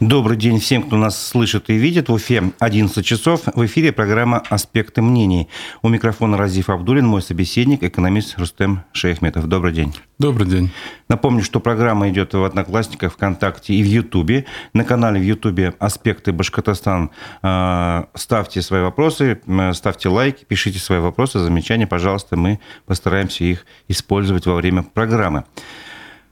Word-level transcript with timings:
Добрый 0.00 0.36
день 0.36 0.60
всем, 0.60 0.84
кто 0.84 0.96
нас 0.96 1.20
слышит 1.20 1.70
и 1.70 1.74
видит. 1.74 2.08
В 2.08 2.12
Уфе 2.12 2.52
11 2.60 3.04
часов. 3.04 3.40
В 3.52 3.66
эфире 3.66 3.90
программа 3.90 4.44
«Аспекты 4.48 5.02
мнений». 5.02 5.48
У 5.82 5.88
микрофона 5.88 6.36
Разиф 6.36 6.70
Абдулин, 6.70 7.04
мой 7.04 7.20
собеседник, 7.20 7.82
экономист 7.82 8.38
Рустем 8.38 8.84
Шейхметов. 8.92 9.48
Добрый 9.48 9.72
день. 9.72 9.92
Добрый 10.20 10.46
день. 10.46 10.70
Напомню, 11.08 11.42
что 11.42 11.58
программа 11.58 12.10
идет 12.10 12.32
в 12.32 12.44
Одноклассниках, 12.44 13.14
ВКонтакте 13.14 13.74
и 13.74 13.82
в 13.82 13.86
Ютубе. 13.86 14.46
На 14.72 14.84
канале 14.84 15.18
в 15.18 15.24
Ютубе 15.24 15.74
«Аспекты 15.80 16.30
Башкортостан». 16.30 17.10
Э, 17.42 18.04
ставьте 18.14 18.62
свои 18.62 18.82
вопросы, 18.82 19.40
ставьте 19.72 20.10
лайки, 20.10 20.44
пишите 20.44 20.78
свои 20.78 21.00
вопросы, 21.00 21.40
замечания, 21.40 21.88
пожалуйста. 21.88 22.36
Мы 22.36 22.60
постараемся 22.86 23.42
их 23.42 23.66
использовать 23.88 24.46
во 24.46 24.54
время 24.54 24.84
программы. 24.84 25.42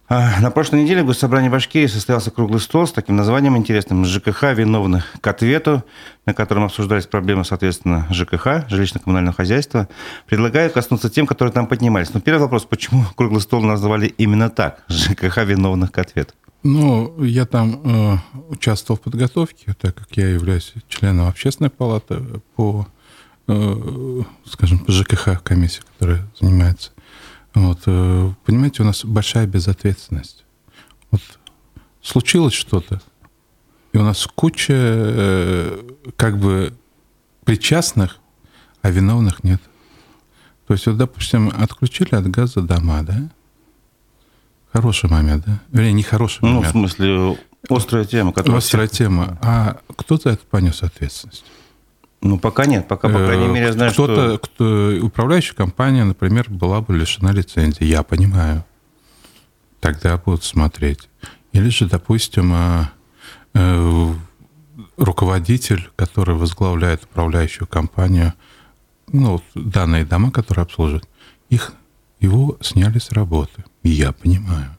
А, 0.08 0.40
на 0.40 0.52
прошлой 0.52 0.82
неделе 0.82 1.02
в 1.02 1.06
Госсобрании 1.06 1.48
Башкирии 1.48 1.88
состоялся 1.88 2.30
круглый 2.30 2.60
стол 2.60 2.86
с 2.86 2.92
таким 2.92 3.16
названием 3.16 3.56
интересным 3.56 4.04
«ЖКХ 4.04 4.52
виновных 4.54 5.16
к 5.20 5.26
ответу», 5.26 5.82
на 6.26 6.32
котором 6.32 6.62
обсуждались 6.62 7.06
проблемы, 7.06 7.44
соответственно, 7.44 8.06
ЖКХ, 8.10 8.68
жилищно-коммунального 8.68 9.34
хозяйства. 9.34 9.88
Предлагаю 10.26 10.70
коснуться 10.70 11.10
тем, 11.10 11.26
которые 11.26 11.52
там 11.52 11.66
поднимались. 11.66 12.14
Но 12.14 12.20
первый 12.20 12.42
вопрос, 12.42 12.64
почему 12.66 13.04
круглый 13.16 13.40
стол 13.40 13.62
назвали 13.62 14.06
именно 14.06 14.48
так 14.48 14.84
«ЖКХ 14.88 15.38
виновных 15.38 15.90
к 15.90 15.98
ответу»? 15.98 16.34
Ну, 16.62 17.24
я 17.24 17.44
там 17.44 17.80
э, 17.84 18.16
участвовал 18.48 18.98
в 18.98 19.02
подготовке, 19.02 19.74
так 19.80 19.96
как 19.96 20.08
я 20.16 20.28
являюсь 20.28 20.72
членом 20.88 21.26
общественной 21.26 21.70
палаты 21.70 22.22
по, 22.54 22.86
э, 23.48 24.22
скажем, 24.44 24.78
по 24.78 24.92
ЖКХ 24.92 25.42
комиссии, 25.42 25.82
которая 25.98 26.28
занимается 26.40 26.92
вот, 27.56 27.80
э, 27.86 28.32
понимаете, 28.44 28.82
у 28.82 28.86
нас 28.86 29.04
большая 29.04 29.46
безответственность. 29.46 30.44
Вот 31.10 31.22
случилось 32.02 32.52
что-то, 32.52 33.00
и 33.92 33.98
у 33.98 34.02
нас 34.02 34.26
куча 34.26 34.74
э, 34.76 35.82
как 36.16 36.38
бы 36.38 36.74
причастных, 37.44 38.18
а 38.82 38.90
виновных 38.90 39.42
нет. 39.42 39.62
То 40.66 40.74
есть, 40.74 40.86
вот, 40.86 40.98
допустим, 40.98 41.50
отключили 41.56 42.14
от 42.14 42.28
газа 42.28 42.60
дома, 42.60 43.02
да? 43.02 43.30
Хороший 44.70 45.08
момент, 45.08 45.44
да? 45.46 45.60
Вернее, 45.72 45.94
не 45.94 46.02
хороший 46.02 46.40
ну, 46.42 46.56
момент. 46.56 46.74
Ну, 46.74 46.86
в 46.86 46.90
смысле, 46.90 47.38
острая 47.70 48.04
тема. 48.04 48.32
Которая 48.34 48.58
острая 48.58 48.88
тема. 48.88 49.38
А 49.40 49.78
кто 49.96 50.18
за 50.18 50.30
это 50.30 50.44
понес 50.44 50.82
ответственность? 50.82 51.44
Ну, 52.26 52.38
пока 52.38 52.66
нет. 52.66 52.88
Пока, 52.88 53.08
по 53.08 53.24
крайней 53.24 53.48
мере, 53.48 53.66
я 53.66 53.72
знаю, 53.72 53.92
Кто-то, 53.92 54.36
что... 54.36 54.38
кто 54.38 55.06
управляющая 55.06 55.54
компания, 55.54 56.04
например, 56.04 56.46
была 56.50 56.80
бы 56.80 56.96
лишена 56.96 57.32
лицензии. 57.32 57.84
Я 57.84 58.02
понимаю. 58.02 58.64
Тогда 59.80 60.16
будут 60.16 60.44
смотреть. 60.44 61.08
Или 61.52 61.68
же, 61.68 61.86
допустим, 61.86 62.52
э, 62.52 62.84
э, 63.54 64.14
руководитель, 64.96 65.88
который 65.96 66.34
возглавляет 66.34 67.04
управляющую 67.04 67.66
компанию, 67.66 68.34
ну, 69.12 69.42
данные 69.54 70.04
дома, 70.04 70.30
которые 70.30 70.64
обслуживают, 70.64 71.08
их, 71.48 71.72
его 72.20 72.58
сняли 72.60 72.98
с 72.98 73.12
работы. 73.12 73.64
Я 73.82 74.12
понимаю. 74.12 74.75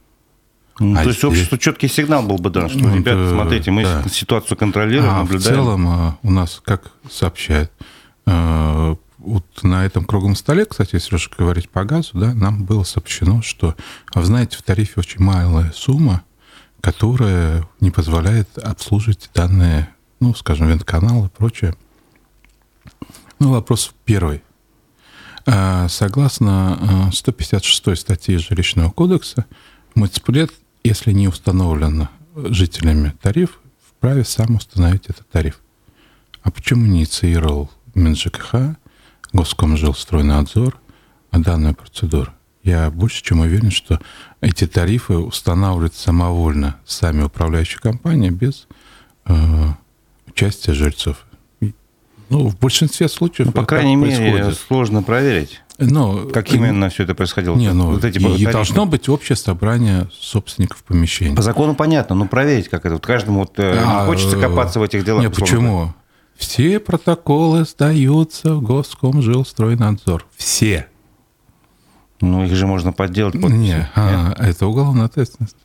Ну, 0.79 0.93
а 0.93 1.03
то 1.03 1.09
есть 1.09 1.19
здесь... 1.19 1.23
обществу 1.23 1.57
четкий 1.57 1.87
сигнал 1.87 2.23
был 2.23 2.37
бы 2.37 2.49
дан, 2.49 2.69
что, 2.69 2.79
ну, 2.79 2.95
ребята, 2.95 3.23
да, 3.23 3.31
смотрите, 3.31 3.71
мы 3.71 3.83
да. 3.83 4.03
ситуацию 4.09 4.57
контролируем, 4.57 5.11
а 5.11 5.17
наблюдаем. 5.19 5.41
в 5.41 5.55
целом 5.55 5.87
а, 5.87 6.17
у 6.21 6.31
нас, 6.31 6.61
как 6.63 6.91
сообщает, 7.09 7.71
а, 8.25 8.95
вот 9.17 9.45
на 9.63 9.85
этом 9.85 10.05
круглом 10.05 10.35
столе, 10.35 10.65
кстати, 10.65 10.95
если 10.95 11.15
уж 11.15 11.29
говорить 11.35 11.69
по 11.69 11.83
газу, 11.83 12.11
да, 12.13 12.33
нам 12.33 12.63
было 12.63 12.83
сообщено, 12.83 13.41
что, 13.41 13.75
вы 14.13 14.23
знаете, 14.23 14.57
в 14.57 14.61
тарифе 14.61 14.93
очень 14.97 15.21
малая 15.21 15.71
сумма, 15.71 16.23
которая 16.81 17.67
не 17.79 17.89
позволяет 17.89 18.57
обслуживать 18.59 19.31
данные, 19.33 19.89
ну, 20.19 20.35
скажем, 20.35 20.67
вентканалы 20.67 21.27
и 21.27 21.29
прочее. 21.29 21.75
Ну, 23.39 23.51
вопрос 23.51 23.91
первый. 24.05 24.43
Согласно 25.87 27.09
156 27.13 27.97
статье 27.97 28.37
Жилищного 28.37 28.91
кодекса, 28.91 29.45
муниципалитет 29.95 30.51
если 30.87 31.11
не 31.11 31.27
установлен 31.27 32.07
жителями 32.35 33.13
тариф, 33.21 33.59
вправе 33.85 34.23
сам 34.23 34.55
установить 34.55 35.07
этот 35.07 35.27
тариф. 35.29 35.59
А 36.43 36.51
почему 36.51 36.85
не 36.85 36.99
инициировал 36.99 37.69
МинЖКХ, 37.93 38.77
Госкомжилстройнадзор 39.33 40.79
данную 41.31 41.75
процедуру? 41.75 42.31
Я 42.63 42.89
больше 42.89 43.21
чем 43.21 43.41
уверен, 43.41 43.69
что 43.69 43.99
эти 44.39 44.65
тарифы 44.65 45.15
устанавливают 45.17 45.93
самовольно 45.93 46.77
сами 46.85 47.23
управляющие 47.23 47.79
компании 47.79 48.29
без 48.29 48.67
э, 49.25 49.69
участия 50.27 50.73
жильцов. 50.73 51.25
Ну, 52.29 52.47
в 52.49 52.57
большинстве 52.59 53.07
случаев. 53.07 53.47
Ну, 53.47 53.51
по 53.53 53.65
крайней 53.65 53.95
мере, 53.95 54.31
происходит. 54.31 54.59
сложно 54.67 55.03
проверить. 55.03 55.61
Ну, 55.79 56.29
как 56.33 56.51
именно 56.51 56.89
все 56.89 57.03
это 57.03 57.13
происходило? 57.13 57.55
Не, 57.55 57.71
ну, 57.71 57.91
вот 57.91 58.03
эти 58.03 58.17
и, 58.17 58.43
и 58.43 58.45
должно 58.47 58.85
быть 58.85 59.09
общее 59.09 59.35
собрание 59.35 60.09
собственников 60.19 60.83
помещений. 60.83 61.35
По 61.35 61.43
закону 61.43 61.75
понятно, 61.75 62.15
но 62.15 62.25
проверить 62.25 62.67
как 62.67 62.85
это? 62.85 62.95
Вот 62.95 63.05
каждому 63.05 63.41
вот, 63.41 63.59
э, 63.59 63.77
а, 63.77 64.01
не 64.01 64.05
хочется 64.07 64.37
копаться 64.37 64.79
в 64.79 64.83
этих 64.83 65.05
делах. 65.05 65.23
Нет, 65.23 65.35
почему? 65.35 65.93
Все 66.35 66.79
протоколы 66.79 67.65
сдаются 67.65 68.55
в 68.55 68.61
Госкомжилстройнадзор. 68.61 70.25
Все. 70.35 70.87
Ну, 72.21 72.45
их 72.45 72.55
же 72.55 72.65
можно 72.65 72.91
подделать. 72.91 73.33
Подписи. 73.33 73.53
Не, 73.53 73.89
а, 73.95 74.33
это 74.39 74.65
уголовная 74.65 75.05
ответственность. 75.05 75.57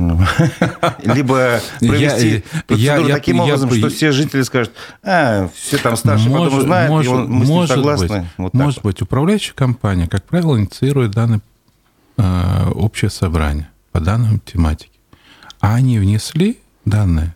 Либо 1.04 1.60
провести 1.78 2.34
я, 2.36 2.62
процедуру 2.66 3.08
я, 3.08 3.14
таким 3.14 3.36
я, 3.36 3.42
образом, 3.42 3.70
я, 3.70 3.78
что 3.78 3.88
все 3.90 4.12
жители 4.12 4.42
скажут, 4.42 4.72
а, 5.02 5.48
все 5.54 5.78
там 5.78 5.96
старшие 5.96 6.30
может, 6.30 6.46
потом 6.46 6.58
узнают, 6.58 6.90
может, 6.90 7.12
и 7.12 7.14
он, 7.14 7.30
мы 7.30 7.44
может 7.44 7.48
с 7.48 7.50
ним 7.50 7.66
согласны. 7.66 8.20
Быть, 8.20 8.28
вот 8.38 8.54
может 8.54 8.76
вот. 8.76 8.84
быть, 8.84 9.02
управляющая 9.02 9.54
компания, 9.54 10.08
как 10.08 10.24
правило, 10.24 10.58
инициирует 10.58 11.12
данное 11.12 11.40
э, 12.16 12.70
общее 12.74 13.10
собрание 13.10 13.68
по 13.92 14.00
данным 14.00 14.40
тематике. 14.40 14.98
А 15.60 15.74
они 15.74 15.98
внесли 15.98 16.58
данные, 16.84 17.34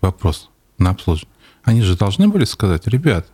вопрос 0.00 0.50
на 0.78 0.90
обслуживание. 0.90 1.34
Они 1.62 1.82
же 1.82 1.96
должны 1.96 2.28
были 2.28 2.44
сказать, 2.44 2.86
ребят, 2.86 3.26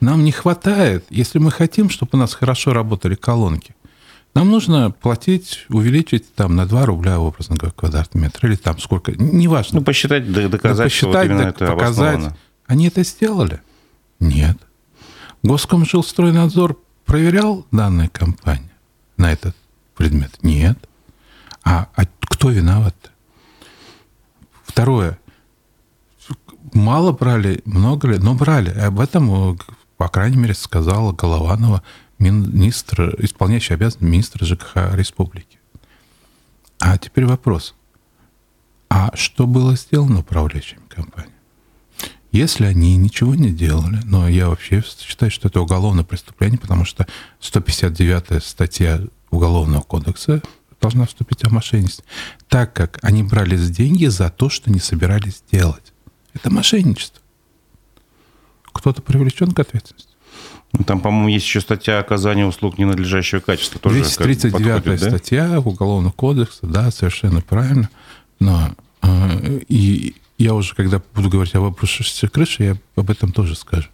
нам 0.00 0.24
не 0.24 0.32
хватает, 0.32 1.04
если 1.10 1.38
мы 1.38 1.50
хотим, 1.50 1.88
чтобы 1.88 2.10
у 2.14 2.16
нас 2.16 2.34
хорошо 2.34 2.72
работали 2.72 3.14
колонки, 3.14 3.74
нам 4.34 4.50
нужно 4.50 4.90
платить, 4.90 5.66
увеличить 5.68 6.34
там 6.34 6.56
на 6.56 6.66
2 6.66 6.86
рубля, 6.86 7.20
образно 7.20 7.56
говоря, 7.56 7.74
квадратный 7.76 8.22
метр, 8.22 8.46
или 8.46 8.56
там 8.56 8.78
сколько, 8.78 9.12
неважно. 9.12 9.80
Ну, 9.80 9.84
посчитать, 9.84 10.30
доказать, 10.32 10.86
посчитать, 10.86 11.26
что 11.26 11.36
вот 11.36 11.46
это 11.46 11.66
показать. 11.66 12.34
Они 12.66 12.88
это 12.88 13.04
сделали? 13.04 13.60
Нет. 14.20 14.56
Госкомжилстройнадзор 15.42 16.78
проверял 17.04 17.66
данные 17.72 18.08
компании 18.08 18.70
на 19.16 19.32
этот 19.32 19.54
предмет? 19.96 20.38
Нет. 20.42 20.78
А, 21.64 21.88
а 21.94 22.02
кто 22.20 22.50
виноват? 22.50 22.94
Второе. 24.64 25.18
Мало 26.72 27.12
брали, 27.12 27.60
много 27.66 28.08
ли? 28.08 28.18
Но 28.18 28.34
брали. 28.34 28.70
Об 28.70 29.00
этом, 29.00 29.58
по 29.98 30.08
крайней 30.08 30.38
мере, 30.38 30.54
сказала 30.54 31.12
Голованова 31.12 31.82
министр, 32.30 33.14
исполняющий 33.18 33.74
обязанности 33.74 34.04
министра 34.04 34.44
ЖКХ 34.44 34.94
республики. 34.94 35.58
А 36.78 36.98
теперь 36.98 37.26
вопрос. 37.26 37.74
А 38.88 39.14
что 39.16 39.46
было 39.46 39.76
сделано 39.76 40.20
управляющими 40.20 40.82
компаниями? 40.88 41.34
Если 42.32 42.64
они 42.64 42.96
ничего 42.96 43.34
не 43.34 43.50
делали, 43.50 44.00
но 44.04 44.26
я 44.26 44.48
вообще 44.48 44.82
считаю, 44.82 45.30
что 45.30 45.48
это 45.48 45.60
уголовное 45.60 46.04
преступление, 46.04 46.58
потому 46.58 46.84
что 46.84 47.06
159-я 47.40 48.40
статья 48.40 49.00
Уголовного 49.30 49.82
кодекса 49.82 50.42
должна 50.80 51.06
вступить 51.06 51.42
в 51.42 51.52
мошенничество, 51.52 52.04
так 52.48 52.74
как 52.74 52.98
они 53.02 53.22
брали 53.22 53.56
деньги 53.56 54.06
за 54.06 54.30
то, 54.30 54.50
что 54.50 54.70
не 54.70 54.80
собирались 54.80 55.42
делать. 55.50 55.92
Это 56.34 56.50
мошенничество. 56.50 57.22
Кто-то 58.72 59.00
привлечен 59.00 59.52
к 59.52 59.58
ответственности. 59.58 60.11
Ну, 60.72 60.84
там, 60.84 61.00
по-моему, 61.00 61.28
есть 61.28 61.44
еще 61.46 61.60
статья 61.60 61.98
оказания 61.98 62.46
услуг 62.46 62.78
ненадлежащего 62.78 63.40
качества. 63.40 63.78
Тоже 63.78 63.98
239 64.00 64.84
да? 64.84 64.96
статья 64.96 65.60
Уголовного 65.60 66.12
кодекса, 66.12 66.66
да, 66.66 66.90
совершенно 66.90 67.42
правильно. 67.42 67.90
Но 68.40 68.70
э, 69.02 69.60
и 69.68 70.14
я 70.38 70.54
уже, 70.54 70.74
когда 70.74 71.02
буду 71.14 71.28
говорить 71.28 71.54
об 71.54 71.64
обрушившейся 71.64 72.28
крыше, 72.28 72.62
я 72.64 72.76
об 72.96 73.10
этом 73.10 73.32
тоже 73.32 73.54
скажу. 73.54 73.88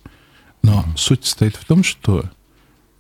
Но 0.63 0.85
суть 0.97 1.25
состоит 1.25 1.57
в 1.57 1.65
том, 1.65 1.83
что 1.83 2.25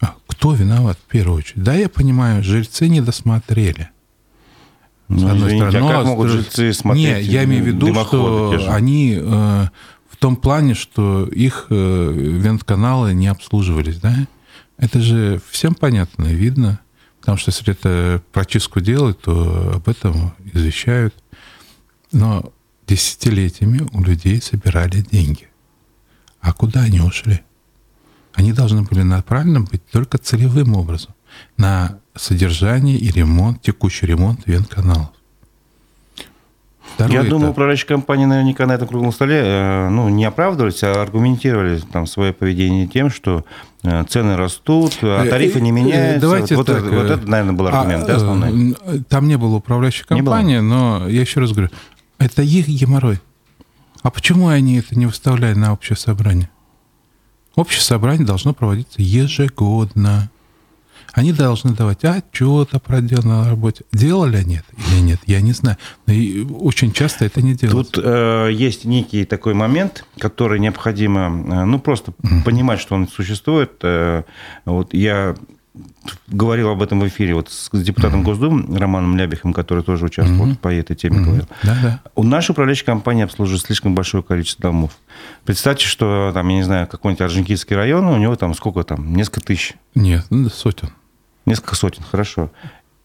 а, 0.01 0.15
кто 0.27 0.53
виноват 0.55 0.99
в 0.99 1.11
первую 1.11 1.39
очередь? 1.39 1.63
Да, 1.63 1.75
я 1.75 1.89
понимаю, 1.89 2.43
жильцы 2.43 2.89
не 2.89 3.01
досмотрели. 3.01 3.91
С 5.09 5.23
ну, 5.23 5.29
одной 5.29 5.49
извините, 5.49 5.71
стороны, 5.71 5.91
а 5.91 5.97
как 5.97 6.07
могут 6.07 6.29
жильцы 6.31 6.73
смотреть? 6.73 7.07
Нет, 7.07 7.23
я 7.23 7.45
имею 7.45 7.65
в 7.65 7.67
виду, 7.67 7.95
что 7.95 8.67
они 8.69 9.19
э, 9.19 9.69
том 10.19 10.37
плане, 10.37 10.75
что 10.75 11.27
их 11.27 11.67
э, 11.71 12.13
вентканалы 12.13 13.15
не 13.15 13.29
обслуживались, 13.29 14.01
да? 14.01 14.27
Это 14.77 15.01
же 15.01 15.41
всем 15.51 15.75
понятно 15.75 16.27
и 16.27 16.35
видно, 16.35 16.81
потому 17.21 17.39
что 17.39 17.51
если 17.51 17.73
это 17.73 18.23
прочистку 18.33 18.81
делать, 18.81 19.21
то 19.21 19.73
об 19.75 19.89
этом 19.89 20.35
извещают. 20.53 21.15
Но 22.13 22.53
десятилетиями 22.87 23.87
у 23.93 24.03
людей 24.03 24.41
собирали 24.41 25.03
деньги. 25.03 25.49
А 26.41 26.53
куда 26.53 26.83
они 26.83 27.01
ушли? 27.01 27.41
Они 28.35 28.53
должны 28.53 28.83
были 28.83 29.03
направлены 29.03 29.61
быть 29.61 29.85
только 29.91 30.17
целевым 30.19 30.75
образом 30.75 31.15
на 31.57 31.99
содержание 32.15 32.97
и 32.97 33.11
ремонт, 33.11 33.63
текущий 33.63 34.07
ремонт 34.07 34.47
венканалов. 34.47 35.11
Второе 36.99 37.23
Я 37.23 37.31
думаю, 37.31 37.53
управляющие 37.53 37.87
компании 37.87 38.25
наверняка 38.25 38.67
на 38.67 38.73
этом 38.73 38.89
круглом 38.89 39.13
столе 39.13 39.41
э, 39.41 39.89
ну, 39.89 40.09
не 40.09 40.25
оправдывались, 40.25 40.83
а 40.83 41.01
аргументировали 41.01 41.79
там, 41.79 42.09
свое 42.09 42.33
поведение 42.33 42.89
тем, 42.89 43.09
что 43.09 43.45
э, 43.85 44.03
цены 44.09 44.37
растут, 44.37 44.99
а 45.03 45.25
э, 45.25 45.31
тарифы 45.31 45.61
не 45.61 45.71
меняются. 45.71 46.21
Давайте 46.21 46.57
вот, 46.57 46.67
так, 46.67 46.83
вот, 46.83 46.93
вот 46.93 47.05
это, 47.05 47.25
наверное, 47.25 47.53
был 47.53 47.69
аргумент, 47.69 48.03
а, 48.03 48.07
да, 48.09 48.17
основной? 48.17 48.77
Там 49.09 49.29
не 49.29 49.39
было 49.39 49.55
управляющей 49.55 50.05
компании, 50.05 50.59
но 50.59 51.09
я 51.09 51.21
еще 51.21 51.39
раз 51.39 51.53
говорю, 51.53 51.71
это 52.19 52.43
их 52.43 52.67
геморрой. 52.67 53.21
А 54.03 54.11
почему 54.11 54.49
они 54.49 54.79
это 54.79 54.99
не 54.99 55.07
выставляют 55.07 55.57
на 55.57 55.73
общее 55.73 55.97
собрание? 55.97 56.51
Общее 57.55 57.83
собрание 57.83 58.27
должно 58.27 58.55
проводиться 58.55 59.01
ежегодно. 59.01 60.31
Они 61.13 61.33
должны 61.33 61.73
давать 61.73 62.05
отчет 62.05 62.75
о 62.75 62.79
проделанной 62.79 63.49
работе. 63.49 63.85
Делали 63.93 64.37
они 64.37 64.57
это 64.57 64.67
или 64.91 65.01
нет, 65.01 65.21
я 65.27 65.41
не 65.41 65.53
знаю. 65.53 65.77
Но 66.07 66.13
и 66.13 66.45
очень 66.45 66.93
часто 66.93 67.25
это 67.25 67.43
не 67.43 67.55
делают. 67.55 67.93
Тут 67.93 68.05
э, 68.05 68.51
есть 68.53 68.85
некий 68.85 69.25
такой 69.25 69.55
момент, 69.55 70.05
который 70.19 70.59
необходимо, 70.59 71.63
э, 71.63 71.65
ну, 71.65 71.79
просто 71.79 72.13
mm-hmm. 72.13 72.45
понимать, 72.45 72.81
что 72.81 72.95
он 72.95 73.09
существует. 73.09 73.73
Э, 73.83 74.23
вот 74.65 74.95
я 74.95 75.35
говорил 76.27 76.71
об 76.71 76.83
этом 76.83 77.01
в 77.01 77.09
эфире 77.09 77.35
вот 77.35 77.51
с 77.51 77.71
депутатом 77.73 78.21
mm-hmm. 78.21 78.25
Госдумы 78.25 78.79
Романом 78.79 79.17
Лябихом, 79.17 79.53
который 79.53 79.83
тоже 79.83 80.07
участвовал 80.07 80.47
mm-hmm. 80.47 80.59
по 80.59 80.73
этой 80.73 80.97
теме, 80.97 81.19
mm-hmm. 81.19 81.25
говорил. 81.25 81.47
У 82.15 82.23
нашей 82.23 82.53
управляющей 82.53 82.85
компании 82.85 83.25
обслуживает 83.25 83.63
слишком 83.63 83.95
большое 83.95 84.23
количество 84.23 84.63
домов. 84.63 84.93
Представьте, 85.45 85.87
что 85.87 86.31
там, 86.35 86.49
я 86.49 86.57
не 86.57 86.63
знаю, 86.63 86.87
какой-нибудь 86.87 87.23
Орджоникидский 87.23 87.77
район, 87.77 88.07
у 88.07 88.17
него 88.19 88.37
там 88.37 88.55
сколько 88.55 88.83
там, 88.83 89.15
несколько 89.15 89.41
тысяч? 89.41 89.75
Нет, 89.95 90.27
ну, 90.31 90.49
сотен. 90.49 90.91
Несколько 91.47 91.77
сотен, 91.77 92.03
хорошо. 92.11 92.51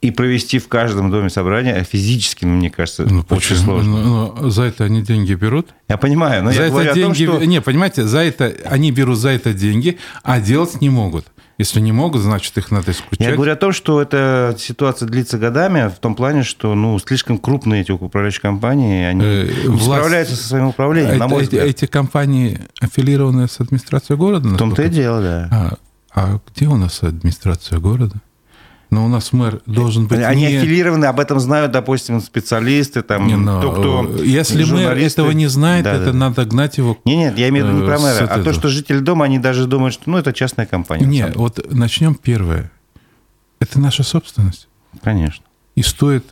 И 0.02 0.12
провести 0.12 0.60
в 0.60 0.68
каждом 0.68 1.12
доме 1.12 1.30
собрание 1.30 1.82
физически, 1.90 2.44
мне 2.44 2.70
кажется, 2.70 3.04
ну, 3.04 3.20
очень 3.30 3.56
почему? 3.56 3.66
сложно. 3.66 4.04
Ну, 4.04 4.36
ну, 4.38 4.50
за 4.50 4.64
это 4.64 4.84
они 4.84 5.02
деньги 5.02 5.34
берут? 5.34 5.70
Я 5.88 5.98
понимаю, 5.98 6.44
но 6.44 6.52
за 6.52 6.58
я 6.58 6.62
это 6.64 6.72
говорю 6.72 6.94
деньги... 6.94 7.24
о 7.24 7.28
том, 7.28 7.38
что... 7.40 7.46
Не, 7.46 7.62
понимаете, 7.62 8.04
за 8.04 8.20
это 8.20 8.54
они 8.66 8.92
берут 8.92 9.18
за 9.18 9.30
это 9.30 9.54
деньги, 9.54 9.98
а 10.22 10.42
делать 10.42 10.82
не 10.82 10.90
могут. 10.90 11.28
Если 11.60 11.80
не 11.80 11.92
могут, 11.92 12.22
значит, 12.22 12.58
их 12.58 12.72
надо 12.72 12.92
исключать. 12.92 13.20
Я 13.20 13.36
говорю 13.36 13.54
о 13.54 13.56
том, 13.56 13.72
что 13.72 14.02
эта 14.02 14.56
ситуация 14.60 15.08
длится 15.08 15.38
годами, 15.38 15.88
в 15.88 16.00
том 16.00 16.16
плане, 16.16 16.44
что 16.44 16.74
ну, 16.74 16.98
слишком 17.00 17.38
крупные 17.38 17.82
эти 17.82 17.92
управляющие 17.92 18.42
компании, 18.42 19.06
они 19.06 19.24
э, 19.24 19.68
власть... 19.68 19.86
справляются 19.86 20.36
со 20.36 20.48
своим 20.48 20.68
управлением, 20.68 21.12
это, 21.12 21.20
на 21.20 21.28
мой 21.28 21.44
взгляд. 21.44 21.66
Эти, 21.66 21.86
эти 21.86 21.86
компании 21.86 22.60
аффилированы 22.82 23.48
с 23.48 23.60
администрацией 23.62 24.18
города? 24.18 24.50
В 24.50 24.58
том-то 24.58 24.82
и 24.82 24.90
дело, 24.90 25.22
да. 25.22 25.48
А, 25.52 25.74
а 26.14 26.40
где 26.48 26.68
у 26.68 26.78
нас 26.78 27.04
администрация 27.04 27.80
города? 27.80 28.16
Но 28.94 29.06
у 29.06 29.08
нас 29.08 29.34
мэр 29.34 29.60
должен 29.66 30.06
быть... 30.06 30.20
Они 30.20 30.46
не... 30.46 30.58
аффилированы, 30.58 31.06
об 31.06 31.20
этом 31.20 31.40
знают, 31.40 31.72
допустим, 31.72 32.22
специалисты, 32.22 33.02
там, 33.02 33.26
не, 33.26 33.36
но, 33.36 33.60
то, 33.60 33.72
кто... 33.72 34.24
Если 34.24 34.64
мэр 34.64 34.96
этого 34.96 35.32
не 35.32 35.48
знает, 35.48 35.86
да, 35.86 35.94
это 35.94 36.12
да. 36.12 36.14
надо 36.14 36.46
гнать 36.46 36.78
его... 36.78 37.00
Нет, 37.04 37.18
нет, 37.32 37.38
я 37.40 37.50
имею 37.50 37.66
в 37.66 37.70
виду 37.70 37.80
не 37.80 37.88
про 37.88 37.98
мэра, 37.98 38.20
а 38.20 38.24
этого. 38.26 38.44
то, 38.44 38.54
что 38.54 38.68
жители 38.68 39.00
дома, 39.00 39.26
они 39.26 39.40
даже 39.40 39.66
думают, 39.66 39.96
что 39.96 40.12
ну, 40.12 40.20
это 40.20 40.32
частная 40.32 40.68
компания. 40.68 41.08
Нет, 41.08 41.36
вот 41.36 41.74
начнем 41.74 42.14
первое. 42.14 42.72
Это 43.60 43.80
наша 43.80 44.04
собственность. 44.04 44.68
Конечно. 45.02 45.44
И 45.74 45.82
стоит 45.82 46.26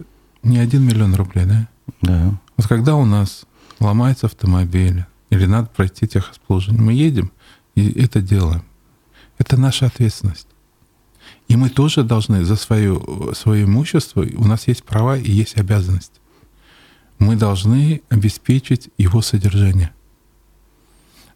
не 0.43 0.59
один 0.59 0.83
миллион 0.83 1.15
рублей, 1.15 1.45
да? 1.45 1.67
Да. 2.01 2.33
Вот 2.57 2.67
когда 2.67 2.95
у 2.95 3.05
нас 3.05 3.45
ломается 3.79 4.27
автомобиль, 4.27 5.05
или 5.31 5.45
надо 5.47 5.67
пройти 5.75 6.07
техосплужение, 6.07 6.79
мы 6.79 6.93
едем 6.93 7.31
и 7.73 7.89
это 7.99 8.21
делаем. 8.21 8.63
Это 9.41 9.57
наша 9.59 9.87
ответственность. 9.87 10.45
И 11.47 11.55
мы 11.55 11.69
тоже 11.69 12.03
должны 12.03 12.45
за 12.45 12.55
свое, 12.55 13.01
свое 13.33 13.63
имущество, 13.63 14.21
у 14.21 14.45
нас 14.45 14.67
есть 14.67 14.83
права 14.83 15.17
и 15.17 15.31
есть 15.31 15.57
обязанности. 15.57 16.19
Мы 17.17 17.35
должны 17.35 18.03
обеспечить 18.09 18.89
его 18.99 19.23
содержание. 19.23 19.93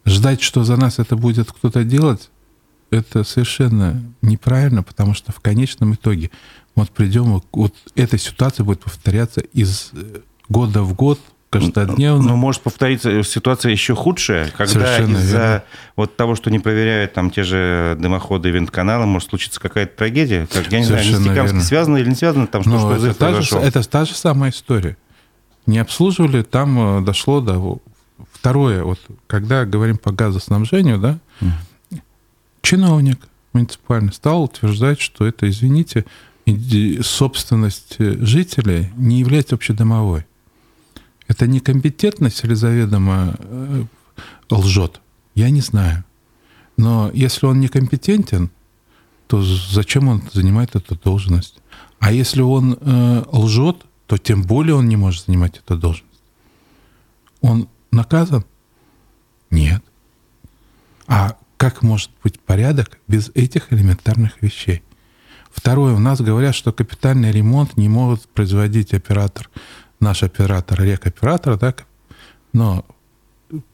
Ждать, 0.05 0.43
что 0.43 0.63
за 0.63 0.77
нас 0.77 0.99
это 0.99 1.15
будет 1.15 1.51
кто-то 1.51 1.83
делать, 1.83 2.29
это 2.91 3.23
совершенно 3.23 4.03
неправильно, 4.21 4.83
потому 4.83 5.15
что 5.15 5.31
в 5.31 5.39
конечном 5.39 5.95
итоге 5.95 6.29
вот 6.75 6.91
придем, 6.91 7.41
вот 7.51 7.75
эта 7.95 8.19
ситуация 8.19 8.63
будет 8.63 8.81
повторяться 8.81 9.41
из 9.41 9.91
года 10.47 10.83
в 10.83 10.93
год– 10.93 11.19
каждодневно. 11.49 12.29
Но 12.29 12.35
может 12.35 12.61
повториться 12.61 13.23
ситуация 13.23 13.71
еще 13.71 13.95
худшая, 13.95 14.49
когда 14.57 14.99
из-за 14.99 15.63
вот 15.95 16.15
того, 16.17 16.35
что 16.35 16.49
не 16.49 16.59
проверяют 16.59 17.13
там 17.13 17.31
те 17.31 17.43
же 17.43 17.95
дымоходы 17.99 18.49
и 18.49 18.51
вентканалы, 18.51 19.05
может 19.05 19.29
случиться 19.29 19.59
какая-то 19.59 19.95
трагедия. 19.97 20.47
Как, 20.51 20.71
я 20.71 20.79
не 20.79 20.85
Совершенно 20.85 21.17
знаю, 21.17 21.35
Нефтекамск 21.37 21.67
связано 21.67 21.97
или 21.97 22.09
не 22.09 22.15
связано, 22.15 22.47
там 22.47 22.63
что, 22.63 22.79
что 22.79 23.07
это, 23.07 23.13
та 23.13 23.41
же, 23.41 23.55
это 23.57 23.89
та 23.89 24.05
же 24.05 24.13
самая 24.13 24.51
история. 24.51 24.97
Не 25.65 25.79
обслуживали, 25.79 26.41
там 26.43 26.99
э, 26.99 27.01
дошло 27.01 27.41
до... 27.41 27.79
Второе, 28.31 28.83
вот 28.83 28.99
когда 29.27 29.65
говорим 29.65 29.97
по 29.97 30.11
газоснабжению, 30.11 30.99
да, 30.99 31.19
mm. 31.41 31.99
чиновник 32.61 33.27
муниципальный 33.53 34.13
стал 34.13 34.43
утверждать, 34.43 35.01
что 35.01 35.25
это, 35.25 35.49
извините, 35.49 36.05
собственность 37.01 37.95
жителей 37.97 38.91
не 38.95 39.19
является 39.19 39.55
общедомовой. 39.55 40.25
Это 41.27 41.47
некомпетентность 41.47 42.43
или 42.43 42.53
заведомо 42.53 43.35
э, 43.39 43.83
лжет? 44.49 45.01
Я 45.33 45.49
не 45.49 45.61
знаю. 45.61 46.03
Но 46.77 47.09
если 47.13 47.45
он 47.45 47.59
некомпетентен, 47.59 48.49
то 49.27 49.41
зачем 49.41 50.07
он 50.07 50.21
занимает 50.33 50.75
эту 50.75 50.95
должность? 50.95 51.57
А 51.99 52.11
если 52.11 52.41
он 52.41 52.77
э, 52.79 53.23
лжет, 53.31 53.77
то 54.07 54.17
тем 54.17 54.43
более 54.43 54.75
он 54.75 54.87
не 54.87 54.97
может 54.97 55.25
занимать 55.25 55.57
эту 55.57 55.77
должность. 55.77 56.05
Он 57.41 57.67
наказан? 57.91 58.45
Нет. 59.49 59.83
А 61.07 61.37
как 61.57 61.81
может 61.81 62.11
быть 62.23 62.39
порядок 62.39 62.99
без 63.07 63.31
этих 63.33 63.73
элементарных 63.73 64.41
вещей? 64.41 64.83
Второе, 65.51 65.93
у 65.93 65.99
нас 65.99 66.19
говорят, 66.19 66.53
что 66.53 66.73
капитальный 66.73 67.31
ремонт 67.31 67.77
не 67.77 67.87
может 67.87 68.27
производить 68.27 68.93
оператор 68.93 69.49
наш 69.99 70.23
оператор, 70.23 70.81
рекоператор, 70.81 71.57
так, 71.57 71.85
но 72.53 72.85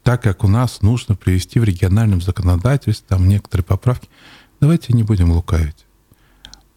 так 0.02 0.22
как 0.22 0.44
у 0.44 0.48
нас 0.48 0.82
нужно 0.82 1.14
привести 1.16 1.58
в 1.58 1.64
региональном 1.64 2.20
законодательстве 2.20 3.06
там 3.08 3.28
некоторые 3.28 3.64
поправки, 3.64 4.08
давайте 4.60 4.92
не 4.92 5.02
будем 5.02 5.30
лукавить. 5.30 5.86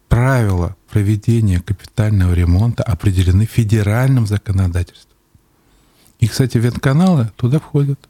Правила 0.08 0.76
проведения 0.90 1.60
капитального 1.60 2.32
ремонта 2.32 2.82
определены 2.82 3.44
федеральным 3.44 4.26
законодательством. 4.26 5.16
И, 6.20 6.28
кстати, 6.28 6.58
ветканалы 6.58 7.30
туда 7.36 7.58
входят. 7.58 8.08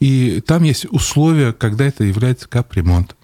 И 0.00 0.40
там 0.40 0.64
есть 0.64 0.84
условия, 0.86 1.52
когда 1.52 1.84
это 1.84 2.02
является 2.02 2.48
капремонтом. 2.48 3.16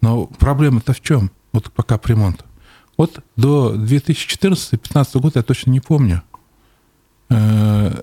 Но 0.00 0.26
проблема-то 0.26 0.92
в 0.92 1.00
чем? 1.00 1.30
Вот 1.52 1.70
по 1.70 1.84
капремонту. 1.84 2.44
Вот 2.96 3.22
до 3.36 3.74
2014-2015 3.74 5.20
года 5.20 5.38
я 5.40 5.42
точно 5.42 5.70
не 5.70 5.80
помню. 5.80 6.22
Э, 7.28 8.02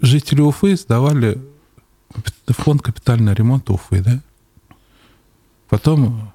жители 0.00 0.40
Уфы 0.40 0.76
сдавали 0.76 1.42
фонд 2.48 2.82
капитального 2.82 3.34
ремонта 3.34 3.72
Уфы, 3.72 4.00
да? 4.00 4.20
Потом 5.68 6.32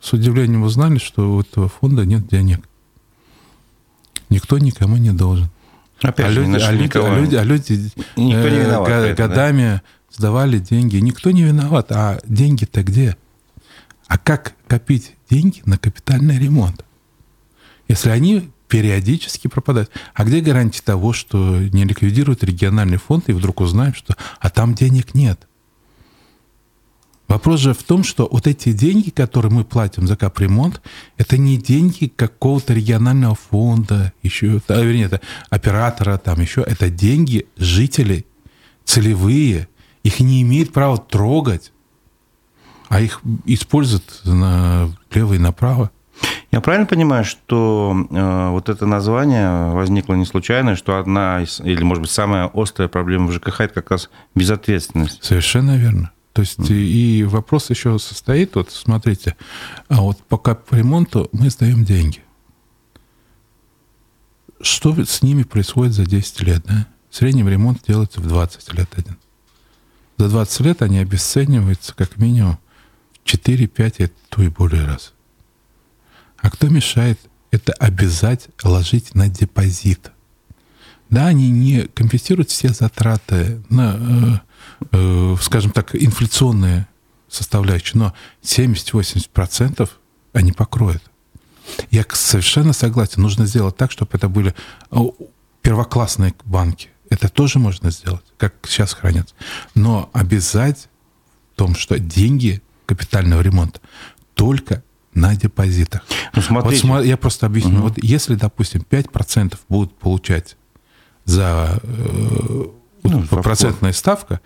с 0.00 0.12
удивлением 0.12 0.62
узнали, 0.62 0.98
что 0.98 1.34
у 1.34 1.40
этого 1.40 1.68
фонда 1.68 2.04
нет 2.04 2.26
денег. 2.26 2.60
Никто 4.28 4.58
никому 4.58 4.96
не 4.96 5.12
должен. 5.12 5.48
Опять 6.02 6.26
а 6.26 6.30
же, 6.30 6.44
люди, 6.44 6.62
а, 6.62 6.72
люди, 6.72 6.98
а 6.98 7.14
люди, 7.16 7.36
а 7.36 7.44
люди 7.44 7.72
никто 8.16 8.48
не 8.48 8.56
э, 8.56 8.64
виноват, 8.64 8.88
э, 8.90 9.14
годами 9.14 9.62
да? 9.62 9.82
сдавали 10.10 10.58
деньги. 10.58 10.96
Никто 10.96 11.30
не 11.30 11.42
виноват. 11.44 11.90
А 11.92 12.20
деньги-то 12.26 12.82
где? 12.82 13.16
А 14.06 14.18
как 14.18 14.54
копить 14.66 15.14
деньги 15.30 15.62
на 15.64 15.78
капитальный 15.78 16.38
ремонт? 16.38 16.84
Если 17.88 18.10
они 18.10 18.50
периодически 18.74 19.46
пропадают. 19.46 19.90
А 20.14 20.24
где 20.24 20.40
гарантия 20.40 20.82
того, 20.82 21.12
что 21.12 21.58
не 21.58 21.84
ликвидируют 21.84 22.42
региональный 22.42 22.96
фонд 22.96 23.28
и 23.28 23.32
вдруг 23.32 23.60
узнаем, 23.60 23.94
что 23.94 24.16
а 24.40 24.50
там 24.50 24.74
денег 24.74 25.14
нет? 25.14 25.46
Вопрос 27.28 27.60
же 27.60 27.72
в 27.72 27.82
том, 27.84 28.02
что 28.02 28.28
вот 28.30 28.46
эти 28.46 28.72
деньги, 28.72 29.10
которые 29.10 29.52
мы 29.52 29.64
платим 29.64 30.06
за 30.06 30.16
капремонт, 30.16 30.82
это 31.16 31.38
не 31.38 31.56
деньги 31.56 32.06
какого-то 32.06 32.74
регионального 32.74 33.34
фонда, 33.34 34.12
еще, 34.22 34.60
а, 34.68 34.80
вернее, 34.80 35.04
это 35.04 35.20
оператора, 35.50 36.18
там 36.18 36.40
еще, 36.40 36.62
это 36.62 36.90
деньги 36.90 37.46
жителей, 37.56 38.26
целевые. 38.84 39.68
Их 40.02 40.20
не 40.20 40.42
имеет 40.42 40.72
права 40.72 40.98
трогать 40.98 41.72
а 42.88 43.00
их 43.00 43.20
используют 43.44 44.20
налево 44.24 45.34
и 45.34 45.38
направо. 45.38 45.90
Я 46.52 46.60
правильно 46.60 46.86
понимаю, 46.86 47.24
что 47.24 48.06
э, 48.08 48.48
вот 48.50 48.68
это 48.68 48.86
название 48.86 49.72
возникло 49.72 50.14
не 50.14 50.24
случайно, 50.24 50.76
что 50.76 50.98
одна 50.98 51.42
из, 51.42 51.60
или, 51.60 51.82
может 51.82 52.02
быть, 52.02 52.12
самая 52.12 52.48
острая 52.54 52.88
проблема 52.88 53.26
в 53.26 53.32
ЖКХ– 53.32 53.60
это 53.62 53.74
как 53.74 53.90
раз 53.90 54.08
безответственность? 54.36 55.24
Совершенно 55.24 55.76
верно. 55.76 56.12
То 56.32 56.42
есть 56.42 56.58
mm. 56.58 56.74
и 56.74 57.24
вопрос 57.24 57.70
еще 57.70 57.98
состоит, 57.98 58.54
вот 58.54 58.70
смотрите, 58.70 59.36
а 59.88 60.02
вот 60.02 60.18
по 60.28 60.38
капремонту 60.38 61.28
мы 61.32 61.50
сдаем 61.50 61.84
деньги. 61.84 62.22
Что 64.60 65.04
с 65.04 65.22
ними 65.22 65.42
происходит 65.42 65.92
за 65.92 66.06
10 66.06 66.40
лет? 66.42 66.64
Да? 66.64 66.86
Средний 67.10 67.42
ремонт 67.42 67.82
делается 67.86 68.20
в 68.20 68.26
20 68.26 68.74
лет 68.74 68.88
один. 68.96 69.16
За 70.18 70.28
20 70.28 70.60
лет 70.60 70.82
они 70.82 70.98
обесцениваются 70.98 71.94
как 71.94 72.16
минимум 72.16 72.58
4-5, 73.24 74.12
то 74.28 74.42
и 74.42 74.48
более 74.48 74.84
раз. 74.84 75.12
А 76.38 76.50
кто 76.50 76.68
мешает 76.68 77.18
это 77.50 77.72
обязать 77.74 78.48
ложить 78.62 79.14
на 79.14 79.28
депозит? 79.28 80.10
Да, 81.10 81.26
они 81.26 81.50
не 81.50 81.82
компенсируют 81.88 82.50
все 82.50 82.70
затраты 82.70 83.62
на, 83.68 84.40
э, 84.80 84.86
э, 84.92 85.36
скажем 85.40 85.70
так, 85.70 85.94
инфляционные 85.94 86.86
составляющие, 87.28 87.98
но 88.00 88.14
70-80% 88.42 89.88
они 90.32 90.52
покроют. 90.52 91.02
Я 91.90 92.04
совершенно 92.12 92.72
согласен. 92.72 93.22
Нужно 93.22 93.46
сделать 93.46 93.76
так, 93.76 93.90
чтобы 93.90 94.10
это 94.14 94.28
были 94.28 94.54
первоклассные 95.62 96.34
банки. 96.44 96.90
Это 97.10 97.28
тоже 97.28 97.58
можно 97.58 97.90
сделать, 97.90 98.24
как 98.36 98.54
сейчас 98.66 98.92
хранятся. 98.92 99.34
Но 99.74 100.10
обязать 100.12 100.88
в 101.52 101.56
том, 101.56 101.74
что 101.74 101.98
деньги 101.98 102.62
капитального 102.86 103.40
ремонта 103.40 103.80
только 104.34 104.82
на 105.14 105.34
депозитах. 105.36 106.02
Ну, 106.34 106.42
смотрите. 106.42 106.86
Вот, 106.86 107.04
я 107.04 107.16
просто 107.16 107.46
объясню. 107.46 107.76
Угу. 107.76 107.82
Вот 107.82 107.94
если, 108.02 108.34
допустим, 108.34 108.84
5% 108.88 109.56
будут 109.68 109.96
получать 109.96 110.56
за 111.24 111.80
э, 111.82 112.64
ну, 113.04 113.22
процентная 113.26 113.92
ставка, 113.92 114.40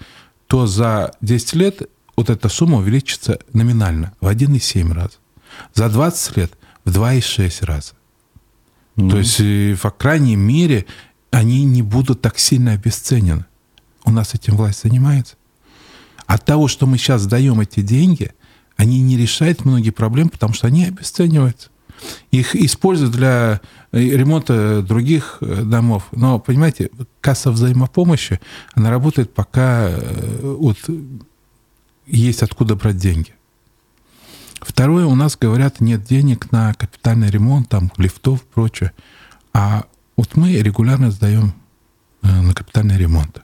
то 0.46 0.66
за 0.66 1.12
10 1.20 1.54
лет 1.54 1.82
вот 2.16 2.30
эта 2.30 2.48
сумма 2.48 2.78
увеличится 2.78 3.38
номинально 3.52 4.12
в 4.20 4.26
1,7 4.26 4.92
раз. 4.92 5.18
За 5.74 5.88
20 5.88 6.36
лет 6.36 6.52
в 6.84 6.90
2,6 6.90 7.64
раза. 7.64 7.92
Mm. 8.96 9.10
То 9.10 9.18
есть, 9.18 9.40
э, 9.40 9.76
по 9.80 9.90
крайней 9.90 10.36
мере, 10.36 10.86
они 11.30 11.64
не 11.64 11.82
будут 11.82 12.20
так 12.20 12.38
сильно 12.38 12.72
обесценены. 12.72 13.46
У 14.04 14.10
нас 14.10 14.34
этим 14.34 14.56
власть 14.56 14.82
занимается. 14.82 15.36
От 16.28 16.44
того, 16.44 16.68
что 16.68 16.86
мы 16.86 16.98
сейчас 16.98 17.26
даем 17.26 17.58
эти 17.58 17.80
деньги, 17.80 18.32
они 18.76 19.00
не 19.00 19.16
решают 19.16 19.64
многие 19.64 19.90
проблемы, 19.90 20.28
потому 20.28 20.52
что 20.52 20.66
они 20.66 20.84
обесцениваются. 20.84 21.70
Их 22.30 22.54
используют 22.54 23.12
для 23.12 23.62
э, 23.92 23.98
ремонта 23.98 24.82
других 24.82 25.38
э, 25.40 25.62
домов. 25.62 26.04
Но, 26.12 26.38
понимаете, 26.38 26.90
касса 27.22 27.50
взаимопомощи, 27.50 28.40
она 28.74 28.90
работает, 28.90 29.32
пока 29.32 29.88
э, 29.88 30.54
вот 30.58 30.76
есть 32.06 32.42
откуда 32.42 32.76
брать 32.76 32.98
деньги. 32.98 33.32
Второе, 34.60 35.06
у 35.06 35.14
нас 35.14 35.34
говорят, 35.38 35.80
нет 35.80 36.04
денег 36.04 36.52
на 36.52 36.74
капитальный 36.74 37.30
ремонт, 37.30 37.70
там, 37.70 37.90
лифтов, 37.96 38.42
прочее. 38.42 38.92
А 39.54 39.86
вот 40.14 40.36
мы 40.36 40.52
регулярно 40.52 41.10
сдаем 41.10 41.54
на 42.20 42.52
капитальный 42.52 42.98
ремонт. 42.98 43.42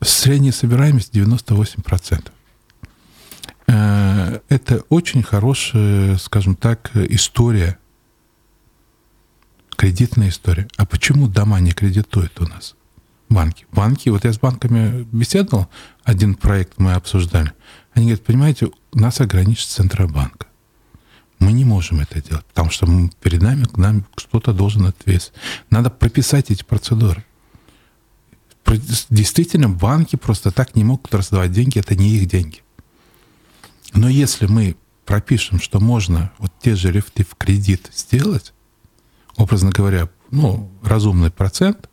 Средняя 0.00 0.52
собираемость 0.52 1.14
98%. 1.14 2.30
Э, 3.66 4.40
это 4.48 4.82
очень 4.88 5.22
хорошая, 5.22 6.16
скажем 6.18 6.54
так, 6.54 6.90
история, 6.94 7.78
кредитная 9.76 10.28
история. 10.28 10.68
А 10.76 10.86
почему 10.86 11.28
дома 11.28 11.60
не 11.60 11.72
кредитуют 11.72 12.40
у 12.40 12.46
нас? 12.46 12.74
Банки. 13.28 13.66
Банки, 13.72 14.08
вот 14.08 14.24
я 14.24 14.32
с 14.32 14.38
банками 14.38 15.06
беседовал, 15.12 15.68
один 16.02 16.34
проект 16.34 16.78
мы 16.78 16.94
обсуждали. 16.94 17.52
Они 17.92 18.06
говорят, 18.06 18.24
понимаете, 18.24 18.70
нас 18.94 19.20
ограничит 19.20 19.68
Центробанк. 19.68 20.46
Мы 21.38 21.52
не 21.52 21.64
можем 21.64 22.00
это 22.00 22.22
делать, 22.22 22.44
потому 22.46 22.70
что 22.70 22.86
перед 23.20 23.42
нами, 23.42 23.64
к 23.64 23.76
нам 23.76 24.04
кто-то 24.14 24.52
должен 24.52 24.86
ответить. 24.86 25.32
Надо 25.70 25.90
прописать 25.90 26.50
эти 26.50 26.64
процедуры. 26.64 27.24
Действительно, 29.10 29.68
банки 29.68 30.16
просто 30.16 30.50
так 30.50 30.74
не 30.74 30.84
могут 30.84 31.14
раздавать 31.14 31.52
деньги, 31.52 31.78
это 31.78 31.94
не 31.94 32.16
их 32.16 32.26
деньги. 32.26 32.62
Но 33.94 34.08
если 34.08 34.46
мы 34.46 34.76
пропишем, 35.06 35.60
что 35.60 35.80
можно 35.80 36.30
вот 36.38 36.52
те 36.60 36.74
же 36.74 36.92
лифты 36.92 37.24
в 37.24 37.34
кредит 37.34 37.90
сделать, 37.94 38.52
образно 39.36 39.70
говоря, 39.70 40.10
ну, 40.30 40.70
разумный 40.82 41.30
процент, 41.30 41.88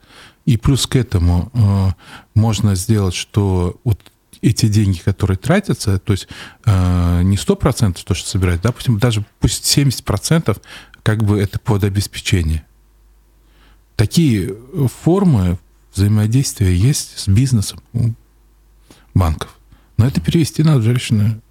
и 0.45 0.57
плюс 0.57 0.85
к 0.85 0.95
этому 0.95 1.49
э, 1.53 1.89
можно 2.33 2.75
сделать, 2.75 3.15
что 3.15 3.79
вот 3.83 3.99
эти 4.41 4.67
деньги, 4.67 4.99
которые 4.99 5.37
тратятся, 5.37 5.97
то 5.97 6.11
есть 6.11 6.27
э, 6.65 7.21
не 7.23 7.37
100% 7.37 8.03
то, 8.03 8.13
что 8.13 8.29
собирать, 8.29 8.61
допустим, 8.61 8.99
даже 8.99 9.25
пусть 9.39 9.63
70% 9.77 10.61
как 11.03 11.23
бы 11.23 11.39
это 11.39 11.57
под 11.59 11.83
обеспечение. 11.83 12.65
Такие 13.95 14.55
формы 15.03 15.57
взаимодействия 15.95 16.75
есть 16.75 17.17
с 17.19 17.27
бизнесом 17.27 17.79
у 17.93 18.11
банков. 19.13 19.57
Но 19.97 20.05
это 20.05 20.21
перевести 20.21 20.61
в 20.63 20.81
жилищную 20.81 21.41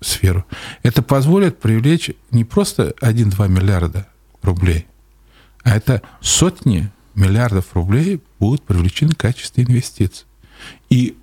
сферу. 0.00 0.44
Это 0.82 1.02
позволит 1.02 1.60
привлечь 1.60 2.10
не 2.30 2.44
просто 2.44 2.94
1-2 3.00 3.48
миллиарда 3.48 4.08
рублей, 4.42 4.86
а 5.62 5.76
это 5.76 6.02
сотни 6.20 6.90
миллиардов 7.14 7.74
рублей 7.74 8.20
будут 8.38 8.62
привлечены 8.62 9.12
в 9.12 9.16
качестве 9.16 9.64
инвестиций. 9.64 10.26
И 10.90 11.16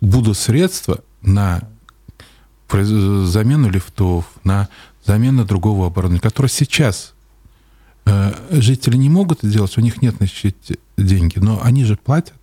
будут 0.00 0.36
средства 0.36 1.02
на 1.22 1.62
замену 2.68 3.70
лифтов, 3.70 4.26
на 4.44 4.68
замену 5.04 5.44
другого 5.44 5.86
оборудования, 5.86 6.20
которое 6.20 6.48
сейчас 6.48 7.14
жители 8.50 8.96
не 8.96 9.08
могут 9.08 9.42
сделать, 9.42 9.76
у 9.76 9.80
них 9.80 10.00
нет 10.02 10.20
на 10.20 10.26
счете 10.26 10.78
деньги, 10.96 11.38
но 11.38 11.60
они 11.62 11.84
же 11.84 11.96
платят. 11.96 12.34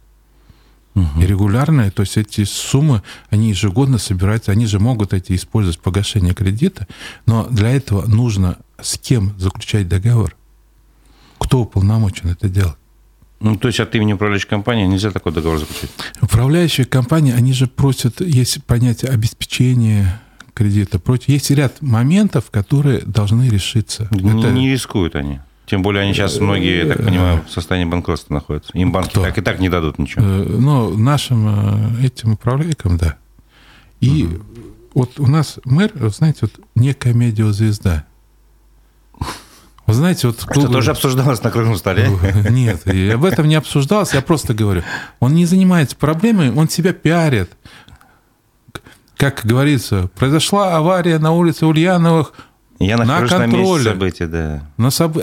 Угу. 0.95 1.21
И 1.21 1.25
регулярные, 1.25 1.89
то 1.89 2.01
есть 2.01 2.17
эти 2.17 2.43
суммы, 2.43 3.01
они 3.29 3.49
ежегодно 3.49 3.97
собираются, 3.97 4.51
они 4.51 4.67
же 4.67 4.79
могут 4.79 5.13
эти 5.13 5.35
использовать 5.35 5.79
погашение 5.79 6.35
кредита, 6.35 6.87
но 7.25 7.47
для 7.49 7.69
этого 7.69 8.05
нужно 8.05 8.57
с 8.79 8.97
кем 8.99 9.33
заключать 9.39 9.87
договор, 9.87 10.35
кто 11.39 11.61
уполномочен 11.61 12.29
это 12.29 12.47
делать. 12.47 12.75
Ну, 13.39 13.57
то 13.57 13.67
есть 13.67 13.79
от 13.79 13.93
имени 13.95 14.13
управляющей 14.13 14.47
компании 14.47 14.85
нельзя 14.85 15.11
такой 15.11 15.33
договор 15.33 15.59
заключить? 15.59 15.89
Управляющие 16.21 16.85
компании, 16.85 17.33
они 17.33 17.53
же 17.53 17.67
просят, 17.67 18.21
есть 18.21 18.63
понятие 18.63 19.11
обеспечения 19.11 20.21
кредита, 20.53 20.99
против, 20.99 21.29
есть 21.29 21.49
ряд 21.49 21.81
моментов, 21.81 22.51
которые 22.51 23.01
должны 23.01 23.49
решиться. 23.49 24.07
Не, 24.11 24.39
это... 24.39 24.51
не 24.51 24.69
рискуют 24.71 25.15
они. 25.15 25.39
Тем 25.65 25.81
более 25.81 26.03
они 26.03 26.13
сейчас 26.13 26.39
многие, 26.39 26.85
я 26.85 26.93
так 26.93 27.05
понимаю, 27.05 27.43
в 27.47 27.51
состоянии 27.51 27.89
банкротства 27.89 28.33
находятся. 28.33 28.71
Им 28.73 28.91
банки 28.91 29.11
Кто? 29.11 29.23
так 29.23 29.37
и 29.37 29.41
так 29.41 29.59
не 29.59 29.69
дадут 29.69 29.97
ничего. 29.97 30.23
Э, 30.23 30.45
ну, 30.45 30.97
нашим 30.97 31.99
э, 32.01 32.05
этим 32.05 32.33
управляющим, 32.33 32.97
да. 32.97 33.17
И 34.01 34.25
угу. 34.25 34.43
вот 34.93 35.19
у 35.19 35.27
нас 35.27 35.59
мэр, 35.63 35.91
знаете, 36.09 36.39
вот 36.41 36.51
некая 36.75 37.13
медиазвезда. 37.13 38.05
Вы 39.85 39.93
знаете, 39.93 40.27
вот... 40.27 40.39
Что 40.39 40.67
тоже 40.67 40.91
обсуждалось 40.91 41.43
на 41.43 41.51
круглом 41.51 41.77
столе? 41.77 42.09
Нет, 42.49 42.87
об 43.13 43.25
этом 43.25 43.47
не 43.47 43.55
обсуждалось, 43.55 44.13
я 44.13 44.21
просто 44.21 44.53
говорю. 44.53 44.83
Он 45.19 45.33
не 45.33 45.45
занимается 45.45 45.95
проблемой, 45.95 46.51
он 46.51 46.69
себя 46.69 46.93
пиарит. 46.93 47.51
Как 49.17 49.41
говорится, 49.43 50.09
произошла 50.15 50.75
авария 50.75 51.19
на 51.19 51.31
улице 51.31 51.65
Ульяновых, 51.65 52.33
я 52.79 52.97
нахожусь 52.97 53.31
на, 53.31 53.37
контроле, 53.39 53.83
на 53.83 53.89
события, 53.91 54.27
да. 54.27 54.71
На 54.77 54.89
соб... 54.91 55.17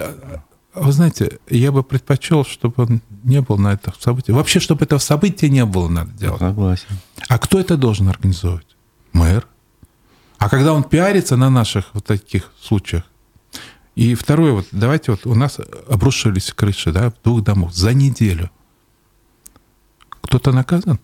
Вы 0.74 0.92
знаете, 0.92 1.38
я 1.48 1.72
бы 1.72 1.82
предпочел, 1.82 2.44
чтобы 2.44 2.84
он 2.84 3.00
не 3.24 3.40
был 3.40 3.58
на 3.58 3.72
этом 3.72 3.92
событии. 3.98 4.32
Вообще, 4.32 4.60
чтобы 4.60 4.84
этого 4.84 5.00
события 5.00 5.48
не 5.48 5.64
было, 5.64 5.88
надо 5.88 6.12
делать. 6.12 6.38
Согласен. 6.38 6.98
А 7.28 7.38
кто 7.38 7.58
это 7.58 7.76
должен 7.76 8.08
организовывать? 8.08 8.76
Мэр. 9.12 9.46
А 10.38 10.48
когда 10.48 10.72
он 10.72 10.84
пиарится 10.84 11.36
на 11.36 11.50
наших 11.50 11.86
вот 11.92 12.04
таких 12.04 12.52
случаях, 12.60 13.04
и 13.96 14.14
второе, 14.14 14.52
вот 14.52 14.66
давайте 14.70 15.10
вот 15.10 15.26
у 15.26 15.34
нас 15.34 15.58
обрушились 15.88 16.52
крыши, 16.52 16.92
да, 16.92 17.10
в 17.10 17.14
двух 17.22 17.42
домах 17.42 17.74
за 17.74 17.92
неделю. 17.92 18.50
Кто-то 20.22 20.52
наказан? 20.52 21.00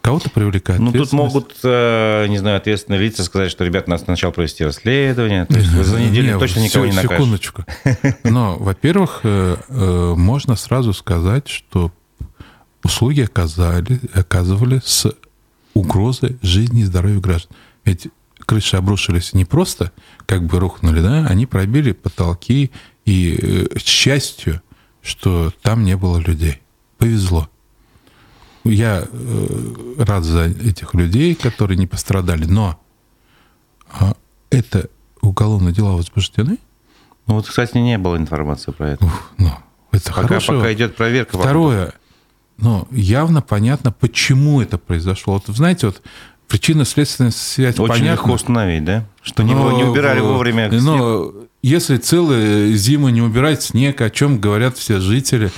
Кого-то 0.00 0.30
привлекают. 0.30 0.80
Ну, 0.80 0.92
тут 0.92 1.12
могут, 1.12 1.56
э, 1.62 2.26
не 2.28 2.38
знаю, 2.38 2.56
ответственные 2.56 3.00
лица 3.00 3.22
сказать, 3.22 3.50
что, 3.50 3.64
ребята, 3.64 3.90
надо 3.90 4.04
сначала 4.04 4.30
провести 4.30 4.64
расследование. 4.64 5.44
То 5.44 5.58
есть 5.58 5.70
за 5.70 6.00
неделю 6.00 6.38
точно 6.38 6.60
никого 6.60 6.86
не 6.86 6.92
накажете. 6.92 7.16
Секундочку. 7.16 7.64
Но, 8.24 8.56
во-первых, 8.56 9.20
э, 9.24 9.56
э, 9.68 10.14
можно 10.16 10.56
сразу 10.56 10.94
сказать, 10.94 11.48
что 11.48 11.92
услуги 12.82 13.20
оказали, 13.20 14.00
оказывали 14.14 14.80
с 14.82 15.06
угрозой 15.74 16.38
жизни 16.40 16.80
и 16.80 16.84
здоровья 16.84 17.20
граждан. 17.20 17.54
Ведь 17.84 18.08
крыши 18.46 18.76
обрушились 18.76 19.34
не 19.34 19.44
просто 19.44 19.92
как 20.24 20.44
бы 20.46 20.58
рухнули, 20.58 21.00
да, 21.00 21.26
они 21.26 21.44
пробили 21.44 21.92
потолки, 21.92 22.70
и 23.04 23.68
к 23.74 23.80
счастью, 23.80 24.62
что 25.02 25.52
там 25.62 25.84
не 25.84 25.96
было 25.96 26.18
людей. 26.18 26.62
Повезло. 26.96 27.48
Я 28.64 29.04
э, 29.10 29.94
рад 29.98 30.24
за 30.24 30.44
этих 30.44 30.94
людей, 30.94 31.34
которые 31.34 31.78
не 31.78 31.86
пострадали, 31.86 32.44
но 32.44 32.78
а, 33.90 34.14
это 34.50 34.90
уголовные 35.22 35.72
дела 35.72 35.92
возбуждены? 35.92 36.58
Ну 37.26 37.34
вот, 37.34 37.46
кстати, 37.46 37.78
не 37.78 37.96
было 37.96 38.16
информации 38.16 38.72
про 38.72 38.90
это. 38.90 39.04
Ух, 39.04 39.30
ну, 39.38 39.50
это 39.92 40.10
пока, 40.10 40.28
хорошо. 40.28 40.58
пока 40.58 40.72
идет 40.72 40.96
проверка. 40.96 41.38
Второе, 41.38 41.94
ну, 42.58 42.86
явно 42.90 43.40
понятно, 43.40 43.92
почему 43.92 44.60
это 44.60 44.76
произошло. 44.76 45.34
Вот, 45.34 45.56
знаете, 45.56 45.86
вот 45.86 46.02
причинно-следственная 46.48 47.30
связь 47.30 47.78
Очень 47.78 47.88
понятна. 47.88 48.12
легко 48.12 48.32
установить, 48.32 48.84
да? 48.84 49.06
Что 49.22 49.42
не, 49.42 49.54
Но, 49.54 49.72
не 49.72 49.84
убирали 49.84 50.20
вовремя. 50.20 50.70
Но 50.70 51.32
если 51.62 51.96
целые 51.96 52.74
зимы 52.74 53.12
не 53.12 53.22
убирать 53.22 53.62
снег, 53.62 54.00
о 54.00 54.10
чем 54.10 54.40
говорят 54.40 54.76
все 54.76 55.00
жители, 55.00 55.50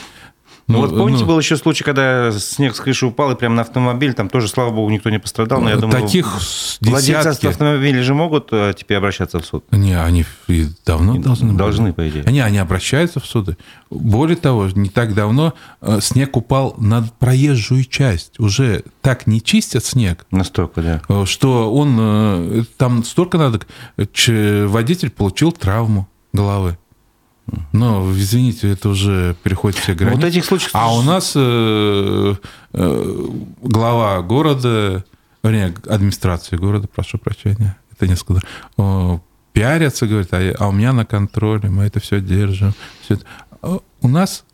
ну, 0.72 0.80
вот 0.80 0.96
помните, 0.96 1.24
был 1.24 1.38
еще 1.38 1.56
случай, 1.56 1.84
когда 1.84 2.32
снег 2.32 2.74
с 2.74 2.80
крыши 2.80 3.06
упал, 3.06 3.30
и 3.32 3.36
прямо 3.36 3.56
на 3.56 3.62
автомобиль, 3.62 4.14
там 4.14 4.28
тоже, 4.28 4.48
слава 4.48 4.70
богу, 4.70 4.90
никто 4.90 5.10
не 5.10 5.18
пострадал, 5.18 5.60
но 5.60 5.70
я 5.70 5.76
думаю, 5.76 6.02
таких 6.02 6.26
владельцы 6.80 7.28
десятки. 7.30 7.46
автомобилей 7.46 8.02
же 8.02 8.14
могут 8.14 8.48
э, 8.52 8.72
теперь 8.76 8.96
обращаться 8.98 9.38
в 9.40 9.46
суд? 9.46 9.64
Не, 9.70 10.00
они 10.00 10.24
давно 10.84 11.16
должны 11.18 11.52
Должны, 11.52 11.92
были. 11.92 11.92
по 11.92 12.08
идее. 12.08 12.24
Они, 12.26 12.40
они 12.40 12.58
обращаются 12.58 13.20
в 13.20 13.26
суды. 13.26 13.56
Более 13.90 14.36
того, 14.36 14.68
не 14.74 14.88
так 14.88 15.14
давно 15.14 15.54
э, 15.80 15.98
снег 16.00 16.36
упал 16.36 16.74
на 16.78 17.02
проезжую 17.18 17.84
часть. 17.84 18.38
Уже 18.40 18.84
так 19.00 19.26
не 19.26 19.42
чистят 19.42 19.84
снег, 19.84 20.26
Настолько, 20.30 20.82
да. 20.82 21.02
э, 21.08 21.24
что 21.26 21.72
он... 21.72 21.96
э, 22.00 22.62
Там 22.76 23.04
столько 23.04 23.38
надо... 23.38 23.60
Водитель 23.96 25.10
получил 25.10 25.52
травму 25.52 26.08
головы. 26.32 26.78
Но, 27.72 28.10
извините, 28.12 28.70
это 28.70 28.88
уже 28.88 29.34
переходит 29.42 29.78
все 29.78 29.92
Ну, 29.92 29.98
границы. 29.98 30.20
вот 30.20 30.26
этих 30.28 30.44
случаев... 30.44 30.70
А 30.74 30.94
у 30.94 31.02
нас 31.02 31.32
э, 31.34 32.34
э, 32.72 33.26
глава 33.62 34.22
города, 34.22 35.04
вернее, 35.42 35.74
администрации 35.88 36.56
города, 36.56 36.88
прошу 36.88 37.18
прощения, 37.18 37.76
это 37.90 38.06
несколько, 38.06 38.40
э, 38.78 39.18
пиарятся, 39.52 40.06
говорят, 40.06 40.32
а, 40.32 40.54
а 40.58 40.68
у 40.68 40.72
меня 40.72 40.92
на 40.92 41.04
контроле, 41.04 41.68
мы 41.68 41.84
это 41.84 42.00
все 42.00 42.20
держим. 42.20 42.74
Всё 43.02 43.14
это. 43.14 43.24
А 43.60 43.78
У 44.00 44.08
нас 44.08 44.44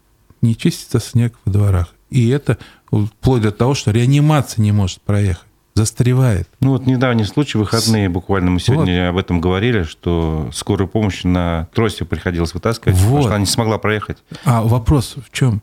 не 0.42 0.56
чистится 0.56 0.98
снег 1.00 1.34
во 1.44 1.52
дворах. 1.52 1.94
И 2.10 2.28
это 2.28 2.58
вплоть 2.90 3.42
до 3.42 3.52
того, 3.52 3.74
что 3.74 3.90
реанимация 3.90 4.62
не 4.62 4.72
может 4.72 5.00
проехать, 5.02 5.44
застревает. 5.78 6.48
Ну 6.60 6.70
вот 6.70 6.86
недавний 6.86 7.22
случай, 7.24 7.56
выходные 7.56 8.08
буквально 8.08 8.50
мы 8.50 8.58
сегодня 8.58 9.10
об 9.10 9.16
этом 9.16 9.40
говорили, 9.40 9.84
что 9.84 10.50
скорую 10.52 10.88
помощь 10.88 11.22
на 11.22 11.68
тросе 11.72 12.04
приходилось 12.04 12.52
вытаскивать, 12.52 12.96
потому 12.96 13.14
Вот. 13.14 13.22
что 13.22 13.30
она 13.30 13.38
не 13.38 13.46
смогла 13.46 13.78
проехать. 13.78 14.18
А 14.44 14.62
вопрос 14.62 15.14
в 15.24 15.30
чем? 15.30 15.62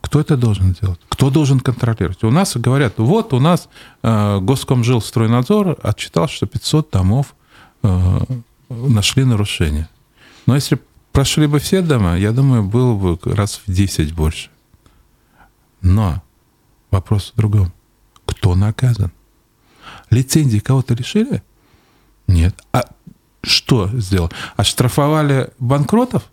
Кто 0.00 0.20
это 0.20 0.36
должен 0.36 0.72
делать? 0.72 0.98
Кто 1.08 1.30
должен 1.30 1.60
контролировать? 1.60 2.24
У 2.24 2.30
нас 2.30 2.56
говорят, 2.56 2.94
вот 2.96 3.32
у 3.32 3.38
нас 3.38 3.68
э, 4.02 4.38
Госкомжилстройнадзор 4.40 5.78
отчитал, 5.82 6.26
что 6.26 6.46
500 6.46 6.90
домов 6.90 7.36
э, 7.84 8.18
нашли 8.68 9.24
нарушения. 9.24 9.88
Но 10.46 10.56
если 10.56 10.80
прошли 11.12 11.46
бы 11.46 11.60
все 11.60 11.80
дома, 11.80 12.16
я 12.18 12.32
думаю, 12.32 12.64
было 12.64 12.94
бы 12.96 13.18
раз 13.34 13.60
в 13.64 13.72
10 13.72 14.12
больше. 14.12 14.50
Но 15.80 16.20
вопрос 16.90 17.32
в 17.32 17.36
другом. 17.38 17.72
Кто 18.32 18.54
наказан? 18.54 19.12
Лицензии 20.10 20.58
кого-то 20.58 20.94
лишили? 20.94 21.42
Нет. 22.26 22.54
А 22.72 22.86
что 23.42 23.88
сделал? 23.92 24.30
Оштрафовали 24.56 25.50
банкротов? 25.58 26.24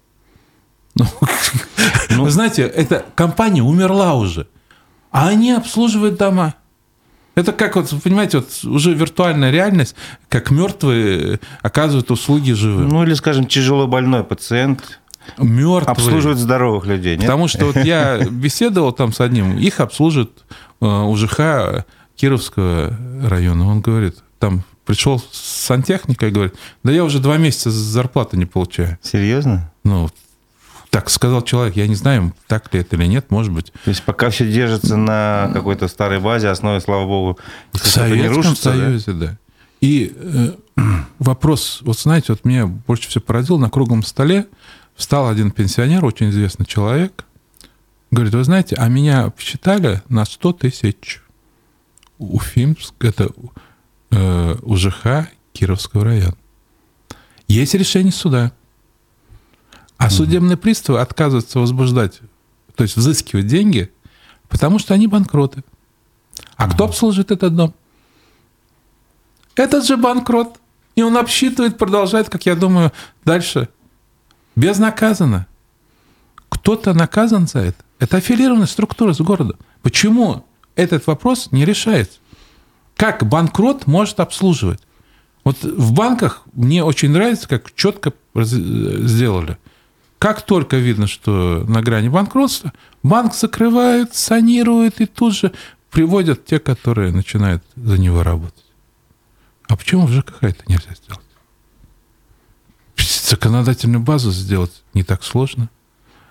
Ну, 0.95 1.05
Вы 2.09 2.29
знаете, 2.29 2.63
эта 2.63 3.05
компания 3.15 3.61
умерла 3.61 4.15
уже, 4.15 4.47
а 5.11 5.27
они 5.27 5.51
обслуживают 5.51 6.17
дома. 6.17 6.55
Это 7.35 7.51
как 7.53 7.75
вот, 7.75 7.93
понимаете, 8.03 8.39
вот 8.39 8.63
уже 8.63 8.93
виртуальная 8.93 9.51
реальность, 9.51 9.95
как 10.29 10.51
мертвые 10.51 11.39
оказывают 11.61 12.11
услуги 12.11 12.51
живым. 12.51 12.89
Ну 12.89 13.03
или, 13.03 13.13
скажем, 13.13 13.45
тяжело 13.45 13.87
больной 13.87 14.23
пациент 14.23 14.99
Мертвые. 15.37 15.91
обслуживает 15.91 16.37
здоровых 16.37 16.85
людей, 16.85 17.15
нет? 17.15 17.25
Потому 17.25 17.47
что 17.47 17.65
вот 17.65 17.77
я 17.77 18.17
беседовал 18.31 18.91
там 18.91 19.13
с 19.13 19.21
одним, 19.21 19.57
их 19.57 19.79
обслужит 19.79 20.31
э, 20.81 20.85
УЖХ 20.85 21.85
Кировского 22.15 22.97
района. 23.23 23.67
Он 23.67 23.81
говорит, 23.81 24.17
там 24.39 24.63
пришел 24.85 25.21
сантехника 25.31 26.27
и 26.27 26.31
говорит, 26.31 26.55
да 26.83 26.91
я 26.91 27.03
уже 27.03 27.19
два 27.19 27.37
месяца 27.37 27.69
зарплаты 27.69 28.37
не 28.37 28.45
получаю. 28.45 28.97
Серьезно? 29.01 29.71
Ну, 29.83 30.09
так 30.89 31.09
сказал 31.09 31.43
человек, 31.43 31.75
я 31.75 31.87
не 31.87 31.95
знаю, 31.95 32.33
так 32.47 32.73
ли 32.73 32.79
это 32.79 32.95
или 32.95 33.05
нет, 33.05 33.29
может 33.29 33.53
быть. 33.53 33.71
То 33.85 33.89
есть 33.89 34.03
пока 34.03 34.29
все 34.31 34.51
держится 34.51 34.97
на 34.97 35.51
какой-то 35.53 35.87
старой 35.87 36.19
базе, 36.19 36.49
основе, 36.49 36.79
слава 36.81 37.05
богу, 37.05 37.37
В 37.71 37.77
что-то 37.77 38.09
не 38.09 38.23
Советском 38.23 38.35
рушится, 38.35 38.71
да? 38.71 38.77
Союзе, 38.77 39.11
да. 39.11 39.37
И 39.81 40.13
э, 40.15 40.53
вопрос, 41.19 41.79
вот 41.81 41.99
знаете, 41.99 42.27
вот 42.29 42.43
меня 42.43 42.65
больше 42.65 43.09
всего 43.09 43.23
поразил, 43.23 43.59
на 43.59 43.69
круглом 43.69 44.03
столе 44.03 44.47
встал 44.99 45.29
один 45.29 45.49
пенсионер, 45.51 46.03
очень 46.03 46.29
известный 46.29 46.65
человек, 46.65 47.23
говорит, 48.11 48.35
вы 48.35 48.43
знаете, 48.43 48.75
а 48.75 48.89
меня 48.89 49.29
посчитали 49.29 50.03
на 50.09 50.25
100 50.25 50.53
тысяч 50.53 51.21
Уфимск, 52.17 52.93
это 52.99 53.29
э, 54.11 54.55
УЖХ 54.61 55.29
Кировского 55.53 56.03
района. 56.03 56.35
Есть 57.47 57.73
решение 57.75 58.11
суда. 58.11 58.51
А 59.95 60.09
судебные 60.09 60.57
приставы 60.57 60.99
отказываются 60.99 61.59
возбуждать, 61.59 62.19
то 62.75 62.83
есть 62.83 62.97
взыскивать 62.97 63.47
деньги, 63.47 63.91
потому 64.49 64.79
что 64.79 64.93
они 64.93 65.07
банкроты. 65.07 65.63
А 66.57 66.69
кто 66.69 66.85
обслуживает 66.85 67.31
этот 67.31 67.55
дом? 67.55 67.73
Этот 69.55 69.85
же 69.85 69.95
банкрот. 69.95 70.59
И 70.95 71.01
он 71.01 71.15
обсчитывает, 71.15 71.77
продолжает, 71.77 72.29
как 72.29 72.45
я 72.45 72.55
думаю, 72.55 72.91
дальше. 73.23 73.69
Безнаказанно. 74.59 75.47
Кто-то 76.49 76.93
наказан 76.93 77.47
за 77.47 77.59
это. 77.59 77.77
Это 77.99 78.17
аффилированная 78.17 78.67
структура 78.67 79.13
с 79.13 79.21
городом. 79.21 79.57
Почему 79.81 80.45
этот 80.75 81.07
вопрос 81.07 81.51
не 81.51 81.63
решается? 81.63 82.19
Как 82.97 83.25
банкрот 83.25 83.87
может 83.87 84.19
обслуживать? 84.19 84.81
Вот 85.45 85.63
в 85.63 85.93
банках 85.93 86.43
мне 86.51 86.83
очень 86.83 87.11
нравится, 87.11 87.47
как 87.47 87.73
четко 87.73 88.11
сделали. 88.35 89.57
Как 90.17 90.41
только 90.41 90.75
видно, 90.75 91.07
что 91.07 91.63
на 91.65 91.81
грани 91.81 92.09
банкротства, 92.09 92.73
банк 93.01 93.35
закрывают, 93.35 94.13
санируют 94.13 94.99
и 94.99 95.05
тут 95.05 95.35
же 95.35 95.53
приводят 95.89 96.45
те, 96.45 96.59
которые 96.59 97.13
начинают 97.13 97.63
за 97.77 97.97
него 97.97 98.23
работать. 98.23 98.65
А 99.69 99.77
почему 99.77 100.05
в 100.05 100.11
ЖКХ 100.11 100.43
это 100.43 100.63
нельзя 100.67 100.93
сделать? 101.01 101.28
Законодательную 103.29 104.01
базу 104.01 104.31
сделать 104.31 104.83
не 104.93 105.03
так 105.03 105.23
сложно. 105.23 105.69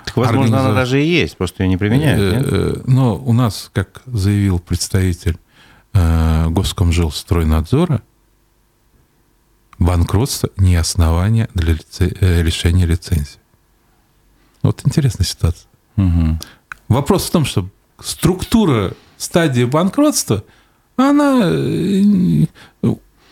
Так, 0.05 0.17
возможно, 0.17 0.61
она 0.61 0.75
даже 0.75 1.03
и 1.03 1.07
есть, 1.07 1.37
просто 1.37 1.63
ее 1.63 1.69
не 1.69 1.77
применяют. 1.77 2.21
Э, 2.21 2.37
нет? 2.39 2.47
э, 2.51 2.83
Но 2.87 3.17
у 3.17 3.33
нас, 3.33 3.71
как 3.73 4.03
заявил 4.07 4.59
представитель 4.59 5.39
э, 5.93 6.49
Госкомжилстройнадзора, 6.49 8.03
банкротство 9.79 10.51
не 10.57 10.77
основание 10.77 11.49
для 11.55 11.75
лице- 11.75 12.43
лишения 12.43 12.87
лицензии. 12.87 13.39
Вот 14.63 14.81
интересная 14.85 15.25
ситуация. 15.27 15.69
Мгм. 15.97 16.41
Вопрос 16.89 17.27
в 17.27 17.31
том, 17.31 17.45
что 17.45 17.69
структура 18.01 18.95
стадии 19.19 19.65
банкротства, 19.65 20.43
она... 20.97 21.49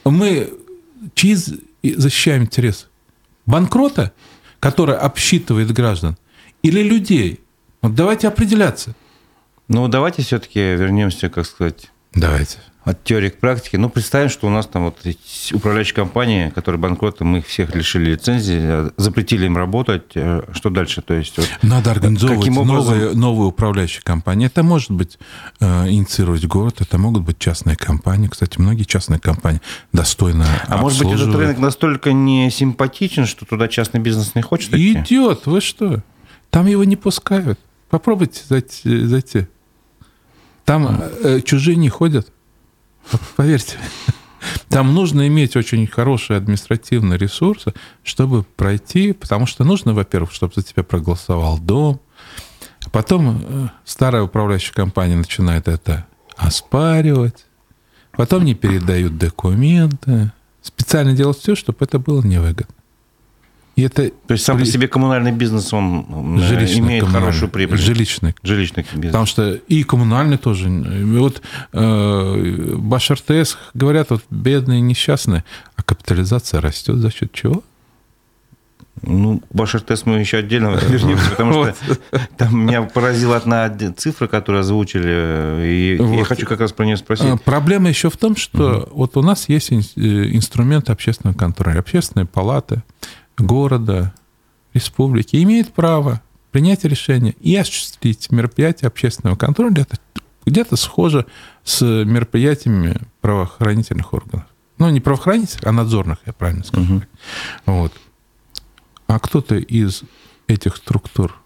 Мы 0.05 0.52
чьи 1.14 1.35
з- 1.35 1.59
и 1.83 1.94
защищаем 1.94 2.42
интерес? 2.42 2.88
Банкрота, 3.46 4.12
который 4.61 4.96
обсчитывает 4.96 5.72
граждан, 5.72 6.16
или 6.62 6.82
людей? 6.82 7.40
Вот 7.82 7.94
давайте 7.94 8.28
определяться. 8.28 8.94
Ну, 9.68 9.88
давайте 9.88 10.22
все-таки 10.22 10.61
вернемся, 10.61 11.28
как 11.28 11.46
сказать, 11.46 11.90
Давайте. 12.16 12.59
От 12.87 13.03
теории 13.03 13.31
к 13.31 13.38
практике. 13.38 13.79
Ну, 13.79 13.90
представим, 13.90 14.29
что 14.29 14.46
у 14.46 14.51
нас 14.51 14.66
там 14.66 14.85
вот 14.85 14.99
управляющие 15.53 15.94
компании, 15.94 16.51
которые 16.51 16.81
банкроты, 16.81 17.25
мы 17.25 17.38
их 17.38 17.46
всех 17.49 17.75
лишили 17.75 18.12
лицензии, 18.12 18.59
э, 18.61 18.90
запретили 18.96 19.46
им 19.46 19.57
работать. 19.57 20.12
Э, 20.14 20.42
Что 20.53 20.70
дальше? 20.70 21.03
То 21.03 21.14
есть, 21.14 21.37
вот, 21.37 21.49
Надо 21.62 21.90
организовывать 21.90 22.38
Каким 22.38 22.59
образом? 22.59 22.94
новые, 22.96 23.14
новые 23.14 23.49
управляющие 23.49 24.03
компании. 24.03 24.46
Это 24.46 24.62
может 24.62 24.92
быть 24.92 25.18
э, 25.59 25.88
инициировать 25.88 26.46
город, 26.46 26.77
это 26.81 26.96
могут 26.96 27.25
быть 27.25 27.40
частные 27.40 27.77
компании. 27.77 28.29
Кстати, 28.29 28.61
многие 28.61 28.85
частные 28.85 29.18
компании 29.18 29.61
достойно 29.92 30.46
а 30.68 30.77
может 30.77 31.03
быть, 31.05 31.12
этот 31.12 31.35
рынок 31.35 31.59
настолько 31.59 32.12
не 32.12 32.51
симпатичен, 32.53 33.27
что 33.27 33.44
туда 33.46 33.66
частный 33.66 33.99
бизнес 33.99 34.37
не 34.37 34.42
хочет 34.42 34.72
идти? 34.72 34.92
Идет, 34.92 35.46
вы 35.46 35.61
что? 35.61 36.05
Там 36.51 36.66
его 36.66 36.85
не 36.85 36.94
пускают. 36.94 37.59
Попробуйте 37.90 38.42
зайти. 38.49 39.05
зайти. 39.07 39.49
Там 40.64 41.03
э, 41.25 41.40
чужие 41.40 41.77
не 41.77 41.88
ходят. 41.88 42.29
Поверьте. 43.36 43.78
Там 44.68 44.94
нужно 44.94 45.26
иметь 45.26 45.56
очень 45.56 45.86
хорошие 45.86 46.36
административные 46.36 47.18
ресурсы, 47.18 47.72
чтобы 48.02 48.44
пройти, 48.44 49.12
потому 49.12 49.46
что 49.46 49.64
нужно, 49.64 49.94
во-первых, 49.94 50.32
чтобы 50.32 50.52
за 50.54 50.62
тебя 50.62 50.82
проголосовал 50.82 51.58
дом, 51.58 52.00
потом 52.92 53.42
э, 53.42 53.68
старая 53.84 54.22
управляющая 54.22 54.74
компания 54.74 55.16
начинает 55.16 55.66
это 55.66 56.06
оспаривать, 56.36 57.46
потом 58.12 58.44
не 58.44 58.54
передают 58.54 59.18
документы, 59.18 60.30
специально 60.62 61.12
делать 61.12 61.38
все, 61.38 61.54
чтобы 61.54 61.78
это 61.80 61.98
было 61.98 62.22
невыгодно. 62.22 62.75
И 63.76 63.82
это 63.82 64.10
То 64.26 64.32
есть 64.32 64.44
сам 64.44 64.56
при... 64.56 64.64
по 64.64 64.70
себе 64.70 64.88
коммунальный 64.88 65.32
бизнес, 65.32 65.72
он 65.74 66.38
э, 66.38 66.42
жилищный, 66.42 66.80
имеет 66.80 67.04
хорошую 67.04 67.50
прибыль. 67.50 67.76
Жилищный. 67.76 68.34
Жилищный 68.42 68.84
бизнес. 68.84 69.12
Потому 69.12 69.26
что 69.26 69.52
и 69.52 69.82
коммунальный 69.84 70.38
тоже. 70.38 70.68
Вот 70.68 71.42
э, 71.74 72.74
Баш 72.78 73.10
РТС 73.10 73.58
говорят, 73.74 74.08
вот 74.10 74.24
бедные, 74.30 74.80
несчастные, 74.80 75.44
а 75.76 75.82
капитализация 75.82 76.62
растет 76.62 76.96
за 76.96 77.10
счет 77.10 77.32
чего? 77.32 77.62
Ну, 79.02 79.42
ваш 79.50 79.74
РТС 79.74 80.06
мы 80.06 80.20
еще 80.20 80.38
отдельно 80.38 80.68
вернемся, 80.88 81.30
потому 81.30 81.52
что 81.52 81.74
там 82.38 82.58
меня 82.58 82.82
поразила 82.82 83.36
одна 83.36 83.68
цифра, 83.94 84.26
которую 84.26 84.60
озвучили, 84.60 85.66
и 85.66 85.96
вот. 86.00 86.16
я 86.16 86.24
хочу 86.24 86.46
как 86.46 86.60
раз 86.60 86.72
про 86.72 86.86
нее 86.86 86.96
спросить. 86.96 87.26
А, 87.26 87.36
проблема 87.36 87.90
еще 87.90 88.08
в 88.08 88.16
том, 88.16 88.36
что 88.36 88.78
угу. 88.78 89.00
вот 89.00 89.16
у 89.18 89.22
нас 89.22 89.50
есть 89.50 89.70
э, 89.70 89.76
инструмент 89.96 90.88
общественного 90.88 91.36
контроля, 91.36 91.80
общественные 91.80 92.26
палаты, 92.26 92.82
города, 93.38 94.14
республики 94.75 95.42
имеет 95.42 95.72
право 95.72 96.22
принять 96.53 96.85
решение 96.85 97.35
и 97.40 97.57
осуществить 97.57 98.31
мероприятие 98.31 98.88
общественного 98.88 99.37
контроля. 99.37 99.83
Это 99.83 99.99
где-то 100.46 100.77
схоже 100.77 101.27
с 101.64 101.83
мероприятиями 101.83 102.96
правоохранительных 103.20 104.12
органов. 104.14 104.46
Ну, 104.79 104.90
не 104.90 105.01
правоохранительных, 105.01 105.66
а 105.66 105.72
надзорных, 105.72 106.18
я 106.27 106.33
правильно 106.33 106.64
скажу. 106.64 106.96
Угу. 106.96 107.03
Вот. 107.66 107.92
А 109.07 109.18
кто-то 109.18 109.57
из 109.57 110.03
этих 110.46 110.77
структур 110.77 111.37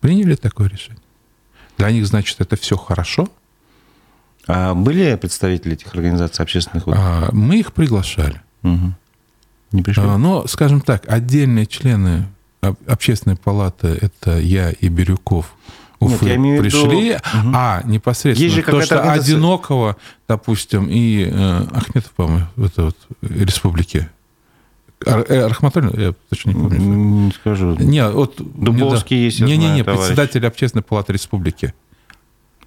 приняли 0.00 0.34
такое 0.34 0.68
решение? 0.68 1.02
Для 1.76 1.90
них, 1.90 2.06
значит, 2.06 2.40
это 2.40 2.56
все 2.56 2.76
хорошо? 2.76 3.28
А 4.46 4.74
были 4.74 5.14
представители 5.16 5.74
этих 5.74 5.94
организаций 5.94 6.42
общественных? 6.42 6.84
А, 6.88 7.28
мы 7.32 7.60
их 7.60 7.72
приглашали. 7.72 8.40
Угу. 8.62 8.94
Не 9.72 9.82
пришли? 9.82 10.02
А, 10.04 10.18
но, 10.18 10.46
скажем 10.46 10.80
так, 10.80 11.04
отдельные 11.08 11.66
члены 11.66 12.26
общественной 12.60 13.36
палаты, 13.36 13.98
это 14.00 14.38
я 14.38 14.70
и 14.70 14.88
Бирюков, 14.88 15.54
Уфы 16.00 16.12
Нет, 16.12 16.22
я 16.22 16.36
имею 16.36 16.62
пришли, 16.62 17.08
виду... 17.08 17.20
а 17.34 17.82
непосредственно 17.84 18.44
Есть 18.44 18.54
же 18.54 18.62
то, 18.62 18.80
что 18.82 19.00
организация... 19.00 19.34
одинокого, 19.34 19.96
допустим, 20.28 20.86
и 20.88 21.28
э, 21.28 21.66
Ахметов, 21.72 22.12
по-моему, 22.12 22.46
это 22.56 22.84
вот 22.84 22.96
республике. 23.22 24.08
Ар, 25.04 25.24
э, 25.28 25.46
Рахматуллин, 25.48 26.00
я 26.00 26.14
точно 26.28 26.50
не 26.50 26.54
помню. 26.54 26.78
Не 26.78 27.32
скажу. 27.32 27.74
Не, 27.78 28.08
вот 28.10 28.36
Дубовский 28.38 29.16
не, 29.16 29.24
есть, 29.24 29.40
Не, 29.40 29.56
не, 29.56 29.70
не, 29.70 29.82
председатель 29.82 30.46
общественной 30.46 30.82
палаты 30.82 31.12
республики. 31.12 31.74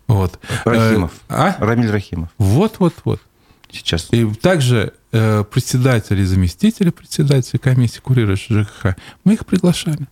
Вот. 0.08 0.38
Рахимов. 0.66 1.12
Э, 1.30 1.34
а? 1.34 1.56
Рамиль 1.60 1.90
Рахимов. 1.90 2.30
Вот, 2.38 2.80
вот, 2.80 2.96
вот. 3.06 3.22
Сейчас. 3.71 4.07
И 4.12 4.25
также 4.34 4.93
э, 5.12 5.43
председатели 5.43 6.21
и 6.21 6.25
заместители 6.25 6.89
председателя 6.89 7.60
комиссии, 7.60 7.99
курирующие 7.99 8.63
ЖКХ, 8.63 8.95
мы 9.23 9.34
их 9.34 9.45
приглашали. 9.45 10.07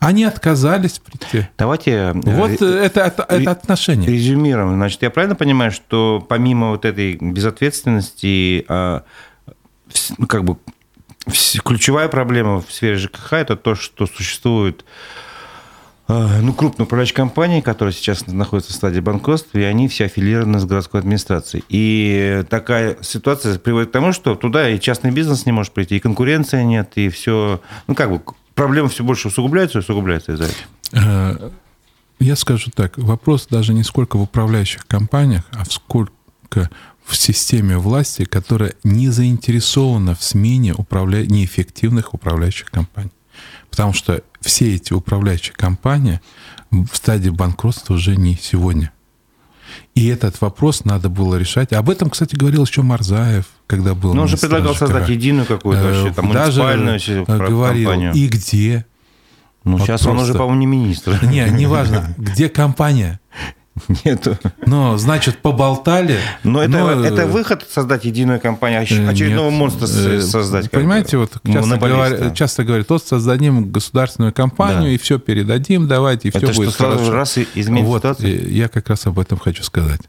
Они 0.00 0.24
отказались 0.24 0.98
прийти. 0.98 1.46
Давайте... 1.58 1.90
Э, 1.90 2.12
вот 2.14 2.62
э, 2.62 2.64
это, 2.64 3.00
это, 3.00 3.26
это 3.28 3.50
отношение. 3.50 4.10
Резюмируем. 4.10 4.74
Значит, 4.74 5.02
я 5.02 5.10
правильно 5.10 5.36
понимаю, 5.36 5.72
что 5.72 6.24
помимо 6.26 6.70
вот 6.70 6.84
этой 6.86 7.16
безответственности, 7.16 8.64
а, 8.68 9.04
ну, 10.16 10.26
как 10.26 10.44
бы 10.44 10.56
ключевая 11.64 12.08
проблема 12.08 12.62
в 12.62 12.72
сфере 12.72 12.96
ЖКХ– 12.96 13.32
это 13.34 13.56
то, 13.56 13.74
что 13.74 14.06
существует 14.06 14.84
ну, 16.40 16.52
крупные 16.52 16.84
управляющие 16.86 17.14
компании, 17.14 17.60
которые 17.60 17.92
сейчас 17.92 18.26
находятся 18.26 18.72
в 18.72 18.76
стадии 18.76 19.00
банкротства, 19.00 19.58
и 19.58 19.62
они 19.62 19.88
все 19.88 20.06
аффилированы 20.06 20.58
с 20.58 20.64
городской 20.64 21.00
администрацией. 21.00 21.64
И 21.68 22.44
такая 22.48 22.96
ситуация 23.02 23.58
приводит 23.58 23.90
к 23.90 23.92
тому, 23.92 24.12
что 24.12 24.34
туда 24.34 24.68
и 24.68 24.80
частный 24.80 25.10
бизнес 25.10 25.46
не 25.46 25.52
может 25.52 25.72
прийти, 25.72 25.96
и 25.96 26.00
конкуренции 26.00 26.62
нет, 26.62 26.92
и 26.96 27.08
все... 27.08 27.60
Ну, 27.86 27.94
как 27.94 28.10
бы 28.10 28.22
проблемы 28.54 28.88
все 28.88 29.04
больше 29.04 29.28
усугубляются 29.28 29.78
и 29.78 29.80
усугубляются 29.80 30.32
из-за 30.32 30.44
этого. 30.44 30.64
Э, 30.92 31.50
я 32.18 32.36
скажу 32.36 32.70
так, 32.74 32.98
вопрос 32.98 33.46
даже 33.48 33.72
не 33.72 33.82
сколько 33.82 34.16
в 34.16 34.22
управляющих 34.22 34.86
компаниях, 34.86 35.44
а 35.52 35.64
в 35.64 35.72
сколько 35.72 36.70
в 37.04 37.16
системе 37.16 37.78
власти, 37.78 38.24
которая 38.24 38.74
не 38.84 39.08
заинтересована 39.08 40.14
в 40.14 40.22
смене 40.22 40.74
управля... 40.74 41.24
неэффективных 41.24 42.14
управляющих 42.14 42.70
компаний. 42.70 43.10
Потому 43.70 43.92
что 43.92 44.22
все 44.40 44.74
эти 44.74 44.92
управляющие 44.92 45.54
компании 45.54 46.20
в 46.70 46.94
стадии 46.94 47.30
банкротства 47.30 47.94
уже 47.94 48.16
не 48.16 48.36
сегодня. 48.36 48.92
И 49.94 50.06
этот 50.06 50.40
вопрос 50.40 50.84
надо 50.84 51.08
было 51.08 51.36
решать. 51.36 51.72
Об 51.72 51.90
этом, 51.90 52.10
кстати, 52.10 52.34
говорил 52.34 52.64
еще 52.64 52.82
Марзаев, 52.82 53.46
когда 53.66 53.94
был. 53.94 54.14
Но 54.14 54.22
он 54.22 54.28
же 54.28 54.36
предлагал 54.36 54.74
создать 54.74 55.08
единую 55.08 55.46
какую-то 55.46 55.82
вообще, 55.82 56.08
э, 56.10 56.14
там, 56.14 56.32
Даже 56.32 56.62
муниципальную 56.62 57.24
говорил, 57.50 57.88
компанию. 57.88 58.12
И 58.14 58.28
где? 58.28 58.86
Ну, 59.64 59.72
вот 59.76 59.82
сейчас 59.82 60.02
просто... 60.02 60.10
он 60.10 60.18
уже, 60.18 60.34
по-моему, 60.34 60.60
не 60.60 60.66
министр. 60.66 61.24
Не, 61.24 61.48
неважно. 61.50 62.14
Где 62.16 62.48
компания? 62.48 63.20
Нету. 64.04 64.36
Но, 64.66 64.98
значит, 64.98 65.38
поболтали. 65.38 66.18
Но 66.44 66.62
это, 66.62 66.70
но... 66.78 67.04
это 67.04 67.26
выход 67.26 67.66
создать 67.68 68.04
единую 68.04 68.40
компанию, 68.40 68.80
а 68.80 68.82
очередного 68.82 69.50
Нет. 69.50 69.58
монстра 69.58 69.86
э, 69.86 70.20
создать. 70.20 70.70
Понимаете, 70.70 71.16
вот 71.16 71.32
часто, 71.44 71.76
говорят, 71.76 72.34
часто 72.34 72.64
говорят, 72.64 72.90
вот 72.90 73.06
создадим 73.06 73.70
государственную 73.70 74.32
компанию, 74.32 74.82
да. 74.82 74.90
и 74.90 74.98
все 74.98 75.18
передадим, 75.18 75.88
давайте, 75.88 76.28
и 76.28 76.30
это 76.30 76.52
все 76.52 76.54
будет 76.54 76.74
сразу 76.74 76.98
хорошо. 76.98 77.12
раз 77.12 77.38
изменит 77.54 77.86
вот, 77.86 77.98
ситуацию? 77.98 78.52
Я 78.52 78.68
как 78.68 78.88
раз 78.88 79.06
об 79.06 79.18
этом 79.18 79.38
хочу 79.38 79.62
сказать. 79.62 80.00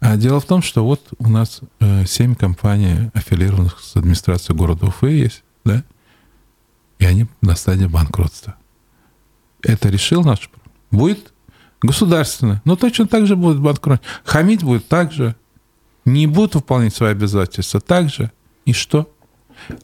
А 0.00 0.16
дело 0.16 0.40
в 0.40 0.44
том, 0.44 0.62
что 0.62 0.84
вот 0.84 1.00
у 1.18 1.28
нас 1.28 1.60
э, 1.80 2.04
семь 2.06 2.34
компаний, 2.34 3.10
аффилированных 3.14 3.80
с 3.80 3.96
администрацией 3.96 4.56
города 4.56 4.86
Уфы 4.86 5.10
есть, 5.10 5.42
да, 5.64 5.82
и 6.98 7.06
они 7.06 7.26
на 7.40 7.54
стадии 7.54 7.86
банкротства. 7.86 8.56
Это 9.62 9.88
решил 9.88 10.22
наш 10.22 10.50
Будет 10.94 11.33
государственное. 11.82 12.62
Но 12.64 12.76
точно 12.76 13.06
так 13.06 13.26
же 13.26 13.36
будет 13.36 13.60
банкрот. 13.60 14.00
Хамить 14.24 14.62
будет 14.62 14.88
так 14.88 15.12
же. 15.12 15.36
Не 16.04 16.26
будут 16.26 16.54
выполнять 16.54 16.94
свои 16.94 17.12
обязательства 17.12 17.80
так 17.80 18.10
же. 18.10 18.30
И 18.64 18.72
что? 18.72 19.10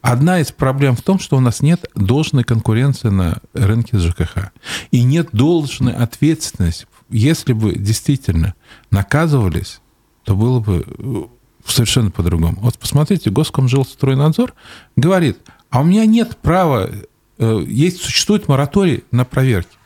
Одна 0.02 0.40
из 0.40 0.52
проблем 0.52 0.96
в 0.96 1.02
том, 1.02 1.18
что 1.18 1.36
у 1.36 1.40
нас 1.40 1.60
нет 1.62 1.86
должной 1.94 2.44
конкуренции 2.44 3.08
на 3.08 3.38
рынке 3.54 3.98
ЖКХ. 3.98 4.52
И 4.90 5.02
нет 5.02 5.28
должной 5.32 5.92
ответственности. 5.92 6.86
Если 7.08 7.52
бы 7.52 7.74
действительно 7.74 8.54
наказывались, 8.90 9.80
то 10.24 10.36
было 10.36 10.60
бы 10.60 10.84
э, 10.86 11.22
совершенно 11.64 12.10
по-другому. 12.10 12.58
Вот 12.60 12.78
посмотрите, 12.78 13.30
Госкомжилстройнадзор 13.30 14.54
говорит, 14.96 15.38
а 15.70 15.80
у 15.80 15.84
меня 15.84 16.06
нет 16.06 16.36
права, 16.36 16.90
э, 17.38 17.64
есть, 17.66 18.02
существует 18.02 18.48
мораторий 18.48 19.04
на 19.10 19.24
проверки, 19.24 19.76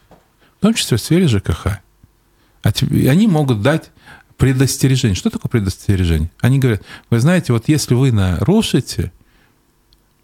в 0.59 0.63
том 0.63 0.75
числе 0.75 0.97
в 0.97 1.01
сфере 1.01 1.29
ЖКХ. 1.29 1.79
А 2.65 2.71
они 2.71 3.29
могут 3.29 3.63
дать 3.63 3.91
предостережение. 4.37 5.15
Что 5.15 5.31
такое 5.31 5.49
предостережение? 5.49 6.31
Они 6.41 6.59
говорят, 6.59 6.83
вы 7.11 7.21
знаете, 7.21 7.53
вот 7.53 7.69
если 7.69 7.95
вы 7.95 8.11
нарушите, 8.11 9.13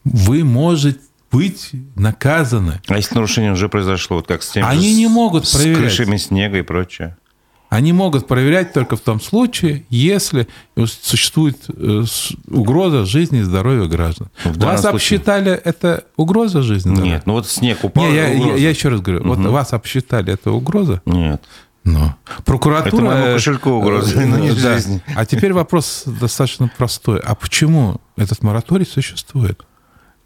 вы 0.05 0.43
можете 0.43 1.01
быть 1.31 1.71
наказаны. 1.95 2.81
А 2.89 2.97
если 2.97 3.15
нарушение 3.15 3.53
уже 3.53 3.69
произошло, 3.69 4.17
вот 4.17 4.27
как 4.27 4.43
с 4.43 4.51
тем 4.51 4.67
Они 4.67 4.91
же, 4.91 4.97
не 4.97 5.07
могут 5.07 5.47
с 5.47 5.55
проверять. 5.55 5.79
крышами 5.79 6.17
снега 6.17 6.59
и 6.59 6.63
прочее. 6.63 7.17
Они 7.69 7.93
могут 7.93 8.27
проверять 8.27 8.73
только 8.73 8.97
в 8.97 9.01
том 9.01 9.21
случае, 9.21 9.85
если 9.91 10.49
существует 10.77 11.57
э, 11.69 12.03
угроза 12.49 13.05
жизни 13.05 13.39
и 13.39 13.43
здоровья 13.43 13.87
граждан. 13.87 14.29
В 14.43 14.59
вас 14.59 14.81
случае... 14.81 14.97
обсчитали 14.97 15.53
это 15.53 16.05
угроза 16.17 16.63
жизни? 16.63 17.01
Нет, 17.01 17.27
ну 17.27 17.35
вот 17.35 17.47
снег 17.47 17.85
упал. 17.85 18.07
Не, 18.07 18.17
я, 18.17 18.27
я, 18.27 18.57
я 18.57 18.71
еще 18.71 18.89
раз 18.89 19.01
говорю, 19.01 19.21
угу. 19.21 19.35
вот 19.35 19.53
вас 19.53 19.73
обсчитали 19.73 20.33
это 20.33 20.51
угроза? 20.51 21.01
Нет. 21.07 21.45
Но 21.85 22.15
прокуратура... 22.45 22.89
Это 22.89 23.05
моему 23.05 23.35
кошельку 23.35 23.71
угроза, 23.71 24.21
но 24.21 24.39
не 24.39 24.51
да. 24.51 24.75
жизни. 24.77 25.03
А 25.15 25.25
теперь 25.25 25.53
вопрос 25.53 26.05
достаточно 26.07 26.71
простой. 26.77 27.21
А 27.21 27.35
почему 27.35 28.01
этот 28.17 28.43
мораторий 28.43 28.87
существует? 28.87 29.65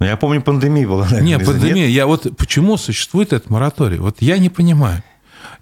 Ну, 0.00 0.06
я 0.06 0.16
помню, 0.16 0.42
пандемия 0.42 0.86
была. 0.86 1.04
Наверное, 1.04 1.26
нет, 1.26 1.46
пандемия. 1.46 1.86
Нет? 1.86 1.90
Я 1.90 2.06
вот 2.06 2.36
почему 2.36 2.76
существует 2.76 3.32
этот 3.32 3.50
мораторий? 3.50 3.98
Вот 3.98 4.16
я 4.20 4.38
не 4.38 4.50
понимаю. 4.50 5.02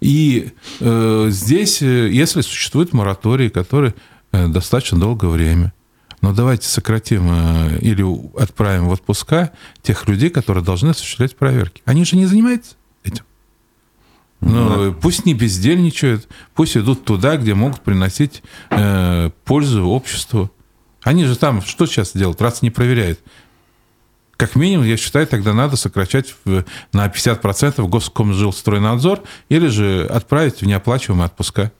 И 0.01 0.51
э, 0.79 1.27
здесь, 1.29 1.81
э, 1.81 2.09
если 2.09 2.41
существует 2.41 2.93
мораторий, 2.93 3.49
который 3.49 3.93
э, 4.31 4.47
достаточно 4.47 4.99
долгое 4.99 5.27
время, 5.27 5.73
но 6.21 6.33
давайте 6.33 6.67
сократим 6.67 7.27
э, 7.29 7.79
или 7.79 8.03
отправим 8.41 8.87
в 8.87 8.91
отпуска 8.91 9.51
тех 9.81 10.07
людей, 10.07 10.29
которые 10.29 10.63
должны 10.63 10.89
осуществлять 10.89 11.35
проверки. 11.35 11.81
Они 11.85 12.03
же 12.05 12.15
не 12.15 12.25
занимаются 12.25 12.75
этим. 13.03 13.23
Ну, 14.45 14.91
да. 14.91 14.97
пусть 14.99 15.25
не 15.25 15.33
бездельничают, 15.33 16.27
пусть 16.53 16.75
идут 16.75 17.05
туда, 17.05 17.37
где 17.37 17.53
могут 17.53 17.81
приносить 17.81 18.43
э, 18.69 19.29
пользу 19.45 19.85
обществу. 19.87 20.51
Они 21.01 21.25
же 21.25 21.37
там 21.37 21.61
что 21.61 21.85
сейчас 21.85 22.13
делают, 22.13 22.41
раз 22.41 22.61
не 22.61 22.69
проверяют? 22.69 23.19
Как 24.35 24.55
минимум, 24.55 24.85
я 24.85 24.97
считаю, 24.97 25.27
тогда 25.27 25.53
надо 25.53 25.75
сокращать 25.75 26.35
на 26.91 27.07
50% 27.07 27.87
Госкомжилстройнадзор 27.87 29.21
или 29.49 29.67
же 29.67 30.05
отправить 30.05 30.61
в 30.61 30.65
неоплачиваемые 30.65 31.27
отпуска. 31.27 31.71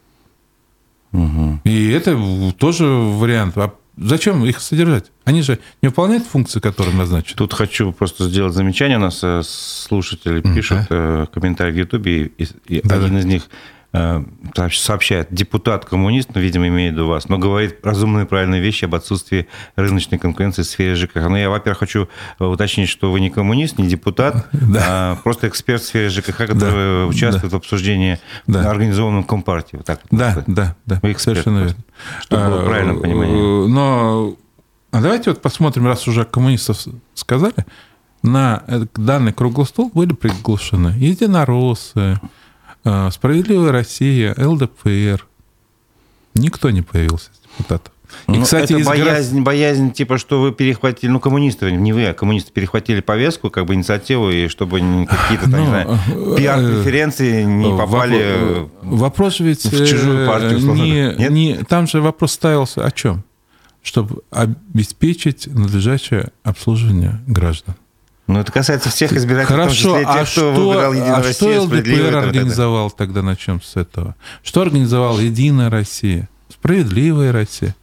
Угу. 1.12 1.62
И 1.64 1.90
это 1.90 2.18
тоже 2.58 2.86
вариант. 2.86 3.58
А 3.58 3.74
зачем 3.98 4.44
их 4.46 4.60
содержать? 4.60 5.12
Они 5.26 5.42
же 5.42 5.60
не 5.82 5.90
выполняют 5.90 6.26
функции, 6.26 6.60
которые 6.60 6.96
назначены. 6.96 7.38
Тут 7.38 7.54
хочу 7.54 7.92
просто 7.92 8.28
сделать 8.28 8.54
замечание. 8.54 8.98
У 8.98 9.02
нас 9.02 9.20
э, 9.24 9.42
слушатели 9.44 10.42
пишут 10.42 10.88
да. 10.90 11.24
Э, 11.24 11.26
комментарии 11.34 11.72
в 11.72 11.78
Ютубе, 11.78 12.26
и, 12.26 12.48
и 12.68 12.82
да, 12.82 12.96
один 12.96 13.14
да. 13.14 13.20
из 13.20 13.26
них 13.26 13.50
Э, 13.96 14.24
сообщает 14.72 15.28
депутат-коммунист, 15.30 16.30
ну, 16.34 16.42
видимо, 16.42 16.68
имеет 16.68 16.94
в 16.94 16.96
виду 16.96 17.08
вас, 17.08 17.30
но 17.30 17.38
говорит 17.38 17.78
разумные 17.84 18.26
правильные 18.26 18.60
вещи 18.60 18.86
об 18.86 18.96
отсутствии 18.96 19.48
рыночной 19.76 20.18
конкуренции 20.18 20.64
в 20.64 20.66
сфере 20.66 20.96
ЖКХ. 20.96 21.30
Но 21.30 21.38
я, 21.38 21.48
во-первых, 21.52 21.78
хочу 21.78 22.10
э, 22.40 22.44
уточнить, 22.44 22.90
что 22.90 23.12
вы 23.12 23.20
не 23.20 23.30
коммунист, 23.30 23.78
не 23.78 23.88
депутат, 23.88 24.48
да. 24.52 24.82
а 24.84 25.16
просто 25.18 25.48
эксперт 25.48 25.84
в 25.84 25.86
сфере 25.86 26.10
ЖКХ, 26.10 26.38
который 26.38 27.04
да. 27.04 27.06
участвует 27.06 27.52
да. 27.52 27.58
в 27.58 27.62
обсуждении 27.62 28.20
да. 28.48 28.68
организованном 28.68 29.24
Компартии. 29.26 29.76
Вот 29.76 29.86
так 29.86 30.00
вот, 30.10 30.20
да, 30.20 30.44
да, 30.48 30.76
да, 30.88 31.00
вы 31.04 31.12
эксперт, 31.12 31.38
Совершенно 31.38 31.66
верно. 31.66 31.84
Чтобы 32.22 32.46
было 32.46 32.62
а, 32.64 32.66
правильное 32.66 33.00
понимание. 33.00 33.68
Но 33.68 34.36
а 34.92 35.02
давайте 35.02 35.30
вот 35.30 35.42
посмотрим, 35.42 35.86
раз 35.86 36.08
уже 36.08 36.26
коммунистов 36.26 36.80
сказали, 37.14 37.66
на 38.24 38.64
данный 38.96 39.34
круглый 39.34 39.68
стол 39.68 39.92
были 39.94 40.14
приглашены 40.14 40.96
единороссы, 40.98 42.20
Справедливая 42.84 43.72
Россия, 43.72 44.36
ЛДПР. 44.38 45.26
Никто 46.36 46.70
не 46.72 46.82
появился 46.82 47.30
из 47.32 47.40
депутатов. 47.58 47.94
И, 48.28 48.32
ну, 48.32 48.44
кстати, 48.44 48.74
это 48.74 48.86
боязнь, 48.86 49.32
город... 49.32 49.46
боязнь, 49.46 49.92
типа, 49.92 50.18
что 50.18 50.42
вы 50.42 50.52
перехватили, 50.52 51.10
ну, 51.10 51.20
коммунисты, 51.20 51.72
не 51.72 51.94
вы, 51.94 52.06
а 52.06 52.14
коммунисты 52.14 52.52
перехватили 52.52 53.02
повестку, 53.02 53.50
как 53.50 53.66
бы 53.66 53.74
инициативу, 53.74 54.30
и 54.30 54.48
чтобы 54.48 54.80
какие-то, 55.10 55.50
там, 55.50 55.62
не 55.62 55.68
знаю, 55.68 56.00
э, 56.08 56.36
пиар-преференции 56.38 57.44
не 57.44 57.76
попали 57.78 58.70
Вопрос 58.82 59.40
ведь 59.40 59.66
в 59.66 59.88
чужую 59.88 60.28
партию. 60.28 60.60
Не, 60.60 61.16
Нет? 61.18 61.32
не, 61.32 61.56
там 61.68 61.88
же 61.88 62.02
вопрос 62.02 62.34
ставился 62.34 62.86
о 62.86 62.92
чем? 62.92 63.24
Чтобы 63.82 64.22
обеспечить 64.32 65.48
надлежащее 65.48 66.30
обслуживание 66.44 67.22
граждан. 67.28 67.76
Ну, 68.34 68.40
это 68.40 68.52
касается 68.52 68.90
всех 68.90 69.14
избирателей, 69.14 69.56
Хорошо, 69.56 69.70
в 69.70 69.94
том 69.94 70.02
числе 70.02 70.06
тех, 70.06 70.10
а 70.10 70.26
кто 70.26 70.26
что, 70.26 70.54
выбирал 70.54 70.94
Единую 70.94 71.16
а 71.16 71.24
Россию, 71.24 71.54
что 71.54 71.62
ЛДПР 71.64 72.16
организовал 72.16 72.92
тогда, 72.92 73.22
начнем 73.22 73.62
с 73.62 73.76
этого? 73.76 74.16
Что 74.42 74.62
организовал 74.62 75.20
Единая 75.20 75.70
Россия? 75.70 76.30
Справедливая 76.50 77.32
Россия? 77.32 77.76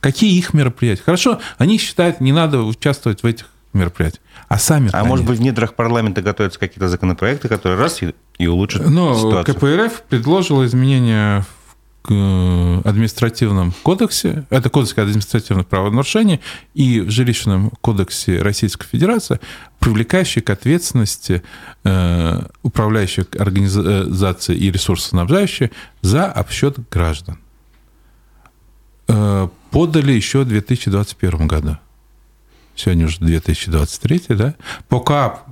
Какие 0.00 0.38
их 0.38 0.54
мероприятия? 0.54 1.02
Хорошо, 1.04 1.40
они 1.58 1.78
считают, 1.78 2.20
не 2.20 2.32
надо 2.32 2.62
участвовать 2.62 3.22
в 3.22 3.26
этих 3.26 3.46
мероприятиях. 3.74 4.22
А 4.48 4.58
сами 4.58 4.88
А 4.92 5.04
может 5.04 5.26
быть, 5.26 5.38
в 5.38 5.42
недрах 5.42 5.74
парламента 5.74 6.22
готовятся 6.22 6.58
какие-то 6.58 6.88
законопроекты, 6.88 7.48
которые 7.48 7.78
раз 7.78 8.02
и, 8.02 8.14
и 8.38 8.46
улучшат 8.46 8.88
Но 8.88 9.14
ситуацию? 9.14 9.54
КПРФ 9.54 10.02
предложила 10.08 10.64
изменения 10.64 11.40
Э, 11.40 11.57
административном 12.04 13.72
кодексе, 13.82 14.46
это 14.50 14.70
кодекс 14.70 14.96
административных 14.96 15.66
правонарушений 15.66 16.40
и 16.74 17.00
в 17.00 17.10
жилищном 17.10 17.70
кодексе 17.80 18.40
Российской 18.40 18.86
Федерации, 18.86 19.40
привлекающий 19.78 20.40
к 20.40 20.50
ответственности 20.50 21.42
э, 21.84 22.42
управляющих 22.62 23.26
организаций 23.38 24.56
и 24.56 24.70
ресурсоснабжающие 24.70 25.70
за 26.00 26.26
обсчет 26.26 26.78
граждан. 26.90 27.38
Э, 29.08 29.48
подали 29.70 30.12
еще 30.12 30.40
в 30.40 30.48
2021 30.48 31.46
году. 31.46 31.76
Сегодня 32.74 33.06
уже 33.06 33.18
2023, 33.18 34.22
да? 34.28 34.54
По 34.88 35.00
КАП 35.00 35.48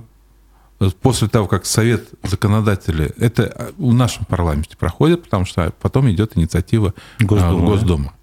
после 1.01 1.27
того, 1.27 1.47
как 1.47 1.65
Совет 1.65 2.09
законодателей, 2.23 3.11
это 3.17 3.73
в 3.77 3.93
нашем 3.93 4.25
парламенте 4.25 4.77
проходит, 4.77 5.23
потому 5.23 5.45
что 5.45 5.73
потом 5.81 6.09
идет 6.11 6.37
инициатива 6.37 6.93
Госдума. 7.19 7.65
Госдума. 7.65 8.13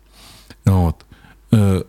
Вот. 0.65 1.05
Э, 1.51 1.83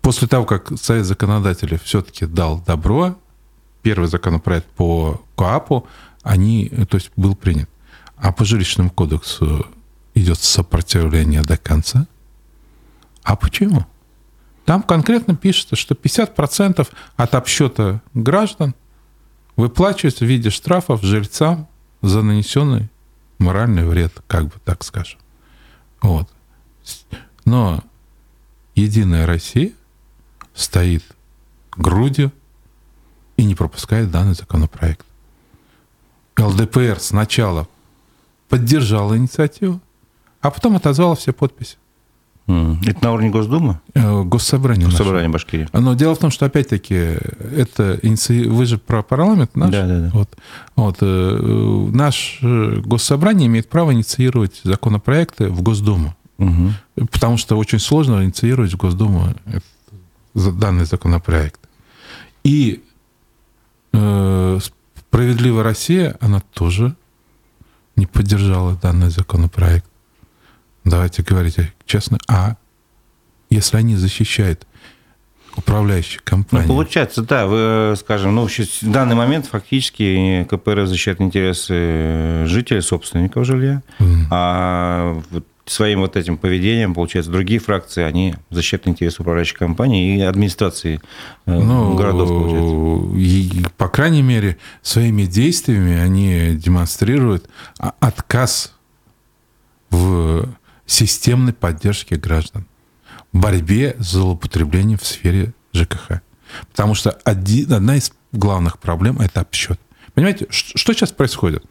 после 0.00 0.28
того, 0.28 0.44
как 0.46 0.72
Совет 0.78 1.06
законодателей 1.06 1.78
все-таки 1.82 2.26
дал 2.26 2.60
добро, 2.60 3.16
первый 3.82 4.08
законопроект 4.08 4.66
по 4.68 5.20
КОАПу, 5.36 5.86
они, 6.22 6.68
то 6.88 6.96
есть 6.96 7.10
был 7.16 7.34
принят. 7.34 7.68
А 8.16 8.32
по 8.32 8.44
жилищному 8.44 8.90
кодексу 8.90 9.66
идет 10.14 10.38
сопротивление 10.38 11.42
до 11.42 11.56
конца. 11.56 12.06
А 13.22 13.36
почему? 13.36 13.86
Там 14.64 14.82
конкретно 14.82 15.34
пишется, 15.34 15.76
что 15.76 15.94
50% 15.94 16.86
от 17.16 17.34
обсчета 17.34 18.02
граждан 18.14 18.74
выплачивать 19.60 20.20
в 20.20 20.24
виде 20.24 20.50
штрафов 20.50 21.02
жильцам 21.02 21.68
за 22.02 22.22
нанесенный 22.22 22.88
моральный 23.38 23.84
вред, 23.84 24.12
как 24.26 24.44
бы 24.44 24.52
так 24.64 24.82
скажем. 24.84 25.18
Вот. 26.00 26.28
Но 27.44 27.82
Единая 28.74 29.26
Россия 29.26 29.72
стоит 30.54 31.04
грудью 31.76 32.32
и 33.36 33.44
не 33.44 33.54
пропускает 33.54 34.10
данный 34.10 34.34
законопроект. 34.34 35.04
ЛДПР 36.38 36.98
сначала 36.98 37.68
поддержала 38.48 39.16
инициативу, 39.16 39.80
а 40.40 40.50
потом 40.50 40.76
отозвала 40.76 41.14
все 41.14 41.32
подписи. 41.32 41.76
Это 42.86 43.04
на 43.04 43.12
уровне 43.12 43.30
Госдумы? 43.30 43.80
Э, 43.94 44.22
Госсобрание. 44.22 44.86
Госсобрание 44.86 45.28
наше. 45.28 45.32
Башкирии. 45.32 45.68
Но 45.72 45.94
дело 45.94 46.14
в 46.14 46.18
том, 46.18 46.30
что, 46.30 46.46
опять-таки, 46.46 46.94
это 46.94 47.98
иници... 48.02 48.48
вы 48.48 48.66
же 48.66 48.78
про 48.78 49.02
парламент 49.02 49.56
наш. 49.56 49.70
Да, 49.70 49.86
да, 49.86 50.00
да. 50.00 50.10
Вот, 50.12 50.36
вот, 50.76 50.96
э, 51.00 51.88
наш 51.92 52.38
э, 52.42 52.80
Госсобрание 52.84 53.46
имеет 53.46 53.68
право 53.68 53.92
инициировать 53.92 54.60
законопроекты 54.64 55.48
в 55.48 55.62
Госдуму. 55.62 56.14
Угу. 56.38 57.06
Потому 57.10 57.36
что 57.36 57.56
очень 57.56 57.78
сложно 57.78 58.24
инициировать 58.24 58.72
в 58.72 58.76
Госдуму 58.76 59.34
данный 60.34 60.86
законопроект. 60.86 61.60
И 62.44 62.82
э, 63.92 64.58
«Справедливая 64.96 65.64
Россия», 65.64 66.16
она 66.20 66.40
тоже 66.54 66.94
не 67.96 68.06
поддержала 68.06 68.78
данный 68.80 69.10
законопроект 69.10 69.84
давайте 70.84 71.22
говорить 71.22 71.56
честно, 71.90 72.18
а 72.28 72.56
если 73.50 73.76
они 73.76 73.96
защищают 73.96 74.66
управляющие 75.56 76.20
компании. 76.22 76.68
Ну, 76.68 76.74
получается, 76.74 77.22
да, 77.22 77.46
вы, 77.46 77.96
скажем, 77.96 78.34
ну, 78.34 78.46
в 78.46 78.90
данный 78.90 79.16
момент 79.16 79.46
фактически 79.46 80.46
КПРФ 80.48 80.86
защищает 80.86 81.20
интересы 81.20 82.44
жителей, 82.46 82.80
собственников 82.80 83.44
жилья, 83.44 83.82
mm. 83.98 84.26
а 84.30 85.20
вот 85.30 85.44
своим 85.66 86.00
вот 86.00 86.16
этим 86.16 86.36
поведением, 86.38 86.94
получается, 86.94 87.32
другие 87.32 87.58
фракции, 87.58 88.02
они 88.04 88.34
защищают 88.50 88.86
интересы 88.86 89.22
управляющей 89.22 89.56
компании 89.56 90.18
и 90.18 90.20
администрации 90.20 91.00
э, 91.46 91.52
ну, 91.52 91.94
городов, 91.96 92.28
получается. 92.28 93.18
И, 93.18 93.64
по 93.76 93.88
крайней 93.88 94.22
мере, 94.22 94.56
своими 94.82 95.24
действиями 95.24 95.98
они 95.98 96.54
демонстрируют 96.54 97.48
отказ 97.78 98.74
в 99.90 100.48
системной 100.90 101.52
поддержки 101.52 102.14
граждан, 102.14 102.66
борьбе 103.32 103.96
с 103.98 104.12
злоупотреблением 104.12 104.98
в 104.98 105.06
сфере 105.06 105.54
ЖКХ. 105.72 106.20
Потому 106.70 106.94
что 106.94 107.10
один, 107.24 107.72
одна 107.72 107.96
из 107.96 108.12
главных 108.32 108.78
проблем– 108.78 109.20
это 109.20 109.40
обсчет. 109.40 109.80
Понимаете, 110.14 110.46
что, 110.50 110.76
что 110.76 110.92
сейчас 110.92 111.12
происходит? 111.12 111.64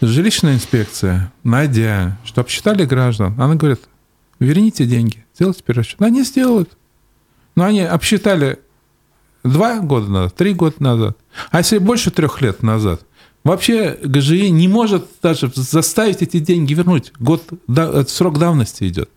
Жилищная 0.00 0.54
инспекция, 0.54 1.32
найдя, 1.42 2.18
что 2.24 2.40
обсчитали 2.40 2.84
граждан, 2.84 3.34
она 3.40 3.54
говорит, 3.56 3.80
верните 4.38 4.86
деньги, 4.86 5.24
сделайте 5.34 5.62
перерасчет. 5.62 6.00
Они 6.02 6.22
сделают. 6.22 6.76
Но 7.56 7.64
они 7.64 7.80
обсчитали 7.80 8.60
два 9.42 9.80
года 9.80 10.08
назад, 10.10 10.36
три 10.36 10.54
года 10.54 10.76
назад. 10.78 11.18
А 11.50 11.58
если 11.58 11.78
больше 11.78 12.10
трех 12.10 12.40
лет 12.40 12.62
назад– 12.62 13.04
Вообще 13.44 13.98
ГЖИ 14.02 14.50
не 14.50 14.68
может 14.68 15.06
даже 15.22 15.50
заставить 15.54 16.22
эти 16.22 16.38
деньги 16.38 16.72
вернуть. 16.72 17.12
Год, 17.18 17.42
да, 17.66 18.04
срок 18.06 18.38
давности 18.38 18.88
идет. 18.88 19.10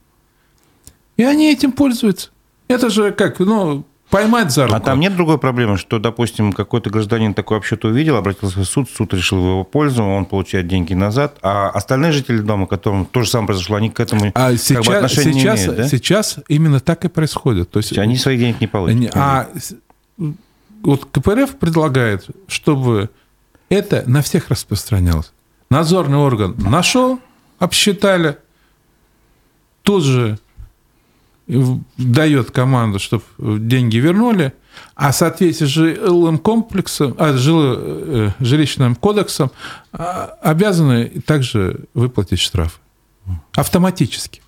И 1.16 1.24
они 1.24 1.52
этим 1.52 1.72
пользуются. 1.72 2.30
Это 2.68 2.90
же 2.90 3.12
как, 3.14 3.40
ну, 3.40 3.86
поймать 4.10 4.52
за 4.52 4.64
руку. 4.66 4.76
А 4.76 4.80
там 4.82 5.00
нет 5.00 5.16
другой 5.16 5.38
проблемы, 5.38 5.78
что, 5.78 5.98
допустим, 5.98 6.52
какой-то 6.52 6.90
гражданин 6.90 7.34
такой 7.34 7.58
вообще-то 7.58 7.88
увидел, 7.88 8.18
обратился 8.18 8.60
в 8.60 8.66
суд, 8.66 8.90
суд 8.90 9.14
решил 9.14 9.40
в 9.40 9.46
его 9.46 9.64
пользу, 9.64 10.04
он 10.04 10.26
получает 10.26 10.68
деньги 10.68 10.94
назад, 10.94 11.38
а 11.42 11.70
остальные 11.70 12.12
жители 12.12 12.40
дома, 12.40 12.68
которым 12.68 13.06
то 13.06 13.22
же 13.22 13.30
самое 13.30 13.48
произошло, 13.48 13.78
они 13.78 13.90
к 13.90 14.00
этому 14.02 14.32
а 14.36 14.52
как 14.52 14.60
сейчас, 14.60 14.86
бы 14.86 14.96
отношения 14.96 15.34
сейчас, 15.34 15.60
не 15.60 15.66
имеют, 15.66 15.78
да? 15.78 15.88
Сейчас 15.88 16.40
именно 16.50 16.80
так 16.82 17.06
и 17.06 17.08
происходит. 17.08 17.72
То 17.72 17.80
есть, 17.80 17.98
они 17.98 18.18
своих 18.18 18.40
денег 18.42 18.60
не 18.60 18.68
получат. 18.68 19.12
А 19.16 19.50
вот 20.84 21.06
КПРФ 21.06 21.56
предлагает, 21.56 22.28
чтобы 22.48 23.10
это 23.70 24.04
на 24.08 24.22
всех 24.22 24.50
распространялось. 24.50 25.32
Надзорный 25.70 26.18
орган 26.18 26.56
нашел, 26.58 27.20
обсчитали, 27.60 28.38
тут 29.84 30.04
же 30.04 30.40
дает 31.48 32.52
команду, 32.52 33.00
чтобы 33.00 33.24
деньги 33.38 33.98
вернули, 33.98 34.54
а 34.96 35.12
в 35.12 35.16
соответствии 35.16 35.66
с 35.66 35.70
жилым 35.70 36.38
комплексом, 36.38 37.16
а, 37.18 37.34
жило, 37.34 38.34
жилищным 38.40 38.96
кодексом 38.96 39.52
а, 39.92 40.38
обязаны 40.42 41.22
также 41.26 41.86
выплатить 41.94 42.40
штраф 42.40 42.80
автоматически. 43.54 44.42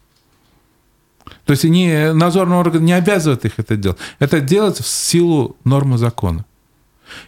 То 1.45 1.51
есть 1.51 1.63
не, 1.63 2.13
надзорный 2.13 2.57
орган 2.57 2.83
не 2.83 2.93
обязывает 2.93 3.45
их 3.45 3.53
это 3.57 3.75
делать. 3.75 3.97
Это 4.19 4.39
делается 4.39 4.83
в 4.83 4.87
силу 4.87 5.57
нормы 5.63 5.97
закона. 5.97 6.45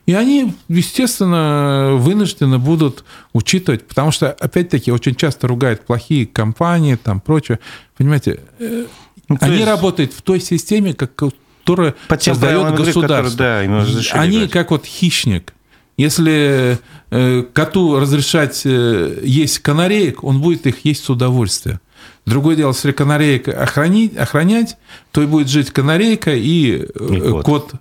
И 0.05 0.13
они, 0.13 0.53
естественно, 0.67 1.91
вынуждены 1.95 2.59
будут 2.59 3.03
учитывать, 3.33 3.87
потому 3.87 4.11
что, 4.11 4.31
опять-таки, 4.31 4.91
очень 4.91 5.15
часто 5.15 5.47
ругают 5.47 5.81
плохие 5.81 6.25
компании, 6.25 6.95
там 6.95 7.19
прочее. 7.19 7.59
Понимаете, 7.97 8.39
э, 8.59 8.85
ну, 9.27 9.37
они 9.39 9.55
есть... 9.55 9.67
работают 9.67 10.13
в 10.13 10.21
той 10.21 10.39
системе, 10.39 10.93
как, 10.93 11.15
которая 11.15 11.95
Под 12.07 12.23
создает 12.23 12.75
государство. 12.75 13.31
Которые, 13.31 13.67
да, 13.75 14.19
они 14.19 14.47
как 14.47 14.71
вот 14.71 14.85
хищник. 14.85 15.53
Если 15.97 16.79
э, 17.11 17.43
коту 17.53 17.99
разрешать 17.99 18.61
э, 18.65 19.19
есть 19.23 19.59
канареек, 19.59 20.23
он 20.23 20.41
будет 20.41 20.65
их 20.65 20.83
есть 20.85 21.03
с 21.03 21.09
удовольствием. 21.09 21.79
Другое 22.25 22.55
дело, 22.55 22.71
если 22.71 22.91
канареек 22.91 23.47
охранить, 23.47 24.17
охранять, 24.17 24.77
то 25.11 25.21
и 25.21 25.25
будет 25.25 25.49
жить 25.49 25.71
канарейка 25.71 26.33
и, 26.33 26.83
и 26.83 27.19
кот. 27.19 27.45
кот. 27.45 27.71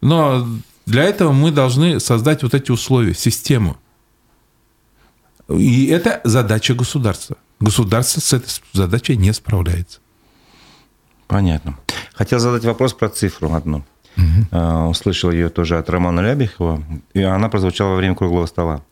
Но 0.00 0.46
для 0.86 1.04
этого 1.04 1.32
мы 1.32 1.50
должны 1.50 2.00
создать 2.00 2.42
вот 2.42 2.54
эти 2.54 2.70
условия, 2.70 3.14
систему. 3.14 3.76
И 5.48 5.86
это 5.86 6.20
задача 6.24 6.74
государства. 6.74 7.36
Государство 7.58 8.20
с 8.20 8.32
этой 8.32 8.48
задачей 8.72 9.16
не 9.16 9.32
справляется. 9.32 10.00
Понятно. 11.26 11.78
Хотел 12.14 12.38
задать 12.38 12.64
вопрос 12.64 12.92
про 12.92 13.08
цифру 13.08 13.52
одну. 13.52 13.84
Угу. 14.16 14.88
Услышал 14.88 15.30
ее 15.30 15.48
тоже 15.48 15.78
от 15.78 15.88
Романа 15.88 16.20
Рябихова, 16.20 16.82
и 17.14 17.22
она 17.22 17.48
прозвучала 17.48 17.90
во 17.90 17.96
время 17.96 18.14
круглого 18.14 18.46
стола. 18.46 18.82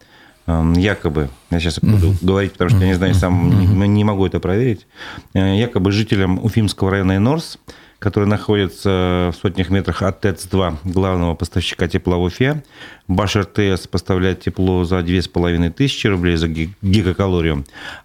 Якобы, 0.46 1.28
я 1.50 1.60
сейчас 1.60 1.78
буду 1.80 2.10
угу. 2.10 2.18
говорить, 2.22 2.52
потому 2.52 2.70
что 2.70 2.80
я 2.80 2.86
не 2.86 2.94
знаю, 2.94 3.14
сам 3.14 3.48
угу. 3.48 3.84
не 3.84 4.04
могу 4.04 4.26
это 4.26 4.40
проверить, 4.40 4.86
э, 5.34 5.58
якобы 5.58 5.92
жителям 5.92 6.42
Уфимского 6.42 6.90
района 6.90 7.16
Инорс 7.16 7.58
который 7.98 8.28
находится 8.28 9.32
в 9.32 9.34
сотнях 9.40 9.70
метрах 9.70 10.02
от 10.02 10.24
ТЭЦ-2, 10.24 10.78
главного 10.84 11.34
поставщика 11.34 11.88
тепла 11.88 12.16
в 12.16 12.22
Уфе. 12.22 12.62
Баш 13.08 13.34
РТС 13.36 13.88
поставляет 13.88 14.40
тепло 14.40 14.84
за 14.84 15.02
2500 15.02 16.10
рублей 16.10 16.36
за 16.36 16.48
гигакалорию, 16.48 17.64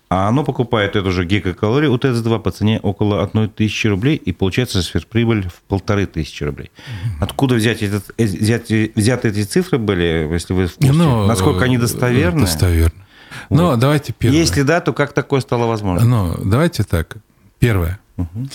а 0.09 0.29
оно 0.29 0.43
покупает 0.43 0.95
эту 0.95 1.11
же 1.11 1.25
гигакалорию 1.25 1.93
у 1.93 1.97
ТЭЦ-2 1.97 2.39
по 2.39 2.51
цене 2.51 2.79
около 2.81 3.21
1000 3.21 3.89
рублей, 3.89 4.15
и 4.15 4.31
получается 4.31 4.81
сверхприбыль 4.81 5.47
в 5.47 5.61
полторы 5.67 6.07
тысячи 6.07 6.43
рублей. 6.43 6.71
Откуда 7.19 7.55
взять, 7.55 7.83
этот, 7.83 8.11
э, 8.17 8.25
взять, 8.25 8.71
взяты 8.95 9.29
эти 9.29 9.43
цифры 9.43 9.77
были, 9.77 10.27
если 10.31 10.53
вы 10.53 10.67
в 10.67 10.75
курсе? 10.75 10.93
Ну, 10.93 11.27
Насколько 11.27 11.65
они 11.65 11.77
достоверны? 11.77 12.41
Достоверны. 12.41 13.03
Вот. 13.49 13.57
Ну, 13.57 13.77
давайте 13.77 14.13
первое. 14.13 14.39
Если 14.39 14.61
да, 14.63 14.79
то 14.79 14.93
как 14.93 15.13
такое 15.13 15.41
стало 15.41 15.65
возможно? 15.65 16.05
Ну, 16.05 16.49
давайте 16.49 16.83
так. 16.83 17.17
Первое. 17.59 17.99
Угу. 18.17 18.47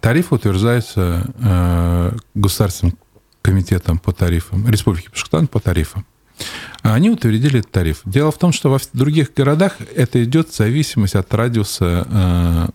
Тариф 0.00 0.32
утверждается 0.32 1.26
э, 1.38 2.16
Государственным 2.34 2.98
комитетом 3.42 3.98
по 3.98 4.12
тарифам, 4.12 4.68
Республики 4.68 5.08
Башкортостан 5.10 5.46
по 5.46 5.60
тарифам. 5.60 6.06
Они 6.82 7.10
утвердили 7.10 7.60
этот 7.60 7.70
тариф. 7.70 8.00
Дело 8.04 8.32
в 8.32 8.38
том, 8.38 8.52
что 8.52 8.70
во 8.70 8.78
других 8.92 9.32
городах 9.34 9.76
это 9.94 10.22
идет 10.24 10.48
в 10.48 10.56
зависимости 10.56 11.16
от 11.16 11.32
радиуса 11.32 12.06
э, 12.10 12.68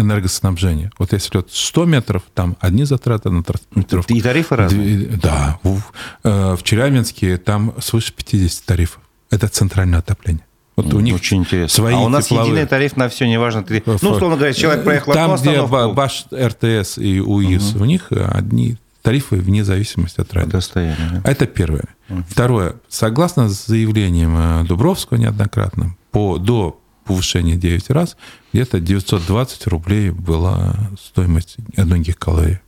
энергоснабжения. 0.00 0.90
Вот 0.98 1.12
если 1.12 1.30
идет 1.30 1.48
100 1.52 1.84
метров, 1.84 2.22
там 2.34 2.56
одни 2.60 2.84
затраты 2.84 3.30
на 3.30 3.42
транспортировку. 3.44 4.12
И 4.12 4.20
тарифы 4.20 4.56
разные? 4.56 4.98
Да. 5.22 5.60
В, 5.62 5.82
в 6.24 6.62
Челябинске 6.62 7.36
там 7.36 7.74
свыше 7.80 8.12
50 8.12 8.64
тарифов. 8.64 9.00
Это 9.30 9.48
центральное 9.48 10.00
отопление. 10.00 10.44
Вот 10.84 10.94
у 10.94 11.00
них 11.00 11.14
Очень 11.14 11.38
интересно. 11.38 11.74
Свои 11.74 11.94
а 11.94 12.00
у 12.00 12.08
нас 12.08 12.26
тепловые... 12.26 12.52
единый 12.52 12.66
тариф 12.66 12.96
на 12.96 13.08
все, 13.08 13.28
неважно. 13.28 13.62
Ты... 13.62 13.82
Ну, 13.84 13.94
условно 13.94 14.36
говоря, 14.36 14.52
человек 14.52 14.84
проехал 14.84 15.12
Там, 15.12 15.36
где 15.36 15.62
БАШ, 15.62 16.26
РТС 16.32 16.98
и 16.98 17.20
УИС, 17.20 17.74
угу. 17.74 17.82
у 17.82 17.86
них 17.86 18.08
одни 18.10 18.76
тарифы 19.02 19.36
вне 19.36 19.64
зависимости 19.64 20.20
от 20.20 20.32
радиуса. 20.32 20.70
Да? 20.74 21.30
Это 21.30 21.46
первое. 21.46 21.84
Угу. 22.08 22.22
Второе. 22.28 22.76
Согласно 22.88 23.48
заявлениям 23.48 24.36
э, 24.36 24.64
Дубровского 24.64 25.18
неоднократно, 25.18 25.96
по, 26.10 26.38
до 26.38 26.78
повышения 27.04 27.56
9 27.56 27.90
раз, 27.90 28.16
где-то 28.52 28.80
920 28.80 29.66
рублей 29.66 30.10
была 30.10 30.76
стоимость 31.00 31.56
одной 31.76 32.00
гигакалории. 32.00 32.60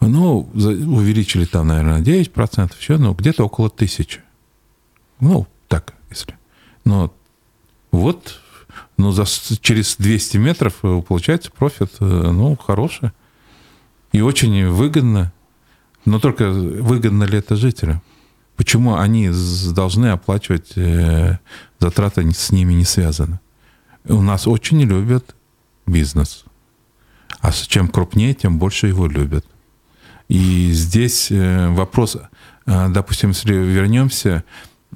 Ну, 0.00 0.48
увеличили 0.54 1.46
там, 1.46 1.68
наверное, 1.68 2.00
9%, 2.00 2.72
еще, 2.78 2.98
ну, 2.98 3.14
где-то 3.14 3.44
около 3.44 3.70
тысячи. 3.70 4.20
Ну, 5.20 5.46
так, 5.68 5.94
если. 6.10 6.34
Но 6.86 7.12
вот 7.90 8.40
ну, 8.96 9.10
за, 9.10 9.24
через 9.60 9.96
200 9.96 10.36
метров 10.38 10.74
э, 10.82 11.02
получается 11.06 11.50
профит, 11.50 11.90
э, 12.00 12.04
ну, 12.04 12.56
хороший. 12.56 13.10
И 14.12 14.20
очень 14.22 14.68
выгодно. 14.68 15.32
Но 16.04 16.20
только 16.20 16.48
выгодно 16.48 17.24
ли 17.24 17.38
это 17.38 17.56
жителям? 17.56 18.02
Почему 18.56 18.96
они 18.96 19.30
должны 19.74 20.06
оплачивать 20.06 20.72
э, 20.76 21.38
затраты 21.80 22.30
с 22.32 22.52
ними 22.52 22.72
не 22.72 22.84
связаны? 22.84 23.40
У 24.04 24.22
нас 24.22 24.46
очень 24.46 24.80
любят 24.82 25.34
бизнес. 25.86 26.44
А 27.40 27.50
чем 27.50 27.88
крупнее, 27.88 28.32
тем 28.32 28.58
больше 28.58 28.86
его 28.86 29.08
любят. 29.08 29.44
И 30.28 30.70
здесь 30.72 31.30
вопрос, 31.30 32.16
допустим, 32.64 33.30
если 33.30 33.52
вернемся 33.52 34.44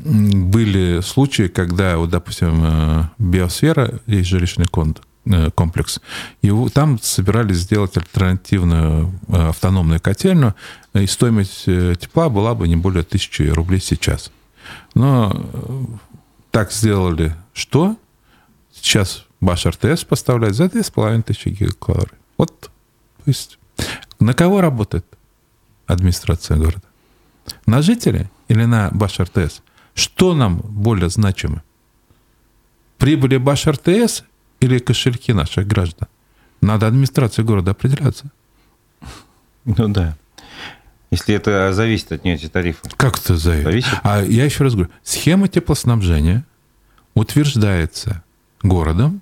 были 0.04 1.00
случаи, 1.00 1.48
когда, 1.48 1.96
вот, 1.96 2.10
допустим, 2.10 2.62
э, 2.64 3.04
биосфера, 3.18 4.00
есть 4.06 4.28
жилищный 4.28 4.66
э, 4.66 5.50
комплекс, 5.54 6.00
и 6.42 6.52
там 6.72 6.98
собирались 7.00 7.58
сделать 7.58 7.96
альтернативную 7.96 9.12
э, 9.28 9.48
автономную 9.48 10.00
котельную, 10.00 10.54
и 10.94 11.06
стоимость 11.06 11.64
тепла 11.64 12.28
была 12.28 12.54
бы 12.54 12.66
не 12.66 12.76
более 12.76 13.02
тысячи 13.02 13.42
рублей 13.42 13.80
сейчас. 13.80 14.30
Но 14.94 15.46
так 16.50 16.72
сделали 16.72 17.34
что? 17.52 17.96
Сейчас 18.72 19.24
Баш 19.40 19.66
РТС 19.66 20.04
поставляет 20.04 20.54
за 20.54 20.68
2500 20.68 21.46
гигакалорий. 21.46 22.18
Вот, 22.36 22.60
то 22.60 22.70
есть, 23.26 23.58
на 24.18 24.34
кого 24.34 24.60
работает 24.60 25.04
администрация 25.86 26.56
города? 26.56 26.82
На 27.66 27.82
жителей 27.82 28.28
или 28.48 28.64
на 28.64 28.90
Баш 28.90 29.20
РТС? 29.20 29.62
Что 29.94 30.34
нам 30.34 30.58
более 30.58 31.10
значимо? 31.10 31.62
Прибыли 32.98 33.36
Баш 33.36 33.66
РТС 33.66 34.24
или 34.60 34.78
кошельки 34.78 35.32
наших 35.32 35.66
граждан? 35.66 36.08
Надо 36.60 36.86
администрации 36.86 37.42
города 37.42 37.70
определяться. 37.70 38.30
Ну 39.64 39.88
да. 39.88 40.16
Если 41.10 41.34
это 41.34 41.72
зависит 41.72 42.12
от 42.12 42.24
нее, 42.24 42.36
эти 42.36 42.48
тарифы. 42.48 42.80
Как 42.96 43.18
это 43.18 43.36
зависит? 43.36 43.64
зависит? 43.64 44.00
А 44.02 44.22
я 44.22 44.44
еще 44.44 44.64
раз 44.64 44.74
говорю, 44.74 44.90
схема 45.02 45.48
теплоснабжения 45.48 46.44
утверждается 47.14 48.22
городом, 48.62 49.20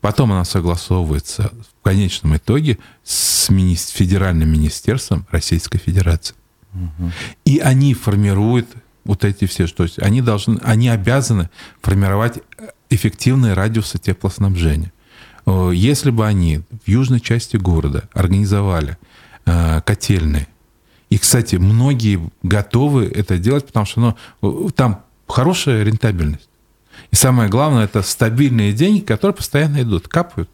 потом 0.00 0.32
она 0.32 0.44
согласовывается 0.44 1.50
в 1.52 1.84
конечном 1.84 2.36
итоге 2.36 2.78
с 3.02 3.48
федеральным 3.90 4.50
министерством 4.50 5.26
Российской 5.30 5.78
Федерации. 5.78 6.34
Угу. 6.74 7.10
И 7.46 7.58
они 7.58 7.94
формируют 7.94 8.68
вот 9.04 9.24
эти 9.24 9.46
все, 9.46 9.66
то 9.66 9.82
есть 9.82 9.98
они 9.98 10.20
должны, 10.20 10.58
они 10.62 10.88
обязаны 10.88 11.50
формировать 11.80 12.40
эффективные 12.90 13.54
радиусы 13.54 13.98
теплоснабжения. 13.98 14.92
Если 15.46 16.10
бы 16.10 16.26
они 16.26 16.60
в 16.84 16.88
южной 16.88 17.20
части 17.20 17.56
города 17.56 18.08
организовали 18.12 18.98
э, 19.46 19.80
котельные, 19.84 20.48
и, 21.08 21.18
кстати, 21.18 21.56
многие 21.56 22.30
готовы 22.42 23.06
это 23.06 23.38
делать, 23.38 23.66
потому 23.66 23.84
что 23.84 24.16
ну, 24.42 24.70
там 24.70 25.04
хорошая 25.26 25.82
рентабельность. 25.82 26.48
И 27.10 27.16
самое 27.16 27.50
главное, 27.50 27.84
это 27.84 28.02
стабильные 28.02 28.72
деньги, 28.72 29.00
которые 29.00 29.34
постоянно 29.34 29.82
идут, 29.82 30.06
капают. 30.06 30.50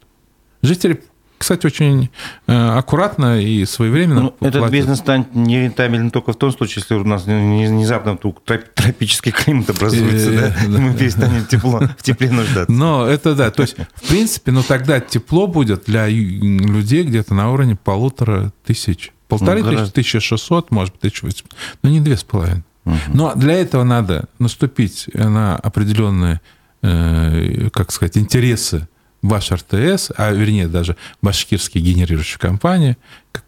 Жители 0.63 1.03
кстати, 1.37 1.65
очень 1.65 2.09
э, 2.47 2.53
аккуратно 2.53 3.39
и 3.41 3.65
своевременно. 3.65 4.21
Ну, 4.21 4.35
этот 4.41 4.71
бизнес 4.71 4.99
станет 4.99 5.35
нерентабельным 5.35 6.09
только 6.09 6.33
в 6.33 6.35
том 6.35 6.51
случае, 6.51 6.81
если 6.81 6.95
у 6.95 7.03
нас 7.03 7.25
внезапно 7.25 8.13
вдруг 8.13 8.41
тропический 8.43 9.31
климат 9.31 9.69
образуется, 9.69 10.31
да? 10.31 10.47
Э, 10.47 10.67
мы 10.67 10.93
перестанем 10.93 11.45
тепло, 11.45 11.81
в 11.97 12.03
тепле 12.03 12.31
нуждаться. 12.31 12.71
Но 12.71 13.05
это 13.05 13.35
да, 13.35 13.51
то 13.51 13.61
есть, 13.61 13.75
в 13.95 14.07
принципе, 14.07 14.51
ну 14.51 14.63
тогда 14.63 14.99
тепло 14.99 15.47
будет 15.47 15.83
для 15.85 16.07
людей 16.07 17.03
где-то 17.03 17.33
на 17.33 17.51
уровне 17.51 17.75
полутора 17.75 18.51
тысяч. 18.65 19.11
Полторы 19.27 19.61
ну, 19.61 19.71
тысячи, 19.71 19.91
тысяча 19.91 20.19
шестьсот, 20.19 20.71
может 20.71 20.93
быть, 20.93 21.01
тысяча 21.01 21.25
восемьсот, 21.25 21.53
но 21.83 21.89
не 21.89 21.99
две 21.99 22.17
с 22.17 22.23
половиной. 22.23 22.63
Но 23.09 23.33
для 23.35 23.53
этого 23.53 23.83
надо 23.83 24.29
наступить 24.39 25.09
на 25.13 25.57
определенные, 25.57 26.39
э, 26.81 27.69
как 27.73 27.91
сказать, 27.91 28.17
интересы 28.17 28.87
Баш 29.27 29.51
РТС, 29.51 30.11
а 30.15 30.31
вернее 30.31 30.67
даже 30.67 30.95
башкирские 31.21 31.83
генерирующие 31.83 32.39
компании, 32.39 32.97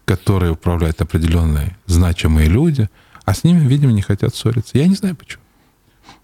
которые 0.04 0.52
управляют 0.52 1.00
определенные 1.00 1.76
значимые 1.86 2.48
люди, 2.48 2.88
а 3.24 3.34
с 3.34 3.44
ними, 3.44 3.66
видимо, 3.66 3.92
не 3.92 4.02
хотят 4.02 4.34
ссориться. 4.34 4.78
Я 4.78 4.86
не 4.86 4.94
знаю 4.94 5.16
почему. 5.16 5.42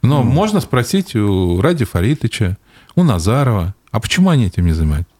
Но 0.02 0.20
mm. 0.20 0.24
можно 0.24 0.60
спросить 0.60 1.14
у 1.16 1.60
Ради 1.60 1.84
Фаритыча, 1.84 2.58
у 2.94 3.02
Назарова, 3.02 3.74
а 3.90 4.00
почему 4.00 4.30
они 4.30 4.46
этим 4.46 4.66
не 4.66 4.72
занимаются? 4.72 5.12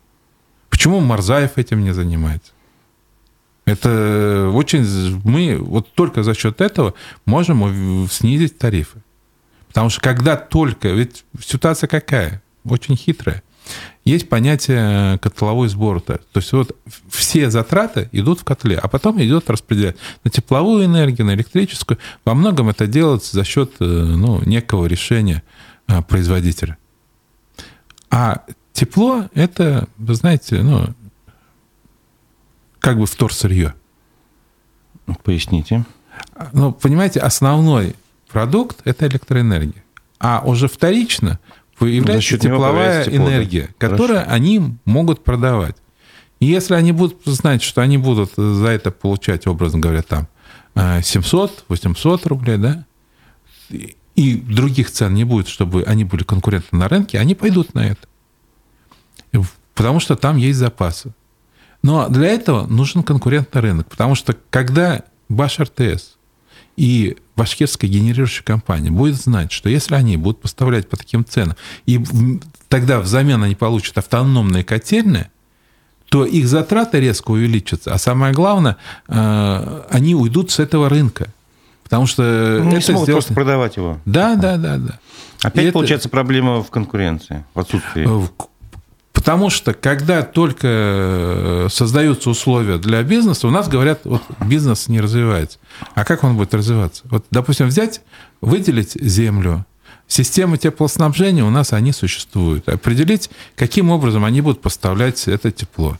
Почему 0.68 1.00
Марзаев 1.00 1.52
этим 1.56 1.82
не 1.82 1.92
занимается? 1.92 2.52
Это 3.64 4.50
очень... 4.52 5.20
Мы 5.24 5.56
вот 5.58 5.92
только 5.94 6.22
за 6.22 6.34
счет 6.34 6.60
этого 6.60 6.94
можем 7.24 8.08
снизить 8.10 8.58
тарифы. 8.58 9.02
Потому 9.68 9.90
что 9.90 10.00
когда 10.00 10.36
только... 10.36 10.88
Ведь 10.88 11.24
ситуация 11.40 11.88
какая? 11.88 12.42
Очень 12.64 12.96
хитрая. 12.96 13.42
Есть 14.06 14.28
понятие 14.28 15.18
котловой 15.18 15.68
сбор. 15.68 16.00
То 16.00 16.20
есть 16.36 16.52
вот 16.52 16.76
все 17.10 17.50
затраты 17.50 18.08
идут 18.12 18.38
в 18.38 18.44
котле, 18.44 18.78
а 18.78 18.86
потом 18.86 19.20
идет 19.20 19.50
распределять 19.50 19.96
на 20.22 20.30
тепловую 20.30 20.84
энергию, 20.84 21.26
на 21.26 21.34
электрическую. 21.34 21.98
Во 22.24 22.34
многом 22.34 22.68
это 22.68 22.86
делается 22.86 23.34
за 23.34 23.42
счет 23.42 23.72
э, 23.80 23.84
ну, 23.84 24.40
некого 24.46 24.86
решения 24.86 25.42
э, 25.88 26.02
производителя. 26.02 26.78
А 28.08 28.44
тепло– 28.72 29.28
это, 29.34 29.88
вы 29.98 30.14
знаете, 30.14 30.62
ну, 30.62 30.86
как 32.78 32.98
бы 32.98 33.06
вторсырье. 33.06 33.74
Поясните. 35.24 35.84
Ну, 36.52 36.70
понимаете, 36.70 37.18
основной 37.18 37.96
продукт– 38.28 38.82
это 38.84 39.08
электроэнергия. 39.08 39.82
А 40.20 40.42
уже 40.44 40.68
вторично 40.68 41.40
появляется 41.78 42.38
тепловая 42.38 43.04
энергия, 43.04 43.70
которую 43.78 44.18
Хорошо. 44.18 44.34
они 44.34 44.76
могут 44.84 45.24
продавать. 45.24 45.76
И 46.40 46.46
если 46.46 46.74
они 46.74 46.92
будут 46.92 47.22
знать, 47.24 47.62
что 47.62 47.80
они 47.80 47.98
будут 47.98 48.32
за 48.36 48.68
это 48.68 48.90
получать, 48.90 49.46
образно 49.46 49.78
говоря, 49.78 50.02
там 50.02 50.28
700-800 50.74 52.20
э, 52.24 52.28
рублей, 52.28 52.58
да, 52.58 52.84
и 54.14 54.34
других 54.36 54.90
цен 54.90 55.14
не 55.14 55.24
будет, 55.24 55.48
чтобы 55.48 55.82
они 55.84 56.04
были 56.04 56.24
конкурентны 56.24 56.78
на 56.78 56.88
рынке, 56.88 57.18
они 57.18 57.34
пойдут 57.34 57.74
на 57.74 57.86
это. 57.86 58.06
Потому 59.74 60.00
что 60.00 60.16
там 60.16 60.36
есть 60.36 60.58
запасы. 60.58 61.14
Но 61.82 62.08
для 62.08 62.28
этого 62.28 62.66
нужен 62.66 63.02
конкурентный 63.02 63.60
рынок, 63.60 63.88
потому 63.88 64.14
что 64.14 64.34
когда 64.50 65.02
Баш 65.28 65.60
РТС 65.60 66.15
и 66.76 67.16
башкирская 67.36 67.90
генерирующая 67.90 68.44
компания 68.44 68.90
будет 68.90 69.16
знать, 69.16 69.52
что 69.52 69.68
если 69.68 69.94
они 69.94 70.16
будут 70.16 70.40
поставлять 70.40 70.88
по 70.88 70.96
таким 70.96 71.24
ценам, 71.24 71.56
и 71.86 72.00
тогда 72.68 73.00
взамен 73.00 73.42
они 73.42 73.54
получат 73.54 73.98
автономные 73.98 74.64
котельные, 74.64 75.30
то 76.08 76.24
их 76.24 76.46
затраты 76.46 77.00
резко 77.00 77.32
увеличатся. 77.32 77.92
А 77.92 77.98
самое 77.98 78.32
главное, 78.32 78.76
э, 79.08 79.82
они 79.90 80.14
уйдут 80.14 80.50
с 80.50 80.60
этого 80.60 80.88
рынка. 80.88 81.28
Потому 81.82 82.06
что 82.06 82.22
ну, 82.62 82.70
это 82.70 82.80
смогут 82.80 83.04
сделать... 83.04 83.10
просто 83.24 83.34
продавать 83.34 83.76
его. 83.76 84.00
Да, 84.06 84.34
да, 84.34 84.56
да, 84.56 84.76
да. 84.76 84.98
Опять 85.42 85.66
и 85.66 85.70
получается 85.70 86.08
это... 86.08 86.16
проблема 86.16 86.62
в 86.62 86.70
конкуренции, 86.70 87.44
в 87.54 87.60
отсутствии. 87.60 88.08
Потому 89.26 89.50
что 89.50 89.74
когда 89.74 90.22
только 90.22 90.68
э, 90.70 91.66
создаются 91.68 92.30
условия 92.30 92.78
для 92.78 93.02
бизнеса, 93.02 93.48
у 93.48 93.50
нас 93.50 93.66
говорят, 93.66 94.02
вот 94.04 94.22
бизнес 94.40 94.86
не 94.86 95.00
развивается. 95.00 95.58
А 95.96 96.04
как 96.04 96.22
он 96.22 96.36
будет 96.36 96.54
развиваться? 96.54 97.02
Вот, 97.06 97.26
допустим, 97.32 97.66
взять, 97.66 98.02
выделить 98.40 98.92
землю, 98.92 99.66
Системы 100.06 100.58
теплоснабжения 100.58 101.42
у 101.42 101.50
нас 101.50 101.72
они 101.72 101.90
существуют. 101.90 102.68
Определить, 102.68 103.28
каким 103.56 103.90
образом 103.90 104.24
они 104.24 104.40
будут 104.42 104.62
поставлять 104.62 105.26
это 105.26 105.50
тепло. 105.50 105.98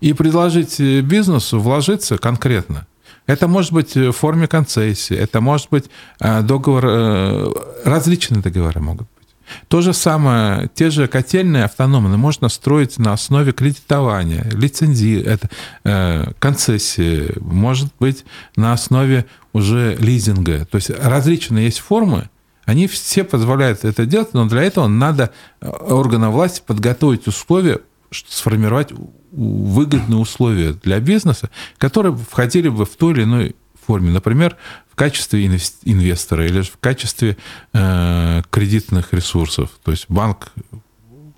И 0.00 0.12
предложить 0.12 0.78
бизнесу 0.78 1.58
вложиться 1.58 2.18
конкретно. 2.18 2.86
Это 3.26 3.48
может 3.48 3.72
быть 3.72 3.96
в 3.96 4.12
форме 4.12 4.46
концессии, 4.46 5.16
это 5.16 5.40
может 5.40 5.70
быть 5.70 5.86
э, 6.20 6.42
договор, 6.42 6.84
э, 6.86 7.52
различные 7.84 8.40
договоры 8.40 8.78
могут 8.78 9.08
быть. 9.16 9.19
То 9.68 9.80
же 9.80 9.92
самое, 9.92 10.70
те 10.74 10.90
же 10.90 11.08
котельные 11.08 11.64
автономные 11.64 12.16
можно 12.16 12.48
строить 12.48 12.98
на 12.98 13.12
основе 13.12 13.52
кредитования, 13.52 14.48
лицензии, 14.52 15.22
это, 15.22 15.50
э, 15.84 16.32
концессии, 16.38 17.32
может 17.40 17.88
быть 17.98 18.24
на 18.56 18.72
основе 18.72 19.26
уже 19.52 19.96
лизинга. 19.96 20.66
То 20.66 20.76
есть 20.76 20.90
различные 20.90 21.66
есть 21.66 21.80
формы, 21.80 22.28
они 22.64 22.86
все 22.86 23.24
позволяют 23.24 23.84
это 23.84 24.06
делать, 24.06 24.32
но 24.32 24.46
для 24.46 24.62
этого 24.62 24.86
надо 24.86 25.32
э, 25.60 25.68
органам 25.68 26.32
власти 26.32 26.62
подготовить 26.64 27.26
условия, 27.26 27.80
сформировать 28.10 28.92
выгодные 29.32 30.18
условия 30.18 30.72
для 30.72 31.00
бизнеса, 31.00 31.50
которые 31.78 32.16
входили 32.16 32.68
бы 32.68 32.84
в 32.84 32.96
той 32.96 33.12
или 33.12 33.22
иной 33.24 33.56
форме. 33.90 34.10
Например, 34.10 34.56
качестве 35.00 35.46
инвестора 35.46 36.46
или 36.46 36.60
в 36.60 36.76
качестве 36.78 37.38
э, 37.72 38.42
кредитных 38.50 39.14
ресурсов. 39.14 39.70
То 39.82 39.92
есть 39.92 40.04
банк, 40.10 40.52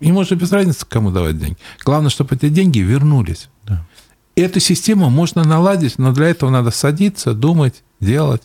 ему 0.01 0.19
уже 0.19 0.35
без 0.35 0.51
разницы, 0.51 0.85
кому 0.85 1.13
давать 1.13 1.39
деньги. 1.39 1.57
Главное, 1.85 2.11
чтобы 2.11 2.35
эти 2.35 2.49
деньги 2.49 2.81
вернулись. 2.81 3.49
Да. 3.69 3.87
Эту 4.35 4.59
систему 4.59 5.11
можно 5.11 5.45
наладить, 5.45 5.97
но 5.97 6.13
для 6.13 6.27
этого 6.27 6.51
надо 6.51 6.73
садиться, 6.73 7.35
думать, 7.35 7.85
делать. 8.01 8.43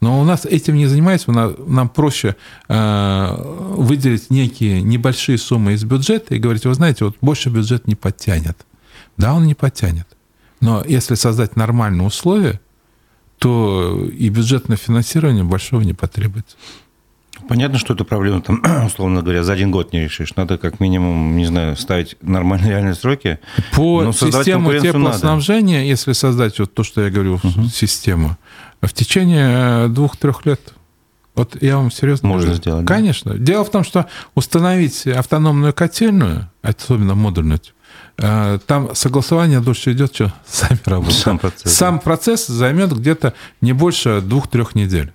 Но 0.00 0.18
у 0.18 0.24
нас 0.24 0.46
этим 0.46 0.76
не 0.76 0.86
занимается, 0.86 1.30
нам 1.30 1.90
проще 1.90 2.36
э, 2.68 3.36
выделить 3.76 4.30
некие 4.30 4.80
небольшие 4.80 5.36
суммы 5.36 5.74
из 5.74 5.84
бюджета 5.84 6.34
и 6.34 6.38
говорить, 6.38 6.64
вы 6.64 6.72
знаете, 6.72 7.04
вот 7.04 7.16
больше 7.20 7.50
бюджет 7.50 7.86
не 7.86 7.96
подтянет. 7.96 8.56
Да, 9.18 9.34
он 9.34 9.44
не 9.44 9.54
подтянет. 9.54 10.08
Но 10.60 10.82
если 10.88 11.16
создать 11.16 11.54
нормальные 11.54 12.06
условия, 12.06 12.60
то 13.46 14.04
и 14.12 14.28
бюджетное 14.28 14.76
финансирование 14.76 15.44
большого 15.44 15.82
не 15.82 15.94
потребуется. 15.94 16.56
Понятно, 17.48 17.78
что 17.78 17.94
эту 17.94 18.04
проблему, 18.04 18.40
там, 18.40 18.60
условно 18.86 19.22
говоря, 19.22 19.44
за 19.44 19.52
один 19.52 19.70
год 19.70 19.92
не 19.92 20.00
решишь. 20.00 20.34
Надо 20.34 20.58
как 20.58 20.80
минимум, 20.80 21.36
не 21.36 21.44
знаю, 21.44 21.76
ставить 21.76 22.16
нормальные 22.22 22.70
реальные 22.70 22.94
сроки. 22.96 23.38
По 23.72 24.10
системе 24.12 24.80
теплоснабжения, 24.80 25.78
надо. 25.78 25.86
если 25.86 26.12
создать 26.12 26.58
вот 26.58 26.74
то, 26.74 26.82
что 26.82 27.04
я 27.04 27.10
говорю, 27.10 27.34
угу. 27.34 27.68
систему, 27.72 28.36
в 28.82 28.92
течение 28.92 29.86
двух-трех 29.88 30.44
лет 30.44 30.60
вот 31.36 31.56
я 31.62 31.76
вам 31.76 31.92
серьезно 31.92 32.28
Можно 32.28 32.46
говорю. 32.46 32.60
сделать. 32.60 32.86
Конечно. 32.86 33.32
Да? 33.32 33.38
Дело 33.38 33.64
в 33.64 33.70
том, 33.70 33.84
что 33.84 34.06
установить 34.34 35.06
автономную 35.06 35.72
котельную, 35.72 36.50
особенно 36.62 37.14
модульную, 37.14 37.60
Э, 37.60 37.75
там 38.16 38.94
согласование 38.94 39.60
дольше 39.60 39.92
идет, 39.92 40.14
что 40.14 40.32
сами 40.46 40.78
работают. 40.84 41.18
Сам 41.18 41.38
процесс. 41.38 41.72
Сам 41.74 41.98
процесс 41.98 42.46
займет 42.46 42.92
где-то 42.92 43.34
не 43.60 43.72
больше 43.72 44.20
двух-трех 44.20 44.74
недель. 44.74 45.12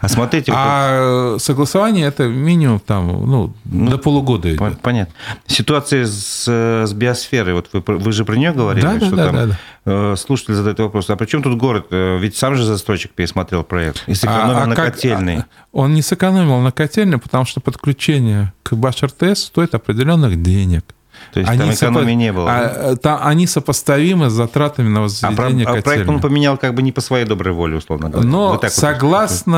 А 0.00 0.08
смотрите... 0.08 0.52
А 0.54 1.32
вот... 1.32 1.42
согласование 1.42 2.06
это 2.06 2.28
минимум 2.28 2.80
там, 2.80 3.06
ну, 3.06 3.54
ну, 3.64 3.90
до 3.90 3.98
полугода 3.98 4.54
идет. 4.54 4.80
Понятно. 4.80 5.14
Ситуация 5.46 6.06
с, 6.06 6.46
с 6.46 6.92
биосферой, 6.92 7.54
вот 7.54 7.68
вы, 7.72 7.82
вы 7.98 8.12
же 8.12 8.24
про 8.24 8.36
нее 8.36 8.52
говорили, 8.52 8.84
да, 8.84 9.00
что 9.00 9.16
да, 9.16 9.26
там 9.26 9.34
да, 9.34 9.46
да. 9.46 9.58
Э, 9.84 10.14
слушатель 10.16 10.54
задает 10.54 10.78
вопрос, 10.78 11.08
а 11.10 11.16
при 11.16 11.26
чем 11.26 11.42
тут 11.42 11.56
город? 11.56 11.86
Э, 11.90 12.18
ведь 12.18 12.36
сам 12.36 12.56
же 12.56 12.64
застройщик 12.64 13.12
пересмотрел 13.12 13.62
проект 13.62 14.02
и 14.06 14.14
сэкономил 14.14 14.56
а, 14.56 14.62
а 14.62 14.66
на 14.66 14.76
как, 14.76 14.94
котельной. 14.94 15.38
А, 15.38 15.46
он 15.72 15.94
не 15.94 16.02
сэкономил 16.02 16.58
на 16.60 16.72
котельной, 16.72 17.18
потому 17.18 17.44
что 17.44 17.60
подключение 17.60 18.52
к 18.62 18.74
Баш-РТС 18.74 19.44
стоит 19.44 19.74
определенных 19.74 20.42
денег. 20.42 20.84
То 21.32 21.40
есть 21.40 21.50
они 21.50 21.60
там 21.60 21.74
экономии 21.74 22.12
сопо... 22.12 22.14
не 22.14 22.32
было. 22.32 22.50
А, 22.50 22.92
э, 22.92 22.96
та, 22.96 23.18
они 23.18 23.46
сопоставимы 23.46 24.30
с 24.30 24.32
затратами 24.32 24.88
на 24.88 25.02
возведение 25.02 25.66
а, 25.66 25.72
про... 25.72 25.78
а 25.78 25.82
проект 25.82 26.08
он 26.08 26.20
поменял 26.20 26.56
как 26.56 26.74
бы 26.74 26.82
не 26.82 26.92
по 26.92 27.00
своей 27.00 27.26
доброй 27.26 27.54
воле, 27.54 27.76
условно 27.76 28.10
говоря. 28.10 28.28
Но 28.28 28.50
вот 28.50 28.64
согласно 28.72 29.52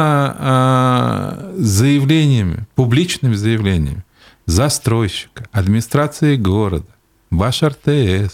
вот. 1.56 1.64
заявлениями, 1.64 2.66
публичными 2.74 3.34
заявлениями 3.34 4.04
застройщика, 4.46 5.46
администрации 5.52 6.36
города, 6.36 6.86
Баш 7.30 7.62
РТС, 7.62 7.86
э, 7.86 8.28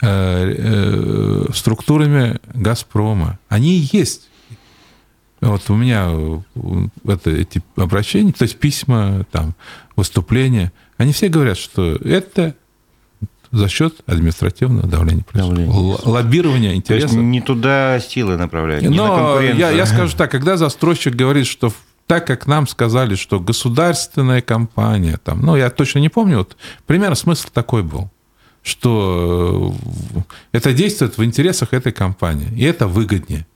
э, 0.00 1.44
структурами 1.52 2.38
«Газпрома», 2.54 3.38
они 3.48 3.88
есть. 3.92 4.28
Вот 5.40 5.62
у 5.68 5.74
меня 5.74 6.10
это, 7.06 7.30
эти 7.30 7.62
обращения, 7.76 8.32
то 8.32 8.44
есть 8.44 8.58
письма, 8.58 9.26
там, 9.30 9.54
выступления– 9.96 10.72
они 10.96 11.12
все 11.12 11.28
говорят, 11.28 11.56
что 11.56 11.96
это 11.96 12.54
за 13.50 13.68
счет 13.68 14.00
административного 14.06 14.88
давления. 14.88 15.24
давления. 15.32 15.72
Лоббирования 16.04 16.74
интересов. 16.74 17.10
То 17.10 17.16
есть 17.16 17.28
не 17.28 17.40
туда 17.40 18.00
силы 18.00 18.36
направляют, 18.36 18.84
Но 18.88 19.40
я, 19.40 19.70
я 19.70 19.86
скажу 19.86 20.16
так, 20.16 20.30
когда 20.30 20.56
застройщик 20.56 21.14
говорит, 21.14 21.46
что 21.46 21.72
так 22.06 22.26
как 22.26 22.46
нам 22.46 22.66
сказали, 22.66 23.14
что 23.14 23.40
государственная 23.40 24.42
компания, 24.42 25.18
там, 25.22 25.40
ну, 25.40 25.56
я 25.56 25.70
точно 25.70 26.00
не 26.00 26.08
помню, 26.08 26.38
вот 26.38 26.56
примерно 26.86 27.14
смысл 27.14 27.48
такой 27.52 27.82
был, 27.82 28.10
что 28.62 29.74
э, 30.14 30.20
это 30.52 30.72
действует 30.72 31.16
в 31.16 31.24
интересах 31.24 31.72
этой 31.72 31.92
компании, 31.92 32.48
и 32.56 32.64
это 32.64 32.86
выгоднее. 32.86 33.46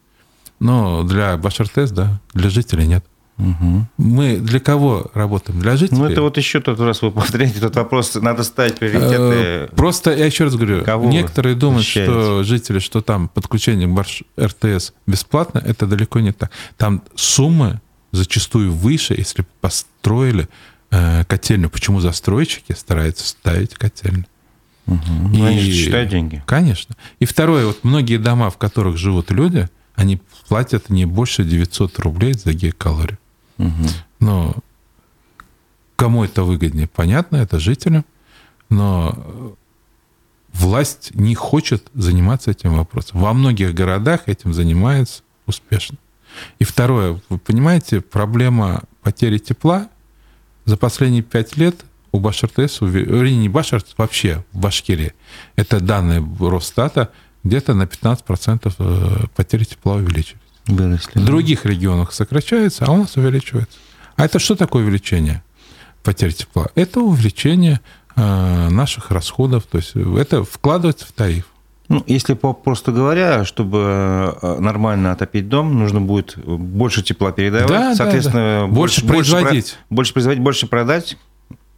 Но 0.61 1.03
для 1.03 1.37
Башартес, 1.37 1.91
да, 1.91 2.21
для 2.33 2.51
жителей 2.51 2.87
нет. 2.87 3.05
Угу. 3.39 3.87
Мы 3.99 4.37
для 4.39 4.59
кого 4.59 5.11
работаем? 5.15 5.61
Для 5.61 5.77
жителей? 5.77 5.99
Ну, 5.99 6.07
это 6.07 6.23
вот 6.23 6.37
еще 6.37 6.61
тот 6.61 6.81
раз 6.81 7.03
вы 7.03 7.13
повторяете 7.13 7.59
этот 7.59 7.77
вопрос. 7.77 8.15
Надо 8.17 8.43
ставить 8.43 8.79
приоритеты. 8.79 9.17
Э, 9.17 9.69
просто, 9.77 10.15
я 10.15 10.27
еще 10.27 10.45
раз 10.45 10.57
говорю, 10.57 10.85
кого 10.85 11.09
некоторые 11.09 11.55
думают, 11.55 11.85
защищаете? 11.85 12.13
что 12.13 12.43
жители, 12.43 12.79
что 12.81 13.01
там 13.01 13.29
подключение 13.29 13.89
к 13.89 14.43
РТС 14.43 14.93
бесплатно, 15.07 15.63
это 15.65 15.87
далеко 15.87 16.19
не 16.19 16.33
так. 16.33 16.51
Там 16.77 17.03
суммы 17.15 17.81
зачастую 18.11 18.73
выше, 18.73 19.15
если 19.17 19.47
построили 19.61 20.49
э, 20.91 21.25
котельню. 21.25 21.71
Почему 21.71 22.01
застройщики 22.01 22.73
стараются 22.73 23.27
ставить 23.27 23.75
котельню? 23.75 24.27
Угу. 24.89 25.37
И, 25.37 25.43
они 25.43 25.61
же 25.61 25.71
считают 25.71 26.11
деньги. 26.11 26.43
Конечно. 26.45 26.97
И 27.21 27.25
второе, 27.25 27.67
вот 27.67 27.85
многие 27.85 28.17
дома, 28.17 28.51
в 28.51 28.57
которых 28.57 28.97
живут 28.97 29.31
люди, 29.31 29.69
они 29.95 30.21
платят 30.49 30.91
не 30.91 31.05
больше 31.05 31.45
900 31.45 31.99
рублей 32.01 32.35
за 32.35 32.53
гигакалорию. 32.53 33.19
Но 34.21 34.55
кому 35.97 36.25
это 36.25 36.45
выгоднее, 36.45 36.87
понятно, 36.87 37.37
это 37.37 37.59
жителям, 37.59 38.05
но 38.71 39.57
власть 40.53 41.15
не 41.15 41.35
хочет 41.35 41.89
заниматься 41.95 42.51
этим 42.51 42.77
вопросом. 42.77 43.21
Во 43.21 43.33
многих 43.33 43.75
городах 43.75 44.23
этим 44.27 44.53
занимается 44.53 45.23
успешно. 45.47 45.99
И 46.59 46.65
второе, 46.65 47.21
вы 47.29 47.39
понимаете, 47.39 48.01
проблема 48.01 48.83
потери 49.03 49.39
тепла 49.39 49.89
за 50.65 50.77
последние 50.77 51.23
пять 51.23 51.57
лет 51.57 51.77
у 52.13 52.21
Башартес, 52.21 52.81
вернее, 52.81 53.37
не 53.37 53.49
Башарт, 53.49 53.95
вообще 53.97 54.45
в 54.53 54.59
Башкирии, 54.59 55.15
это 55.57 55.81
данные 55.81 56.27
Росстата, 56.41 57.11
где-то 57.45 57.75
на 57.75 57.85
15% 57.85 58.75
э, 58.79 59.27
потери 59.35 59.65
тепла 59.65 59.95
увеличились. 59.95 60.41
Выросли. 60.69 61.19
В 61.19 61.25
других 61.25 61.65
регионах 61.65 62.13
сокращается, 62.13 62.85
а 62.87 62.93
у 62.93 62.99
нас 62.99 63.17
увеличивается. 63.17 63.79
А 64.17 64.25
это 64.25 64.39
что 64.39 64.55
такое 64.55 64.85
увеличение 64.85 65.43
потери 66.03 66.31
тепла? 66.31 66.69
Это 66.75 67.01
увеличение 67.01 67.81
э, 68.17 68.69
наших 68.69 69.11
расходов, 69.11 69.65
то 69.65 69.79
есть 69.79 69.97
это 69.97 70.45
вкладывается 70.45 71.07
в 71.07 71.13
тариф. 71.13 71.47
Ну, 71.89 72.05
если 72.07 72.35
просто 72.35 72.93
говоря, 72.93 73.47
чтобы 73.47 74.37
э, 74.43 74.57
нормально 74.61 75.13
отопить 75.13 75.49
дом, 75.49 75.79
нужно 75.79 76.03
будет 76.03 76.37
больше 76.45 77.03
тепла 77.03 77.33
передавать, 77.33 77.69
да, 77.69 77.95
соответственно, 77.95 78.61
да, 78.61 78.61
да. 78.61 78.67
Больше, 78.67 79.05
больше 79.07 79.33
производить. 79.33 79.79
Больше 79.89 80.13
производить, 80.13 80.43
больше 80.43 80.67
продать, 80.67 81.17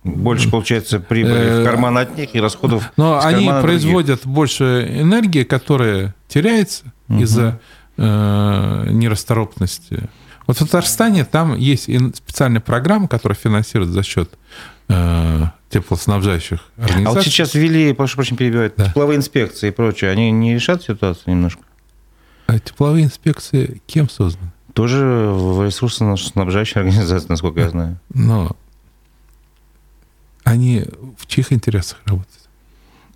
больше 0.03 0.51
получается 0.51 0.99
прибыли 0.99 1.63
в 1.63 1.65
карман 1.65 1.99
от 1.99 2.17
них 2.17 2.35
и 2.35 2.41
расходов. 2.41 2.91
Но 2.97 3.21
они 3.23 3.49
производят 3.63 4.23
других. 4.23 4.35
больше 4.35 4.89
энергии, 4.91 5.45
которая 5.45 6.15
теряется 6.27 6.93
угу. 7.09 7.21
из-за 7.21 7.43
э, 7.43 7.59
нерасторопности. 8.05 10.09
Вот 10.47 10.57
в 10.57 10.61
Татарстане 10.61 11.25
там 11.25 11.57
есть 11.57 11.85
специальная 12.17 12.61
программа, 12.61 13.09
которая 13.09 13.37
финансирует 13.37 13.91
за 13.91 14.03
счет 14.03 14.31
э, 14.89 15.45
теплоснабжающих 15.69 16.61
организаций. 16.77 17.07
А 17.07 17.11
вот 17.11 17.23
сейчас 17.23 17.55
ввели, 17.55 17.93
прошу 17.93 18.17
прощения, 18.17 18.39
перебивать, 18.39 18.73
да. 18.77 18.89
тепловые 18.89 19.19
инспекции 19.19 19.69
и 19.69 19.71
прочее, 19.71 20.11
они 20.11 20.31
не 20.31 20.55
решат 20.55 20.83
ситуацию 20.83 21.35
немножко? 21.35 21.63
А 22.47 22.59
тепловые 22.59 23.05
инспекции 23.05 23.81
кем 23.87 24.09
созданы? 24.09 24.51
Тоже 24.75 25.05
в 25.05 25.65
ресурсно-снабжающей 25.65 26.81
организации, 26.81 27.29
насколько 27.29 27.61
я 27.61 27.71
знаю. 27.71 27.99
Но 28.13 28.57
они 30.43 30.85
в 31.17 31.27
чьих 31.27 31.53
интересах 31.53 31.99
работают? 32.07 32.49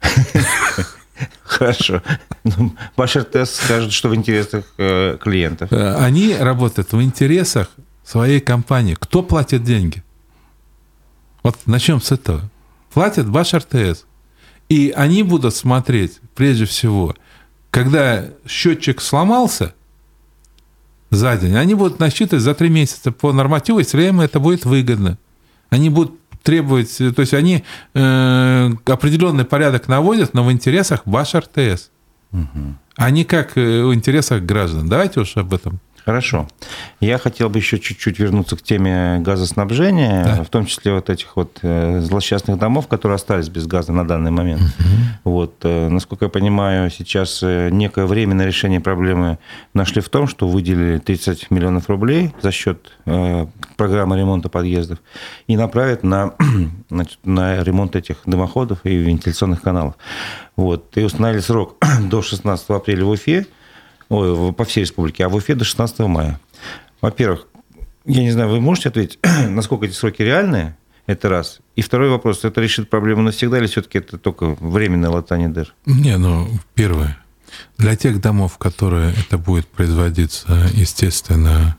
Хорошо. 1.43 2.03
Ну, 2.45 2.75
ваш 2.97 3.17
РТС 3.17 3.57
скажет, 3.57 3.93
что 3.93 4.09
в 4.09 4.15
интересах 4.15 4.65
э, 4.79 5.17
клиентов. 5.21 5.73
Э, 5.73 5.97
они 5.97 6.35
работают 6.35 6.93
в 6.93 7.03
интересах 7.03 7.69
своей 8.05 8.41
компании. 8.41 8.97
Кто 8.99 9.23
платит 9.23 9.65
деньги? 9.65 10.03
Вот 11.43 11.57
начнем 11.67 12.01
с 12.01 12.13
этого. 12.13 12.43
Платит 12.93 13.27
ваш 13.27 13.55
РТС. 13.55 14.05
И 14.69 14.93
они 14.97 15.23
будут 15.23 15.55
смотреть, 15.55 16.21
прежде 16.35 16.65
всего, 16.65 17.15
когда 17.71 18.25
счетчик 18.47 19.01
сломался 19.01 19.75
за 21.11 21.37
день, 21.37 21.57
они 21.57 21.75
будут 21.75 21.99
насчитывать 21.99 22.43
за 22.43 22.55
три 22.55 22.71
месяца 22.71 23.13
по 23.13 23.33
нормативу, 23.33 23.79
если 23.79 24.03
им 24.05 24.21
это 24.21 24.41
будет 24.41 24.65
выгодно. 24.65 25.19
Они 25.69 25.91
будут 25.91 26.19
требовать, 26.45 26.97
то 26.99 27.21
есть 27.21 27.35
они 27.35 27.65
э, 27.95 28.71
определенный 28.85 29.45
порядок 29.45 29.89
наводят, 29.89 30.35
но 30.35 30.45
в 30.45 30.53
интересах 30.53 31.01
ваш 31.07 31.35
РТС, 31.35 31.91
угу. 32.31 32.77
а 32.97 33.11
не 33.11 33.25
как 33.25 33.57
э, 33.57 33.83
в 33.83 33.93
интересах 33.95 34.43
граждан. 34.43 34.89
Давайте 34.89 35.21
уж 35.21 35.37
об 35.37 35.55
этом. 35.55 35.81
Хорошо. 36.05 36.47
Я 37.01 37.17
хотел 37.17 37.49
бы 37.49 37.59
еще 37.59 37.79
чуть-чуть 37.79 38.19
вернуться 38.19 38.57
к 38.57 38.63
теме 38.63 39.21
газоснабжения, 39.21 40.25
да. 40.25 40.45
в 40.45 40.51
том 40.51 40.67
числе 40.67 40.93
вот 40.93 41.09
этих 41.09 41.35
вот 41.35 41.61
э, 41.63 42.01
злосчастных 42.01 42.59
домов, 42.59 42.89
которые 42.89 43.17
остались 43.17 43.49
без 43.49 43.67
газа 43.67 43.93
на 43.93 44.07
данный 44.07 44.31
момент. 44.31 44.61
Угу. 44.61 45.33
Вот, 45.33 45.55
э, 45.63 45.89
насколько 45.89 46.27
я 46.27 46.29
понимаю, 46.29 46.91
сейчас 46.91 47.43
э, 47.43 47.71
некое 47.71 48.05
временное 48.05 48.47
решение 48.47 48.81
проблемы 48.81 49.39
нашли 49.73 50.03
в 50.03 50.11
том, 50.11 50.29
что 50.29 50.47
выделили 50.47 50.99
30 50.99 51.51
миллионов 51.51 51.89
рублей 51.89 52.35
за 52.43 52.53
счет 52.53 52.93
программы 53.77 54.19
ремонта 54.19 54.49
подъездов 54.49 54.99
и 55.47 55.57
направят 55.57 56.03
на, 56.03 56.35
значит, 56.91 57.19
на 57.25 57.63
ремонт 57.65 57.97
этих 57.97 58.19
дымоходов 58.27 58.81
и 58.85 58.95
вентиляционных 58.95 59.63
каналов. 59.63 59.95
Вот, 60.57 60.97
и 60.99 61.03
установили 61.03 61.41
срок 61.41 61.83
до 62.11 62.21
16 62.21 62.69
апреля 62.69 63.07
в 63.07 63.11
Уфе, 63.11 63.47
ой, 64.09 64.53
по 64.53 64.65
всей 64.65 64.81
республике, 64.81 65.25
а 65.25 65.29
в 65.29 65.35
Уфе 65.35 65.55
до 65.55 65.65
16 65.65 66.01
мая. 66.01 66.41
Во-первых, 67.01 67.47
я 68.05 68.23
не 68.23 68.31
знаю, 68.31 68.51
вы 68.51 68.61
можете 68.61 68.89
ответить, 68.89 69.19
насколько 69.49 69.87
эти 69.87 69.93
сроки 69.93 70.23
реальные? 70.23 70.77
Это 71.07 71.29
раз. 71.29 71.59
И 71.77 71.83
второй 71.83 72.09
вопрос, 72.09 72.45
это 72.45 72.61
решит 72.63 72.89
проблему 72.89 73.23
навсегда 73.23 73.59
или 73.59 73.67
все-таки 73.67 73.99
это 73.99 74.17
только 74.17 74.57
временное 74.59 75.11
латание 75.11 75.49
дыр? 75.49 75.75
Не, 75.85 76.17
ну, 76.17 76.49
первое. 76.75 77.19
Для 77.77 77.95
тех 77.95 78.21
домов, 78.21 78.57
которые 78.59 79.13
это 79.13 79.37
будет 79.37 79.67
производиться, 79.69 80.67
естественно, 80.73 81.77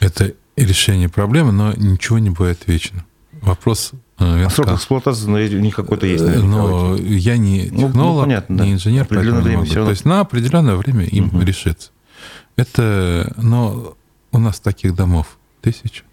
это 0.00 0.34
решение 0.56 1.08
проблемы, 1.08 1.52
но 1.52 1.72
ничего 1.74 2.18
не 2.18 2.30
будет 2.30 2.66
вечно. 2.66 3.04
Вопрос 3.40 3.92
э, 4.18 4.44
а 4.44 4.50
срок 4.50 4.72
эксплуатации 4.72 5.56
у 5.56 5.60
них 5.60 5.74
какой-то 5.74 6.06
есть, 6.06 6.24
наверное. 6.24 6.48
Но 6.48 6.96
я 6.96 7.36
не 7.36 7.64
технолог, 7.64 7.94
ну, 7.94 8.14
ну, 8.14 8.20
понятно, 8.22 8.56
да. 8.58 8.64
не 8.64 8.72
инженер, 8.74 9.02
определенное 9.02 9.42
время 9.42 9.64
все 9.64 9.84
То 9.84 9.90
есть 9.90 10.04
на 10.04 10.20
определенное 10.20 10.76
время 10.76 11.04
им 11.04 11.26
угу. 11.28 11.40
решится. 11.40 11.90
Это, 12.56 13.32
но 13.36 13.96
у 14.32 14.38
нас 14.38 14.60
таких 14.60 14.94
домов 14.94 15.38
тысяча. 15.60 16.04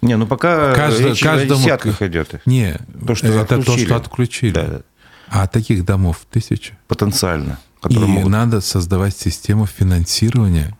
Не, 0.00 0.16
ну 0.16 0.26
пока 0.26 0.74
Каждый, 0.74 1.08
речь 1.08 1.22
каждому, 1.22 1.60
десятках 1.60 2.02
идет. 2.02 2.40
Не, 2.46 2.78
то, 3.06 3.14
что 3.14 3.26
это 3.28 3.56
отключили. 3.56 3.64
то, 3.64 3.84
что 3.84 3.96
отключили. 3.96 4.52
Да. 4.52 4.80
А 5.28 5.46
таких 5.46 5.84
домов 5.84 6.20
тысяча. 6.30 6.78
Потенциально. 6.86 7.58
И 7.88 7.98
могут... 7.98 8.30
надо 8.30 8.60
создавать 8.60 9.16
систему 9.16 9.66
финансирования 9.66 10.76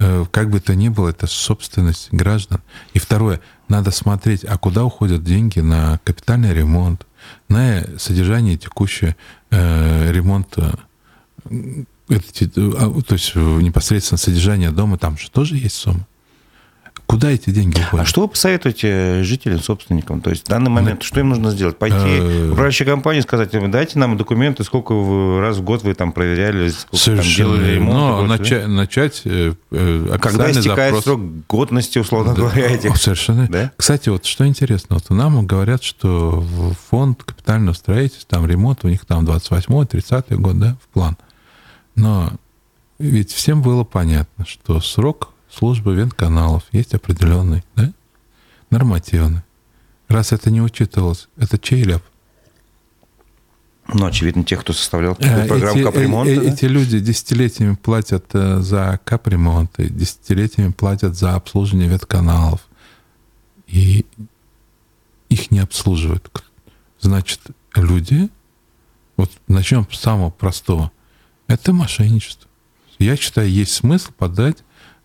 Э, 0.00 0.24
как 0.30 0.50
бы 0.50 0.60
то 0.60 0.74
ни 0.74 0.88
было, 0.88 1.08
это 1.08 1.26
собственность 1.26 2.08
граждан. 2.12 2.60
И 2.92 2.98
второе, 2.98 3.40
надо 3.68 3.90
смотреть, 3.90 4.44
а 4.44 4.58
куда 4.58 4.84
уходят 4.84 5.22
деньги 5.22 5.60
на 5.60 6.00
капитальный 6.04 6.52
ремонт, 6.52 7.06
на 7.48 7.84
содержание 7.98 8.56
текущего 8.56 9.14
э, 9.50 10.12
ремонта, 10.12 10.78
э, 11.50 11.84
а, 12.08 13.02
то 13.02 13.12
есть 13.12 13.34
непосредственно 13.36 14.18
содержание 14.18 14.70
дома, 14.70 14.98
там 14.98 15.16
же 15.18 15.30
тоже 15.30 15.56
есть 15.56 15.76
сумма. 15.76 16.06
Куда 17.08 17.30
эти 17.30 17.48
деньги 17.48 17.80
уходят? 17.80 18.04
А 18.04 18.08
что 18.08 18.20
вы 18.20 18.28
посоветуете 18.28 19.22
жителям, 19.22 19.60
собственникам? 19.60 20.20
То 20.20 20.28
есть 20.28 20.44
в 20.44 20.48
данный 20.48 20.68
момент, 20.68 21.02
что 21.02 21.20
им 21.20 21.30
нужно 21.30 21.50
сделать? 21.52 21.78
Пойти 21.78 21.96
в 21.96 22.52
управляющую 22.52 22.86
компанию 22.86 23.22
и 23.22 23.26
сказать, 23.26 23.50
дайте 23.70 23.98
нам 23.98 24.18
документы, 24.18 24.62
сколько 24.62 24.92
раз 25.40 25.56
в 25.56 25.62
год 25.62 25.82
вы 25.84 25.94
там 25.94 26.12
проверяли, 26.12 26.68
сколько 26.68 26.96
Совершенно. 26.98 27.52
там 27.52 27.60
делали 27.60 27.74
ремонт. 27.76 27.98
Но 27.98 28.26
начать, 28.26 28.68
начать 28.68 29.22
э, 29.24 29.54
э 29.70 30.18
Когда 30.20 30.50
истекает 30.50 30.94
запрос... 30.94 31.04
срок 31.04 31.20
годности, 31.48 31.98
условно 31.98 32.34
да, 32.34 32.42
говоря, 32.42 32.66
этих... 32.72 32.94
Совершенно. 32.98 33.48
Да? 33.48 33.72
Кстати, 33.78 34.10
вот 34.10 34.26
что 34.26 34.46
интересно, 34.46 34.96
вот 34.96 35.08
нам 35.08 35.46
говорят, 35.46 35.82
что 35.82 36.44
фонд 36.90 37.24
капитального 37.24 37.72
строительства, 37.72 38.28
там 38.28 38.46
ремонт, 38.46 38.84
у 38.84 38.88
них 38.88 39.06
там 39.06 39.24
28-30 39.24 40.36
год, 40.36 40.58
да, 40.58 40.76
в 40.84 40.92
план. 40.92 41.16
Но 41.94 42.32
ведь 42.98 43.32
всем 43.32 43.62
было 43.62 43.84
понятно, 43.84 44.44
что 44.44 44.78
срок 44.82 45.30
службы 45.50 45.94
вентканалов 45.94 46.64
есть 46.72 46.94
определенный, 46.94 47.64
да? 47.76 47.92
Нормативный. 48.70 49.42
Раз 50.08 50.32
это 50.32 50.50
не 50.50 50.60
учитывалось, 50.62 51.28
это 51.36 51.58
чей 51.58 51.82
ляп? 51.82 52.02
Ну, 53.92 54.04
очевидно, 54.04 54.44
тех, 54.44 54.60
кто 54.60 54.74
составлял 54.74 55.16
э, 55.18 55.46
программу 55.46 55.78
эти, 55.78 55.84
капремонта. 55.84 56.32
Э, 56.32 56.36
да? 56.36 56.42
Эти 56.42 56.64
люди 56.66 57.00
десятилетиями 57.00 57.74
платят 57.74 58.26
э, 58.34 58.60
за 58.60 59.00
капремонты, 59.04 59.88
десятилетиями 59.88 60.72
платят 60.72 61.16
за 61.16 61.34
обслуживание 61.34 61.88
ветканалов. 61.88 62.60
И 63.66 64.04
их 65.30 65.50
не 65.50 65.60
обслуживают. 65.60 66.30
Значит, 67.00 67.40
люди, 67.74 68.28
вот 69.16 69.30
начнем 69.46 69.86
с 69.90 69.98
самого 69.98 70.30
простого, 70.30 70.90
это 71.46 71.72
мошенничество. 71.72 72.48
Я 72.98 73.16
считаю, 73.16 73.50
есть 73.50 73.72
смысл 73.72 74.10
подать 74.16 74.58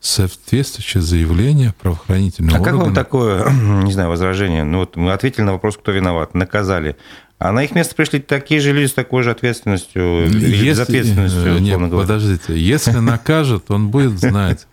соответствующее 0.04 1.01
заявление 1.01 1.74
правоохранительного 1.82 2.58
а 2.58 2.60
органа. 2.60 2.76
А 2.76 2.80
как 2.80 2.86
вам 2.86 2.93
такое, 2.93 3.49
не 3.84 3.93
знаю, 3.93 4.10
возражение? 4.10 4.66
Ну 4.66 4.80
вот 4.80 4.97
мы 4.97 5.14
ответили 5.14 5.43
на 5.43 5.54
вопрос, 5.54 5.78
кто 5.78 5.93
виноват, 5.93 6.34
наказали. 6.34 6.97
А 7.39 7.54
на 7.54 7.64
их 7.64 7.74
место 7.74 7.95
пришли 7.95 8.20
такие 8.20 8.60
же 8.60 8.74
люди 8.74 8.88
с 8.88 8.93
такой 8.93 9.24
же 9.24 9.32
ответственностью, 9.32 10.26
если, 10.30 10.66
безответственностью, 10.66 11.60
Нет, 11.60 11.80
подождите. 11.89 12.60
Если 12.60 12.91
накажут, 12.99 13.72
он 13.72 13.89
будет 13.89 14.20
знать. 14.20 14.68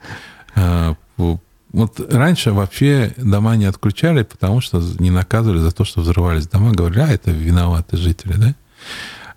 А, 0.56 0.96
вот 1.16 2.12
раньше 2.12 2.50
вообще 2.50 3.14
дома 3.16 3.54
не 3.54 3.66
отключали, 3.66 4.24
потому 4.24 4.60
что 4.60 4.82
не 4.98 5.12
наказывали 5.12 5.58
за 5.58 5.70
то, 5.70 5.84
что 5.84 6.00
взрывались 6.00 6.48
дома. 6.48 6.72
Говорили, 6.72 7.00
а 7.00 7.08
это 7.08 7.30
виноваты 7.30 7.96
жители, 7.96 8.32
да? 8.32 8.54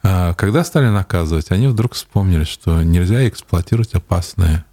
А 0.02 0.34
когда 0.34 0.64
стали 0.64 0.88
наказывать, 0.88 1.52
они 1.52 1.68
вдруг 1.68 1.94
вспомнили, 1.94 2.46
что 2.46 2.82
нельзя 2.82 3.28
эксплуатировать 3.28 3.94
опасные 3.94 4.66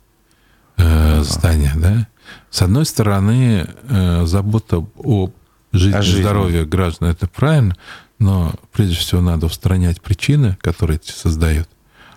э, 0.81 1.23
здания, 1.23 1.73
да? 1.77 2.09
С 2.51 2.63
одной 2.63 2.87
стороны, 2.87 3.67
э, 3.89 4.25
забота 4.27 4.85
о 4.97 5.31
жизни, 5.73 5.97
о 5.97 6.03
жизни. 6.03 6.23
здоровье 6.23 6.65
граждан, 6.65 7.09
это 7.09 7.29
правильно, 7.29 7.77
но 8.19 8.55
прежде 8.73 8.97
всего 8.97 9.21
надо 9.21 9.47
устранять 9.47 10.01
причины, 10.01 10.57
которые 10.61 10.97
эти 10.97 11.13
создают. 11.13 11.69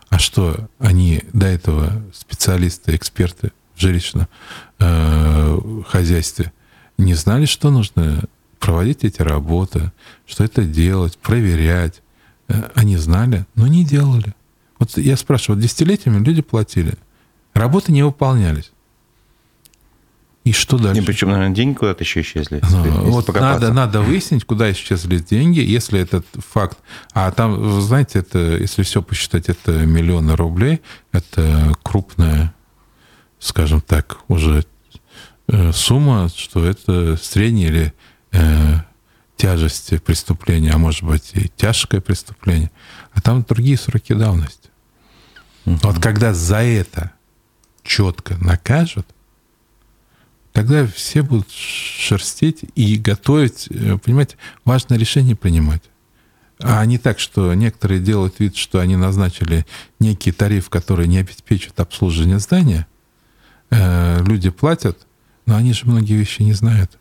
А 0.09 0.19
что 0.19 0.69
они 0.79 1.23
до 1.33 1.47
этого 1.47 2.03
специалисты, 2.13 2.95
эксперты 2.95 3.51
в 3.75 3.81
жилищном 3.81 4.27
э, 4.79 5.59
хозяйстве 5.87 6.51
не 6.97 7.15
знали, 7.15 7.45
что 7.45 7.71
нужно 7.71 8.23
проводить 8.59 9.03
эти 9.03 9.21
работы, 9.21 9.91
что 10.25 10.43
это 10.43 10.63
делать, 10.63 11.17
проверять. 11.17 12.01
Э, 12.47 12.69
они 12.75 12.97
знали, 12.97 13.45
но 13.55 13.67
не 13.67 13.83
делали. 13.83 14.33
Вот 14.79 14.97
я 14.97 15.17
спрашиваю, 15.17 15.61
десятилетиями 15.61 16.23
люди 16.23 16.41
платили, 16.41 16.93
работы 17.53 17.91
не 17.91 18.03
выполнялись. 18.03 18.71
И 20.43 20.51
что 20.51 20.77
дальше? 20.77 21.01
И 21.01 21.05
причем, 21.05 21.29
наверное, 21.29 21.55
деньги 21.55 21.77
куда-то 21.77 22.03
еще 22.03 22.19
исчезли. 22.21 22.61
Ну, 22.69 23.11
вот 23.11 23.33
надо, 23.33 23.71
надо 23.71 24.01
выяснить, 24.01 24.43
куда 24.43 24.69
исчезли 24.71 25.19
деньги, 25.19 25.59
если 25.59 26.01
этот 26.01 26.25
факт. 26.33 26.77
А 27.13 27.31
там, 27.31 27.55
вы 27.55 27.81
знаете, 27.81 28.19
это, 28.19 28.57
если 28.57 28.83
все 28.83 29.01
посчитать, 29.01 29.47
это 29.47 29.71
миллионы 29.85 30.35
рублей, 30.35 30.81
это 31.13 31.73
крупная, 31.81 32.53
скажем 33.39 33.79
так, 33.79 34.17
уже 34.27 34.65
э, 35.47 35.71
сумма, 35.71 36.29
что 36.35 36.65
это 36.65 37.15
средняя 37.15 37.69
или 37.69 37.93
э, 38.33 38.81
тяжесть 39.37 40.03
преступления, 40.03 40.71
а 40.71 40.77
может 40.77 41.03
быть 41.03 41.31
и 41.35 41.49
тяжкое 41.55 42.01
преступление. 42.01 42.69
А 43.13 43.21
там 43.21 43.43
другие 43.47 43.77
сроки 43.77 44.11
давности. 44.11 44.71
Угу. 45.65 45.79
Вот 45.83 45.99
когда 45.99 46.33
за 46.33 46.57
это 46.63 47.11
четко 47.83 48.37
накажут, 48.37 49.07
тогда 50.51 50.85
все 50.87 51.21
будут 51.21 51.51
шерстить 51.51 52.65
и 52.75 52.97
готовить, 52.97 53.67
э, 53.69 53.97
понимаете, 53.97 54.37
важное 54.65 54.97
решение 54.97 55.35
принимать. 55.35 55.83
А 56.59 56.85
не 56.85 56.97
так, 56.97 57.19
что 57.19 57.53
некоторые 57.53 57.99
делают 57.99 58.39
вид, 58.39 58.55
что 58.55 58.79
они 58.79 58.95
назначили 58.95 59.65
некий 59.99 60.31
тариф, 60.31 60.69
который 60.69 61.07
не 61.07 61.17
обеспечит 61.17 61.79
обслуживание 61.79 62.39
здания. 62.39 62.87
Э, 63.69 64.23
люди 64.23 64.49
платят, 64.49 65.05
но 65.45 65.57
они 65.57 65.73
же 65.73 65.85
многие 65.85 66.13
вещи 66.13 66.41
не 66.41 66.53
знают. 66.53 66.97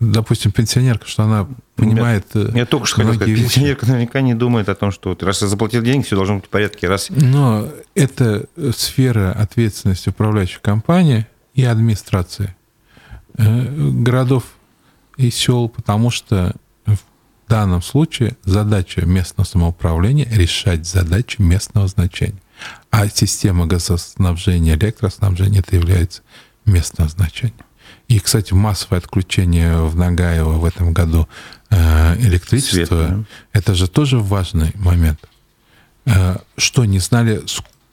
Допустим, 0.00 0.52
пенсионерка, 0.52 1.08
что 1.08 1.24
она 1.24 1.48
понимает. 1.74 2.26
Я, 2.34 2.42
э, 2.42 2.50
я 2.54 2.66
только 2.66 2.86
что 2.86 2.96
хотел 2.96 3.14
сказать, 3.14 3.28
вещи. 3.30 3.42
пенсионерка 3.42 3.86
наверняка 3.86 4.20
не 4.20 4.34
думает 4.34 4.68
о 4.68 4.74
том, 4.74 4.92
что 4.92 5.10
вот, 5.10 5.22
раз 5.22 5.42
я 5.42 5.48
заплатил 5.48 5.82
деньги, 5.82 6.04
все 6.04 6.14
должно 6.14 6.36
быть 6.36 6.46
в 6.46 6.48
порядке. 6.48 6.88
Раз... 6.88 7.08
Но 7.10 7.68
это 7.94 8.46
сфера 8.76 9.32
ответственности 9.32 10.08
управляющей 10.08 10.60
компании– 10.60 11.26
и 11.58 11.64
администрации 11.64 12.54
э, 13.36 13.66
городов 13.68 14.44
и 15.16 15.28
сел, 15.28 15.68
потому 15.68 16.08
что 16.10 16.54
в 16.86 16.98
данном 17.48 17.82
случае 17.82 18.36
задача 18.44 19.04
местного 19.04 19.44
самоуправления 19.44 20.28
решать 20.30 20.86
задачи 20.86 21.40
местного 21.40 21.88
значения. 21.88 22.40
А 22.92 23.08
система 23.08 23.66
газоснабжения, 23.66 24.76
электроснабжения 24.76 25.58
это 25.58 25.74
является 25.74 26.22
местного 26.64 27.10
значения. 27.10 27.64
И, 28.08 28.20
кстати, 28.20 28.54
массовое 28.54 28.98
отключение 28.98 29.82
в 29.82 29.94
Нагаево 29.94 30.52
в 30.52 30.64
этом 30.64 30.94
году 30.94 31.28
э, 31.68 32.16
электричества, 32.20 32.86
Свет, 32.86 32.88
да. 32.88 33.24
это 33.52 33.74
же 33.74 33.86
тоже 33.86 34.18
важный 34.18 34.72
момент. 34.76 35.20
Э, 36.06 36.38
что, 36.56 36.86
не 36.86 37.00
знали, 37.00 37.42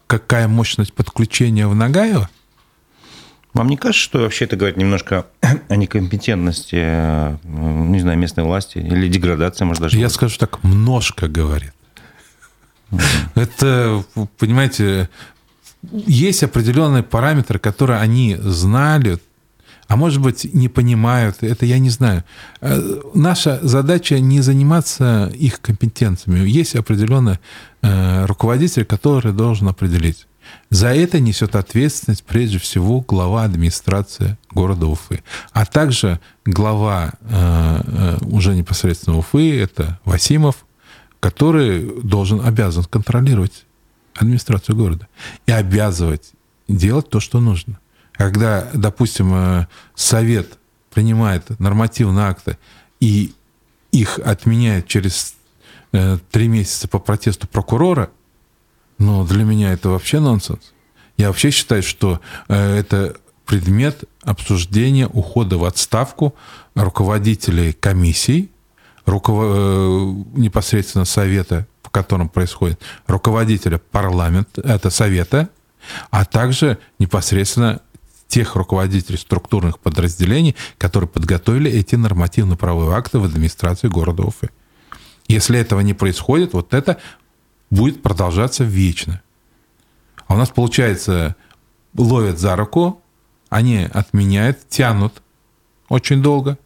какая 0.07 0.47
мощность 0.47 0.93
подключения 0.93 1.67
в 1.67 1.75
Нагаево? 1.75 2.29
Вам 3.53 3.67
не 3.67 3.75
кажется, 3.75 4.03
что 4.03 4.19
вообще 4.19 4.45
это 4.45 4.55
говорит 4.55 4.77
немножко 4.77 5.27
о 5.69 5.75
некомпетентности, 5.75 6.77
э, 6.77 7.37
не 7.43 7.99
знаю, 7.99 8.17
местной 8.17 8.45
власти 8.45 8.77
или 8.77 9.09
деградации, 9.09 9.65
может, 9.65 9.83
даже? 9.83 9.97
Я 9.97 10.07
скажу 10.07 10.37
так, 10.37 10.63
множко 10.63 11.27
говорит. 11.27 11.73
Это, 13.33 14.05
понимаете, 14.37 15.09
есть 15.91 16.43
определенные 16.43 17.03
параметры, 17.03 17.59
которые 17.59 17.99
они 17.99 18.37
знали, 18.39 19.19
а 19.87 19.95
может 19.95 20.21
быть, 20.21 20.51
не 20.53 20.67
понимают, 20.67 21.37
это 21.41 21.65
я 21.65 21.79
не 21.79 21.89
знаю. 21.89 22.23
Э, 22.61 23.01
наша 23.13 23.59
задача 23.61 24.19
не 24.19 24.41
заниматься 24.41 25.31
их 25.35 25.61
компетенциями. 25.61 26.47
Есть 26.47 26.75
определенный 26.75 27.39
э, 27.81 28.25
руководитель, 28.25 28.85
который 28.85 29.31
должен 29.31 29.67
определить. 29.67 30.27
За 30.69 30.87
это 30.87 31.19
несет 31.19 31.55
ответственность 31.55 32.23
прежде 32.23 32.57
всего 32.57 33.01
глава 33.01 33.43
администрации 33.43 34.37
города 34.51 34.87
Уфы, 34.87 35.23
а 35.51 35.65
также 35.65 36.19
глава 36.45 37.13
э, 37.21 38.17
уже 38.21 38.55
непосредственно 38.55 39.17
Уфы, 39.17 39.59
это 39.59 39.99
Васимов, 40.05 40.65
который 41.19 42.01
должен, 42.01 42.41
обязан 42.45 42.83
контролировать 42.85 43.65
администрацию 44.15 44.75
города 44.75 45.07
и 45.45 45.51
обязывать 45.51 46.31
делать 46.67 47.09
то, 47.09 47.19
что 47.19 47.39
нужно. 47.39 47.79
Когда, 48.17 48.69
допустим, 48.73 49.33
э, 49.33 49.67
совет 49.93 50.57
принимает 50.93 51.59
нормативные 51.59 52.25
акты 52.25 52.57
и 52.99 53.33
их 53.91 54.19
отменяет 54.19 54.87
через 54.87 55.35
три 56.31 56.49
месяца 56.49 56.89
по 56.89 56.99
протесту 56.99 57.47
прокурора, 57.47 58.09
но 58.97 59.25
для 59.25 59.43
меня 59.43 59.71
это 59.71 59.89
вообще 59.89 60.19
нонсенс. 60.19 60.73
Я 61.17 61.27
вообще 61.27 61.51
считаю, 61.51 61.83
что 61.83 62.19
э, 62.47 62.77
это 62.77 63.15
предмет 63.45 64.03
обсуждения 64.23 65.07
ухода 65.07 65.57
в 65.57 65.65
отставку 65.65 66.35
руководителей 66.75 67.73
комиссий, 67.73 68.51
руков... 69.05 69.39
Э, 69.41 70.13
непосредственно 70.35 71.05
совета, 71.05 71.67
по 71.83 71.89
которому 71.89 72.29
происходит, 72.29 72.81
руководителя 73.07 73.77
парламента, 73.77 74.61
это 74.61 74.89
совета, 74.89 75.49
а 76.09 76.25
также 76.25 76.79
непосредственно 76.99 77.81
тех 78.35 78.57
руководителей 78.57 79.17
структурных 79.17 79.79
подразделений, 79.79 80.57
которые 80.77 81.07
подготовили 81.07 81.71
эти 81.71 81.95
нормативно-правовые 81.95 82.97
акты 82.97 83.17
в 83.17 83.23
администрации 83.23 83.87
города 83.87 84.23
Уфы. 84.23 84.49
Если 85.29 85.57
этого 85.57 85.79
не 85.79 85.93
происходит, 85.93 86.51
вот 86.51 86.73
это 86.73 86.99
будет 87.69 88.03
продолжаться 88.03 88.65
вечно. 88.65 89.21
А 90.27 90.33
у 90.33 90.37
нас, 90.37 90.49
получается, 90.49 91.37
ловят 91.97 92.37
за 92.37 92.57
руку, 92.57 93.01
они 93.47 93.87
отменяют, 93.93 94.67
тянут 94.67 95.21
очень 95.87 96.21
долго, 96.21 96.57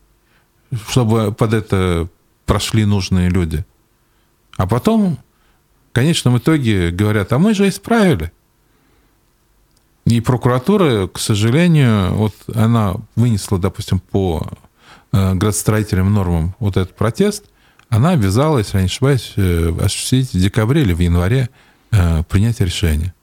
чтобы 0.87 1.31
под 1.31 1.53
это 1.53 2.09
прошли 2.47 2.83
нужные 2.83 3.29
люди. 3.29 3.63
А 4.57 4.65
потом, 4.65 5.19
в 5.91 5.93
конечном 5.93 6.39
итоге, 6.39 6.89
говорят, 6.89 7.31
а 7.31 7.37
мы 7.37 7.53
же 7.53 7.69
исправили. 7.69 8.31
И 10.09 10.21
прокуратура, 10.21 11.07
к 11.07 11.19
сожалению, 11.19 12.13
вот 12.13 12.33
она 12.55 12.95
вынесла, 13.15 13.59
допустим, 13.59 13.99
по 13.99 14.47
э, 15.11 15.33
градостроительным 15.35 16.13
нормам 16.13 16.55
вот 16.59 16.77
этот 16.77 16.95
протест– 16.95 17.45
она 17.89 18.11
обязалась, 18.11 18.67
если 18.67 18.77
я 18.77 18.81
не 18.83 18.87
ошибаюсь, 18.87 19.33
э, 19.35 19.73
осуществить 19.81 20.31
в 20.33 20.39
декабре 20.39 20.83
или 20.83 20.93
в 20.93 20.99
январе 20.99 21.49
э, 21.91 22.23
принятие 22.23 22.67
решения. 22.67 23.13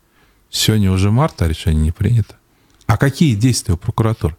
Сегодня 0.51 0.91
уже 0.91 1.11
март, 1.11 1.41
а 1.41 1.49
решение 1.49 1.85
не 1.85 1.93
принято. 1.93 2.35
А 2.87 2.97
какие 2.97 3.37
действия 3.37 3.75
у 3.75 3.77
прокуратуры? 3.77 4.37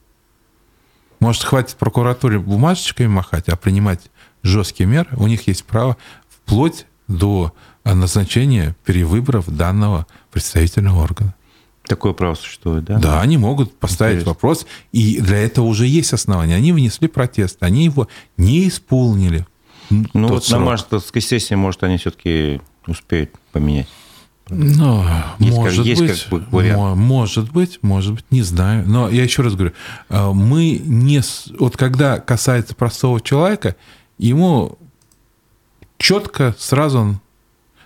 Может, 1.22 1.44
хватит 1.44 1.78
прокуратуре 1.78 2.40
бумажечками 2.40 3.08
махать, 3.08 3.48
а 3.48 3.56
принимать 3.56 4.12
жесткие 4.44 4.88
меры? 4.88 5.10
У 5.16 5.28
них 5.28 5.48
есть 5.48 5.64
право 5.64 5.96
вплоть 6.30 6.86
до 7.08 7.54
назначения 7.86 8.76
перевыборов 8.86 9.48
данного 9.48 10.08
представительного 10.32 11.04
органа. 11.04 11.34
Такое 11.88 12.14
право 12.14 12.36
существует, 12.36 12.84
да? 12.86 13.00
Да, 13.00 13.22
они 13.22 13.38
могут 13.38 13.78
поставить 13.78 14.16
Интересно. 14.16 14.32
вопрос, 14.34 14.66
и 14.92 15.20
для 15.22 15.38
этого 15.38 15.66
уже 15.66 15.86
есть 15.88 16.14
основания. 16.14 16.56
Они 16.56 16.72
внесли 16.72 17.08
протест, 17.08 17.58
они 17.62 17.86
его 17.86 18.08
не 18.38 18.68
исполнили. 18.68 19.46
Ну 19.90 20.28
вот 20.28 20.46
срок. 20.46 20.60
на 20.60 20.66
мартовской 20.66 21.22
сессии, 21.22 21.54
может, 21.56 21.84
они 21.84 21.98
все-таки 21.98 22.62
успеют 22.88 23.32
поменять. 23.52 23.88
Ну, 24.50 25.04
Есть 25.40 25.58
может 25.58 25.78
как- 25.78 25.86
есть 25.86 26.02
быть, 26.02 26.24
как 26.24 26.30
бы 26.30 26.46
вариант. 26.52 26.98
может 26.98 27.52
быть, 27.52 27.80
может 27.82 28.14
быть, 28.14 28.26
не 28.32 28.44
знаю. 28.44 28.88
Но 28.88 29.10
я 29.10 29.24
еще 29.24 29.42
раз 29.42 29.56
говорю, 29.56 29.74
э, 30.10 30.32
мы 30.32 30.82
не... 30.86 31.22
Вот 31.60 31.76
когда 31.76 32.20
касается 32.20 32.74
простого 32.74 33.20
человека, 33.20 33.76
ему 34.18 34.78
четко 35.98 36.56
сразу 36.58 37.20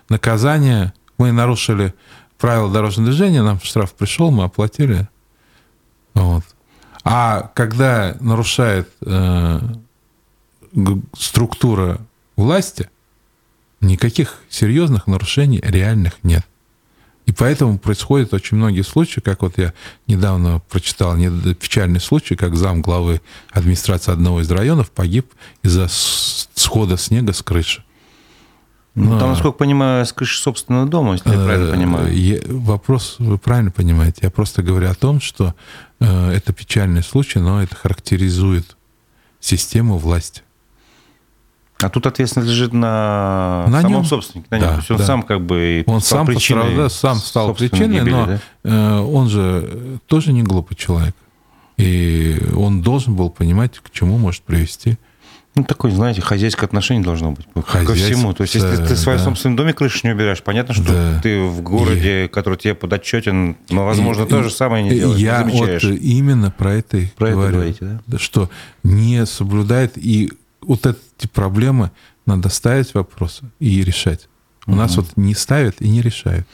наказание. 0.10 0.94
Мы 1.18 1.32
нарушили 1.32 1.94
правила 2.42 2.70
дорожного 2.72 3.12
движения, 3.12 3.44
нам 3.44 3.62
штраф 3.62 3.94
пришел, 3.94 4.32
мы 4.32 4.44
оплатили. 4.44 5.08
Вот. 6.16 6.44
А 7.04 7.52
когда 7.54 8.18
нарушает 8.20 8.90
э, 9.06 9.60
структура 11.18 12.00
власти, 12.36 12.90
никаких 13.80 14.40
серьезных 14.50 15.08
нарушений 15.08 15.60
реальных 15.64 16.24
нет. 16.24 16.46
И 17.28 17.32
поэтому 17.32 17.78
происходят 17.78 18.34
очень 18.34 18.58
многие 18.58 18.82
случаи, 18.82 19.20
как 19.20 19.44
вот 19.44 19.58
я 19.58 19.74
недавно 20.08 20.60
прочитал 20.70 21.16
печальный 21.16 22.00
случай, 22.00 22.36
как 22.36 22.56
зам 22.56 22.82
главы 22.82 23.22
администрации 23.52 24.12
одного 24.12 24.42
из 24.42 24.50
районов 24.50 24.90
погиб 24.92 25.32
из-за 25.62 25.88
схода 25.90 26.98
снега 26.98 27.34
с 27.34 27.42
крыши. 27.44 27.84
Ну, 28.94 29.18
там, 29.20 29.30
насколько 29.30 29.58
понимаю, 29.58 30.06
с 30.06 30.12
крыши 30.12 30.42
собственного 30.42 30.86
дома, 30.86 31.14
если 31.14 31.30
я 31.30 31.36
правильно 31.46 31.70
Э, 31.70 31.72
понимаю. 31.74 32.14
я- 32.18 32.40
вопрос, 32.48 33.16
вы 33.20 33.38
правильно 33.38 33.72
понимаете, 33.72 34.20
я 34.24 34.30
просто 34.30 34.64
говорю 34.64 34.90
о 34.90 34.94
том, 34.96 35.22
что 35.22 35.54
э, 36.02 36.32
это 36.32 36.52
печальный 36.52 37.02
случай, 37.04 37.40
но 37.40 37.62
это 37.64 37.76
характеризует 37.76 38.76
систему 39.40 39.98
власти. 39.98 40.42
А 41.82 41.90
тут 41.90 42.06
ответственность 42.06 42.50
лежит 42.52 42.74
на, 42.74 43.66
На 43.68 43.82
самом 43.82 43.92
нем. 43.98 44.06
собственнике. 44.06 44.48
на 44.52 44.56
нем. 44.60 44.64
Да, 44.68 44.72
То 44.74 44.78
есть 44.80 44.92
он 44.92 44.98
да. 44.98 45.06
сам 45.06 45.24
как 45.24 45.42
бы 45.46 45.84
Он 45.88 46.02
стал 46.02 46.20
сам 46.20 46.26
причиной 46.28 46.62
пострадал, 46.64 46.90
сам 46.90 47.16
стал 47.18 47.56
причиной, 47.56 48.00
гибели, 48.00 48.10
но 48.12 48.26
да? 48.26 48.40
э, 48.64 49.00
он 49.00 49.30
же 49.30 50.00
тоже 50.06 50.34
не 50.34 50.44
глупый 50.44 50.76
человек. 50.76 51.16
И 51.78 52.40
он 52.56 52.82
должен 52.84 53.16
был 53.16 53.30
понимать, 53.32 53.80
к 53.80 53.90
чему 53.90 54.18
может 54.20 54.44
привести. 54.44 54.98
Ну, 55.54 55.66
такое, 55.66 55.92
знаете, 55.92 56.22
хозяйское 56.22 56.66
отношение 56.66 57.04
должно 57.04 57.32
быть 57.34 57.46
ко 57.54 57.62
Хозяйство, 57.62 57.96
всему. 57.96 58.34
То 58.34 58.44
есть, 58.44 58.56
если 58.56 58.78
ты 58.78 58.94
в 58.96 58.98
своем 58.98 59.18
да. 59.18 59.26
собственном 59.26 59.58
доме 59.58 59.74
крышу 59.74 60.00
не 60.08 60.14
убираешь, 60.14 60.42
понятно, 60.42 60.74
что 60.74 60.84
Да. 60.94 61.20
ты 61.22 61.42
в 61.42 61.62
городе, 61.62 62.30
который 62.30 62.58
тебе 62.58 62.74
подотчетен, 62.74 63.58
но, 63.70 63.86
возможно, 63.86 64.24
И- 64.24 64.28
то 64.30 64.40
и- 64.40 64.44
же 64.44 64.50
самое 64.50 64.82
не 64.84 64.92
делаешь, 64.92 65.20
Я 65.20 65.44
не 65.44 65.52
вот 65.60 65.84
именно 65.84 66.52
про 66.52 66.76
это 66.76 66.98
и 67.00 67.08
Про 67.08 67.28
это 67.28 67.36
говорю. 67.36 67.54
говорите, 67.56 68.00
да? 68.08 68.18
Что 68.18 68.50
не 68.84 69.26
соблюдает, 69.26 69.98
и 69.98 70.32
вот 70.62 70.86
эти 70.86 71.28
проблемы 71.28 71.92
надо 72.26 72.48
ставить 72.48 72.94
вопросы 72.94 73.44
и 73.60 73.84
решать. 73.84 74.30
У 74.68 74.76
нас 74.76 74.96
вот 74.96 75.18
не 75.18 75.36
ставят 75.36 75.82
и 75.82 75.90
не 75.90 76.02
решают. 76.02 76.48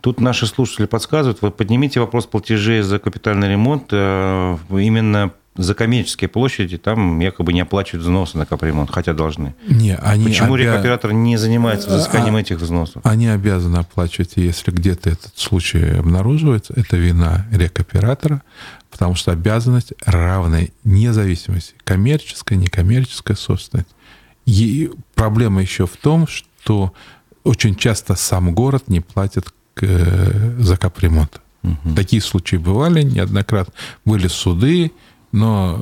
Тут 0.00 0.18
наши 0.18 0.46
слушатели 0.46 0.86
подсказывают, 0.86 1.42
вы 1.42 1.50
поднимите 1.52 2.00
вопрос 2.00 2.26
платежей 2.26 2.80
за 2.80 2.98
капитальный 2.98 3.48
ремонт 3.50 3.88
э, 3.92 4.56
именно 4.70 5.30
за 5.56 5.74
коммерческие 5.74 6.28
площади, 6.28 6.78
там 6.78 7.18
якобы 7.20 7.52
не 7.52 7.60
оплачивают 7.60 8.02
взносы 8.04 8.38
на 8.38 8.46
капремонт, 8.46 8.90
хотя 8.90 9.12
должны. 9.12 9.54
Не, 9.68 9.96
они 9.96 10.24
Почему 10.26 10.54
обя- 10.56 10.58
рекоператор 10.62 11.12
не 11.12 11.36
занимается 11.36 11.88
взысканием 11.90 12.36
А- 12.36 12.40
этих 12.40 12.58
взносов? 12.58 13.02
Они 13.04 13.26
обязаны 13.26 13.78
оплачивать, 13.78 14.32
если 14.36 14.70
где-то 14.70 15.10
этот 15.10 15.32
случай 15.36 15.84
обнаруживается, 15.98 16.72
это 16.76 16.96
вина 16.96 17.46
рекоператора, 17.50 18.42
потому 18.90 19.16
что 19.16 19.32
обязанность 19.32 19.92
равной 20.06 20.72
независимости, 20.84 21.74
коммерческая, 21.84 22.56
некоммерческая 22.58 23.36
собственность. 23.36 23.88
И 24.46 24.90
проблема 25.14 25.60
еще 25.62 25.86
в 25.86 25.96
том, 25.96 26.26
что 26.28 26.92
очень 27.42 27.74
часто 27.74 28.14
сам 28.14 28.54
город 28.54 28.84
не 28.88 29.00
платит 29.00 29.52
к- 29.74 30.54
за 30.58 30.76
капремонт. 30.76 31.40
Такие 31.96 32.22
случаи 32.22 32.56
бывали 32.56 33.02
неоднократно. 33.02 33.74
Были 34.06 34.28
суды, 34.28 34.92
но 35.32 35.76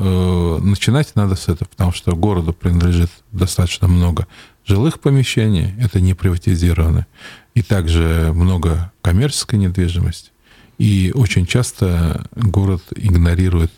э, 0.61 0.65
начинать 0.65 1.15
надо 1.15 1.35
с 1.35 1.49
этого, 1.49 1.69
потому 1.69 1.93
что 1.93 2.15
городу 2.15 2.53
принадлежит 2.53 3.11
достаточно 3.33 3.89
много 3.89 4.27
жилых 4.67 5.01
помещений, 5.01 5.75
это 5.81 6.01
не 6.01 6.15
приватизировано, 6.15 7.07
и 7.55 7.63
также 7.63 8.33
много 8.35 8.93
коммерческой 9.01 9.59
недвижимости. 9.59 10.31
И 10.77 11.11
очень 11.15 11.47
часто 11.47 12.27
город 12.37 12.83
игнорирует. 12.95 13.73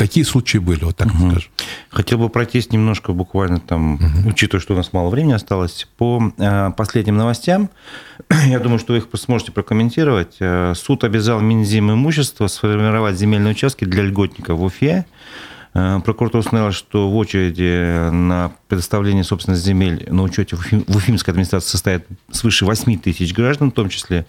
Такие 0.00 0.24
случаи 0.24 0.56
были, 0.56 0.82
вот 0.82 0.96
так 0.96 1.08
скажем. 1.08 1.52
Хотел 1.90 2.16
бы 2.16 2.30
пройтись 2.30 2.72
немножко, 2.72 3.12
буквально 3.12 3.60
там, 3.60 4.00
учитывая, 4.26 4.62
что 4.62 4.72
у 4.72 4.76
нас 4.78 4.94
мало 4.94 5.10
времени 5.10 5.34
осталось, 5.34 5.86
по 5.98 6.32
э, 6.38 6.70
последним 6.74 7.18
новостям. 7.18 7.68
Я 8.46 8.60
думаю, 8.60 8.78
что 8.78 8.94
вы 8.94 9.00
их 9.00 9.08
сможете 9.12 9.52
прокомментировать. 9.52 10.36
Э, 10.40 10.72
Суд 10.74 11.04
обязал 11.04 11.42
Минзим 11.42 11.92
имущество 11.92 12.46
сформировать 12.46 13.18
земельные 13.18 13.50
участки 13.50 13.84
для 13.84 14.02
льготников 14.04 14.58
в 14.58 14.62
Уфе. 14.62 15.04
Э, 15.72 16.00
Прокуратура 16.04 16.40
установила, 16.40 16.72
что 16.72 17.10
в 17.10 17.16
очереди 17.16 18.10
на 18.10 18.52
предоставление 18.68 19.22
собственности 19.24 19.66
земель 19.66 20.06
на 20.10 20.22
учете 20.22 20.56
в 20.56 20.96
Уфимской 20.96 21.32
администрации 21.32 21.68
состоит 21.68 22.06
свыше 22.32 22.64
8 22.64 22.98
тысяч 22.98 23.32
граждан, 23.32 23.70
в 23.70 23.74
том 23.74 23.88
числе 23.88 24.26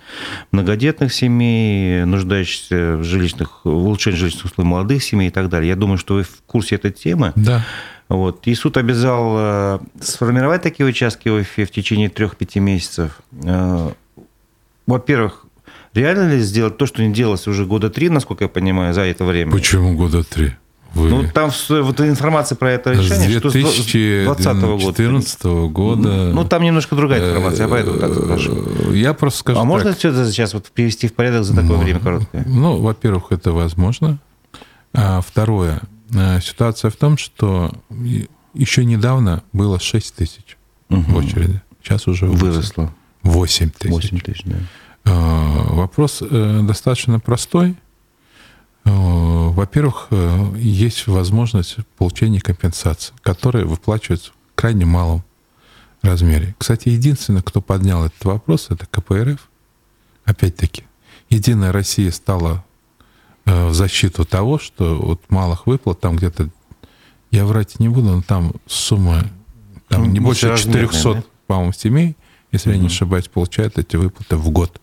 многодетных 0.51 1.13
семей, 1.13 2.05
нуждающихся 2.05 2.97
в, 2.97 3.03
жилищных, 3.03 3.61
в 3.63 3.69
улучшении 3.69 4.17
жилищных 4.17 4.45
условий 4.45 4.69
молодых 4.69 5.03
семей 5.03 5.29
и 5.29 5.31
так 5.31 5.49
далее. 5.49 5.69
Я 5.69 5.75
думаю, 5.75 5.97
что 5.97 6.15
вы 6.15 6.23
в 6.23 6.41
курсе 6.45 6.75
этой 6.75 6.91
темы. 6.91 7.33
Да. 7.35 7.65
Вот. 8.07 8.45
И 8.45 8.53
суд 8.55 8.77
обязал 8.77 9.33
э, 9.37 9.79
сформировать 10.01 10.61
такие 10.61 10.85
участки 10.85 11.29
в 11.29 11.35
Уфе 11.35 11.65
в 11.65 11.71
течение 11.71 12.09
3-5 12.09 12.59
месяцев. 12.59 13.21
Э, 13.43 13.91
Во-первых, 14.85 15.45
реально 15.93 16.29
ли 16.33 16.39
сделать 16.41 16.77
то, 16.77 16.85
что 16.85 17.01
не 17.01 17.13
делалось 17.13 17.47
уже 17.47 17.65
года 17.65 17.89
три, 17.89 18.09
насколько 18.09 18.43
я 18.43 18.47
понимаю, 18.49 18.93
за 18.93 19.01
это 19.01 19.23
время? 19.23 19.51
Почему 19.51 19.95
года 19.95 20.23
три? 20.23 20.51
Вы... 20.93 21.09
Ну, 21.09 21.23
там 21.33 21.51
вот 21.69 22.01
информация 22.01 22.55
про 22.57 22.71
это 22.71 22.91
решение, 22.91 23.39
с 23.39 23.41
2020 23.41 24.45
года. 24.45 24.77
2014 24.77 25.43
года. 25.71 26.31
Ну, 26.33 26.43
там 26.45 26.63
немножко 26.63 26.95
другая 26.95 27.29
информация, 27.29 27.63
я 27.65 27.69
поэтому 27.69 27.97
так 27.97 28.13
спрашиваю. 28.13 28.91
Э, 28.93 28.97
Я 28.97 29.13
просто 29.13 29.39
скажу 29.39 29.59
А 29.59 29.61
так. 29.61 29.67
можно 29.69 29.93
все 29.93 30.09
это 30.09 30.29
сейчас 30.29 30.53
вот 30.53 30.65
привести 30.71 31.07
в 31.07 31.13
порядок 31.13 31.43
за 31.45 31.53
такое 31.53 31.69
Можно. 31.69 31.83
время 31.83 31.99
короткое? 32.01 32.43
Ну, 32.45 32.77
во-первых, 32.81 33.31
это 33.31 33.53
возможно. 33.53 34.17
А 34.93 35.21
второе, 35.21 35.81
э, 36.13 36.41
ситуация 36.41 36.91
в 36.91 36.95
том, 36.97 37.17
что 37.17 37.71
еще 38.53 38.83
недавно 38.83 39.43
было 39.53 39.79
6 39.79 40.13
тысяч 40.15 40.57
в 40.89 40.95
Мгм. 40.95 41.15
очереди. 41.15 41.61
Сейчас 41.81 42.07
уже 42.07 42.25
Выросло. 42.25 42.91
8 43.23 43.69
тысяч. 43.69 43.91
8 43.93 44.19
тысяч, 44.19 44.41
да. 44.43 44.57
Э, 45.05 45.73
Вопрос 45.73 46.21
э, 46.21 46.59
достаточно 46.63 47.19
простой. 47.21 47.75
Э, 48.85 48.89
Во-первых, 49.49 50.07
э, 50.11 50.53
есть 50.57 51.07
возможность 51.07 51.77
получения 51.97 52.39
компенсации, 52.39 53.13
которая 53.21 53.65
выплачивается 53.65 54.31
в 54.31 54.55
крайне 54.55 54.85
малом 54.85 55.23
размере. 56.01 56.55
Кстати, 56.57 56.89
единственный, 56.89 57.43
кто 57.43 57.61
поднял 57.61 58.05
этот 58.05 58.23
вопрос, 58.25 58.67
это 58.69 58.85
КПРФ. 58.87 59.49
Опять-таки, 60.25 60.83
Единая 61.31 61.71
Россия 61.71 62.11
стала 62.11 62.65
э, 63.45 63.67
в 63.67 63.73
защиту 63.73 64.25
того, 64.25 64.59
что 64.59 64.97
вот 64.97 65.21
малых 65.29 65.65
выплат, 65.65 66.01
там 66.01 66.17
где-то, 66.17 66.49
я 67.31 67.45
врать 67.45 67.79
не 67.79 67.87
буду, 67.87 68.09
но 68.17 68.21
там 68.21 68.51
сумма 68.67 69.23
там 69.87 70.03
Ну, 70.03 70.09
не 70.09 70.19
больше 70.19 70.47
несоразмерная, 70.47 70.87
400, 70.87 71.13
да? 71.13 71.23
по-моему, 71.47 71.71
семей, 71.71 72.17
если 72.51 72.73
я 72.73 72.77
не 72.77 72.87
ошибаюсь, 72.87 73.29
получают 73.29 73.77
эти 73.77 73.95
выплаты 73.95 74.35
в 74.35 74.49
год. 74.49 74.81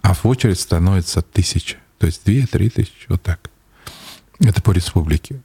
А 0.00 0.14
в 0.14 0.24
очередь 0.24 0.58
становится 0.58 1.20
тысяча. 1.20 1.76
То 2.02 2.06
есть 2.06 2.22
две-три 2.24 2.68
тысячи, 2.68 3.06
вот 3.06 3.22
так. 3.22 3.48
Это 4.40 4.60
по 4.60 4.72
республике. 4.72 5.40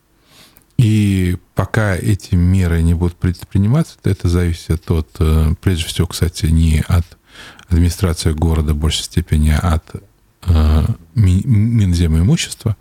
И 0.78 1.38
пока 1.53 1.95
эти 1.95 2.34
меры 2.34 2.82
не 2.82 2.95
будут 2.95 3.16
предприниматься, 3.16 3.95
то 4.01 4.10
это 4.10 4.28
зависит 4.28 4.89
от, 4.89 5.08
э, 5.20 5.53
прежде 5.62 5.86
всего, 5.86 6.08
кстати, 6.08 6.47
не 6.47 6.84
от 6.88 7.05
администрации 7.70 8.32
города 8.32 8.74
в 8.74 8.78
большей 8.78 9.03
степени, 9.03 9.51
а 9.51 9.76
от 9.76 10.01
э, 10.47 10.86
Ми- 11.14 11.43
Минзема 11.45 12.22
имущества. 12.22 12.76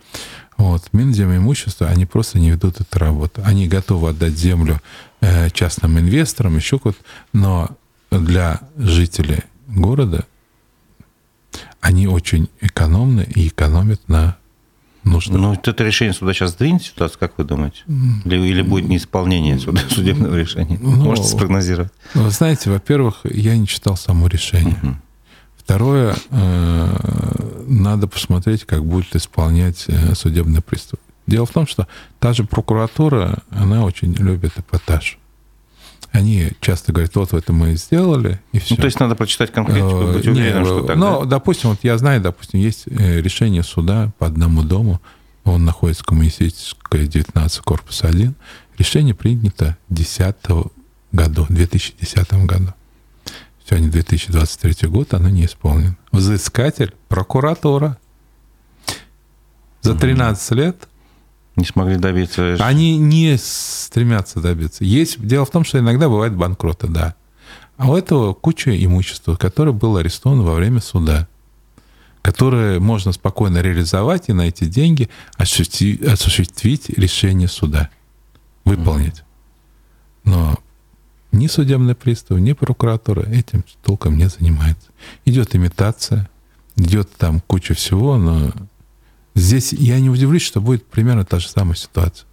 Вот. 0.57 0.91
Минзема 0.95 1.37
имущества, 1.37 1.89
они 1.89 2.07
просто 2.07 2.39
не 2.39 2.53
ведут 2.53 2.81
эту 2.81 2.99
работу. 2.99 3.43
Они 3.45 3.69
готовы 3.69 4.09
отдать 4.09 4.39
землю 4.39 4.81
э, 5.21 5.51
частным 5.51 5.99
инвесторам, 5.99 6.57
еще 6.57 6.79
куда 6.79 6.97
но 7.35 7.77
для 8.11 8.59
жителей 8.79 9.43
города 9.67 10.25
они 11.81 12.07
очень 12.09 12.49
экономны 12.61 13.27
и 13.35 13.49
экономят 13.49 14.01
на 14.09 14.37
нуждах. 15.05 15.41
Ну, 15.41 15.53
это 15.55 15.85
решение 15.85 16.13
суда 16.15 16.33
сейчас 16.35 16.51
сдвинет 16.53 16.83
ситуацию, 16.83 17.19
как 17.21 17.39
вы 17.39 17.45
думаете? 17.45 17.79
Или, 18.25 18.37
или 18.49 18.63
будет 18.63 18.89
неисполнение 18.89 19.59
суда- 19.59 19.83
судебного 19.89 20.35
решения? 20.37 20.79
Ну, 20.81 20.91
Можете 21.05 21.29
спрогнозировать? 21.29 21.93
Вы 22.15 22.31
знаете, 22.31 22.71
во-первых, 22.71 23.21
я 23.25 23.57
не 23.57 23.67
читал 23.67 23.97
само 23.97 24.27
решение. 24.27 24.77
Второе, 25.57 26.15
э, 26.31 27.65
надо 27.67 28.07
посмотреть, 28.07 28.65
как 28.65 28.85
будет 28.85 29.17
исполнять 29.17 29.85
э, 29.89 30.15
судебный 30.15 30.61
пристав. 30.63 31.01
Дело 31.27 31.45
в 31.45 31.51
том, 31.51 31.67
что 31.67 31.89
та 32.21 32.33
же 32.33 32.45
прокуратура, 32.45 33.39
она 33.51 33.85
очень 33.85 34.13
любит 34.15 34.53
эпатаж. 34.57 35.19
Они 36.17 36.53
часто 36.63 36.93
говорят, 36.93 37.15
вот 37.15 37.35
это 37.35 37.53
мы 37.53 37.77
сделали, 37.77 38.41
и 38.53 38.59
все. 38.59 38.75
Ну, 38.75 38.81
то 38.81 38.87
есть 38.87 38.99
надо 38.99 39.15
прочитать 39.15 39.53
конкретику, 39.53 40.15
быть 40.15 40.27
уверенным, 40.27 40.65
что 40.65 40.83
так, 40.83 40.97
Ну, 40.97 41.21
да? 41.21 41.27
допустим, 41.27 41.71
вот 41.71 41.81
я 41.83 41.99
знаю, 41.99 42.23
допустим, 42.23 42.59
есть 42.59 42.85
э, 42.87 43.21
решение 43.21 43.63
суда 43.63 44.11
по 44.19 44.27
одному 44.27 44.63
дому, 44.63 45.03
он 45.45 45.67
находится 45.67 46.03
в 46.03 46.07
коммунистической 46.07 47.07
19, 47.07 47.61
корпус 47.61 48.03
1. 48.03 48.35
Решение 48.79 49.15
принято 49.15 49.77
в 49.91 49.95
2010 49.95 50.37
году, 51.13 51.47
2010 51.51 52.33
году. 52.47 52.73
Сегодня 53.69 53.91
2023 53.91 54.89
год, 54.89 55.13
оно 55.13 55.29
не 55.29 55.45
исполнено. 55.45 55.99
Взыскатель– 56.13 56.95
прокуратура. 57.09 57.99
За 59.83 59.95
13 59.95 60.53
лет 60.53 60.89
Не 61.57 61.65
смогли 61.65 61.97
добиться. 61.97 62.57
они 62.61 62.99
не 62.99 63.37
стремятся 63.39 64.41
добиться. 64.41 64.85
Есть 64.85 65.25
дело 65.27 65.47
в 65.47 65.51
том, 65.51 65.65
что 65.65 65.79
иногда 65.79 66.09
бывают 66.09 66.35
банкроты, 66.35 66.87
да. 66.87 67.15
А 67.79 67.91
у 67.91 67.97
этого 67.97 68.35
куча 68.35 68.77
имущества, 68.85 69.37
которое 69.37 69.73
было 69.73 70.01
арестовано 70.01 70.43
во 70.43 70.55
время 70.55 70.81
суда, 70.81 71.29
которое 72.23 72.81
можно 72.81 73.13
спокойно 73.13 73.59
реализовать 73.59 74.29
и 74.29 74.33
на 74.33 74.49
эти 74.49 74.65
деньги 74.65 75.09
осуществить, 75.37 76.03
осуществить 76.03 76.91
решение 76.91 77.49
суда, 77.49 77.91
выполнить. 78.65 79.23
Но 80.25 80.57
ни 81.33 81.47
судебный 81.47 81.95
пристав, 81.95 82.39
ни 82.39 82.53
прокуратура 82.53 83.23
этим 83.23 83.65
толком 83.83 84.17
не 84.17 84.29
занимается. 84.29 84.89
Идет 85.25 85.55
имитация, 85.55 86.29
идет 86.77 87.11
там 87.17 87.41
куча 87.41 87.75
всего, 87.75 88.17
но 88.17 88.53
здесь 89.37 89.73
я 89.73 90.01
не 90.01 90.11
удивлюсь, 90.11 90.43
что 90.43 90.61
будет 90.61 90.85
примерно 90.87 91.25
та 91.25 91.39
же 91.39 91.49
самая 91.49 91.77
ситуация. 91.77 92.27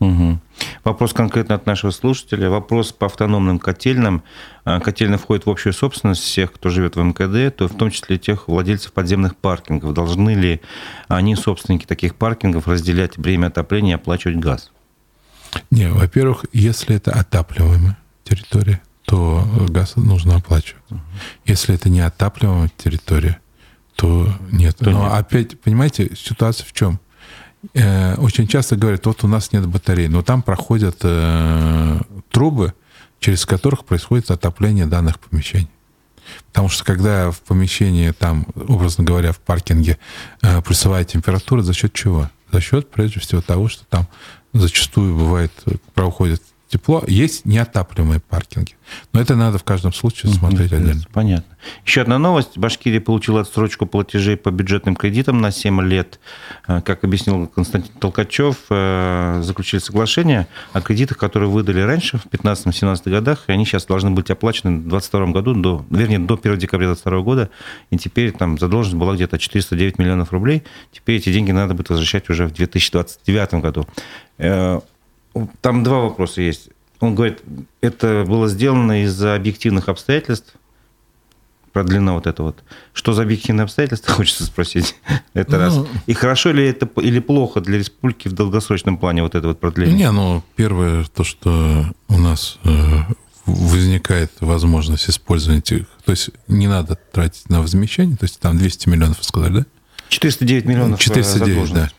Угу. 0.00 0.38
Вопрос 0.84 1.12
конкретно 1.12 1.56
от 1.56 1.66
нашего 1.66 1.90
слушателя. 1.90 2.50
Вопрос 2.50 2.92
по 2.92 3.06
автономным 3.06 3.58
котельным. 3.58 4.22
А, 4.64 4.78
Котельная 4.78 5.18
входит 5.18 5.46
в 5.46 5.50
общую 5.50 5.72
собственность 5.72 6.22
всех, 6.22 6.52
кто 6.52 6.70
живет 6.70 6.94
в 6.94 7.02
МКД, 7.02 7.56
то 7.56 7.66
в 7.66 7.76
том 7.76 7.90
числе 7.90 8.16
тех 8.16 8.46
владельцев 8.46 8.92
подземных 8.92 9.36
паркингов. 9.36 9.94
Должны 9.94 10.34
ли 10.34 10.60
они, 11.08 11.34
собственники 11.34 11.84
таких 11.84 12.14
паркингов, 12.14 12.68
разделять 12.68 13.18
бремя 13.18 13.48
отопления 13.48 13.92
и 13.92 13.94
оплачивать 13.96 14.36
газ? 14.36 14.70
Не, 15.70 15.90
во-первых, 15.90 16.44
если 16.52 16.94
это 16.94 17.12
отапливаемая 17.12 17.98
территория, 18.22 18.80
то 19.04 19.44
газ 19.68 19.96
нужно 19.96 20.36
оплачивать. 20.36 20.82
Если 21.44 21.74
это 21.74 21.88
не 21.88 22.00
отапливаемая 22.00 22.70
территория, 22.76 23.40
то 23.98 24.32
нет. 24.52 24.76
То 24.76 24.90
Но 24.90 25.02
нет. 25.02 25.12
опять, 25.12 25.60
понимаете, 25.60 26.14
ситуация 26.14 26.64
в 26.64 26.72
чем? 26.72 27.00
Э, 27.74 28.14
очень 28.14 28.46
часто 28.46 28.76
говорят, 28.76 29.04
вот 29.06 29.24
у 29.24 29.26
нас 29.26 29.50
нет 29.52 29.66
батарей, 29.66 30.06
но 30.06 30.22
там 30.22 30.40
проходят 30.40 30.98
э, 31.02 32.00
трубы, 32.30 32.74
через 33.18 33.44
которых 33.44 33.84
происходит 33.84 34.30
отопление 34.30 34.86
данных 34.86 35.18
помещений. 35.18 35.68
Потому 36.46 36.68
что 36.68 36.84
когда 36.84 37.32
в 37.32 37.40
помещении, 37.40 38.12
там, 38.12 38.46
образно 38.68 39.02
говоря, 39.02 39.32
в 39.32 39.40
паркинге 39.40 39.98
э, 40.42 40.62
плюсовая 40.62 41.04
температура, 41.04 41.62
за 41.62 41.74
счет 41.74 41.92
чего? 41.92 42.30
За 42.52 42.60
счет, 42.60 42.88
прежде 42.92 43.18
всего, 43.18 43.40
того, 43.40 43.68
что 43.68 43.84
там 43.86 44.06
зачастую 44.52 45.16
бывает, 45.16 45.50
э, 45.66 45.72
проходит 45.94 46.40
тепло. 46.68 47.02
Есть 47.06 47.44
неотапливаемые 47.46 48.20
паркинги. 48.20 48.74
Но 49.12 49.20
это 49.20 49.34
надо 49.36 49.58
в 49.58 49.64
каждом 49.64 49.92
случае 49.92 50.32
смотреть 50.32 50.72
отдельно. 50.72 51.02
Понятно. 51.12 51.56
Еще 51.84 52.02
одна 52.02 52.18
новость. 52.18 52.56
Башкирия 52.56 53.00
получила 53.00 53.40
отсрочку 53.40 53.86
платежей 53.86 54.36
по 54.36 54.50
бюджетным 54.50 54.94
кредитам 54.96 55.40
на 55.40 55.50
7 55.50 55.82
лет. 55.82 56.20
Э, 56.66 56.80
Как 56.82 57.04
объяснил 57.04 57.46
Константин 57.48 57.92
Толкачев, 57.98 58.56
э, 58.70 59.40
заключили 59.42 59.80
соглашение 59.80 60.46
о 60.72 60.80
кредитах, 60.80 61.18
которые 61.18 61.48
выдали 61.48 61.80
раньше, 61.80 62.18
в 62.18 62.26
2015-2017 62.26 63.10
годах, 63.10 63.44
и 63.48 63.52
они 63.52 63.64
сейчас 63.64 63.86
должны 63.86 64.10
быть 64.10 64.30
оплачены 64.30 64.78
в 64.78 64.88
2022 64.88 65.26
году, 65.32 65.54
до, 65.54 65.86
вернее, 65.90 66.18
до 66.18 66.34
1 66.34 66.58
декабря 66.58 66.86
2022 66.88 67.20
года, 67.22 67.50
и 67.90 67.98
теперь 67.98 68.32
там 68.32 68.58
задолженность 68.58 68.98
была 68.98 69.14
где-то 69.14 69.38
409 69.38 69.98
миллионов 69.98 70.32
рублей. 70.32 70.62
Теперь 70.92 71.16
эти 71.16 71.32
деньги 71.32 71.50
надо 71.50 71.74
будет 71.74 71.90
возвращать 71.90 72.30
уже 72.30 72.46
в 72.46 72.52
2029 72.52 73.54
году. 73.54 73.86
Э, 75.44 75.46
Там 75.60 75.82
два 75.82 76.00
вопроса 76.00 76.42
есть. 76.42 76.68
Он 77.00 77.14
говорит, 77.14 77.40
это 77.80 78.24
было 78.26 78.48
сделано 78.48 79.04
из-за 79.04 79.34
объективных 79.34 79.88
обстоятельств, 79.88 80.54
продлена 81.72 82.14
вот 82.14 82.26
это 82.26 82.42
вот. 82.42 82.58
Что 82.92 83.12
за 83.12 83.22
объективные 83.22 83.64
обстоятельства, 83.64 84.12
хочется 84.14 84.44
спросить. 84.44 84.96
Это 85.34 85.52
Ну, 85.52 85.58
раз. 85.58 85.78
И 86.06 86.12
хорошо 86.14 86.50
ли 86.50 86.66
это 86.66 86.88
или 87.00 87.20
плохо 87.20 87.60
для 87.60 87.78
республики 87.78 88.26
в 88.26 88.32
долгосрочном 88.32 88.98
плане 88.98 89.22
вот 89.22 89.34
это 89.36 89.46
вот 89.46 89.60
продление? 89.60 89.96
Не, 89.96 90.10
ну, 90.10 90.42
первое, 90.56 91.04
то, 91.04 91.22
что 91.22 91.86
у 92.08 92.18
нас 92.18 92.58
э, 92.64 92.70
возникает 93.46 94.32
возможность 94.40 95.08
использования 95.08 95.60
этих... 95.60 95.86
То 96.04 96.12
есть 96.12 96.30
не 96.48 96.66
надо 96.66 96.98
тратить 97.12 97.48
на 97.48 97.60
возмещение, 97.60 98.16
то 98.16 98.24
есть 98.24 98.40
там 98.40 98.58
200 98.58 98.88
миллионов, 98.88 99.18
вы 99.18 99.24
сказали, 99.24 99.52
да? 99.58 99.66
409 100.08 100.64
миллионов 100.64 101.00
409, 101.00 101.72
да. 101.72 101.90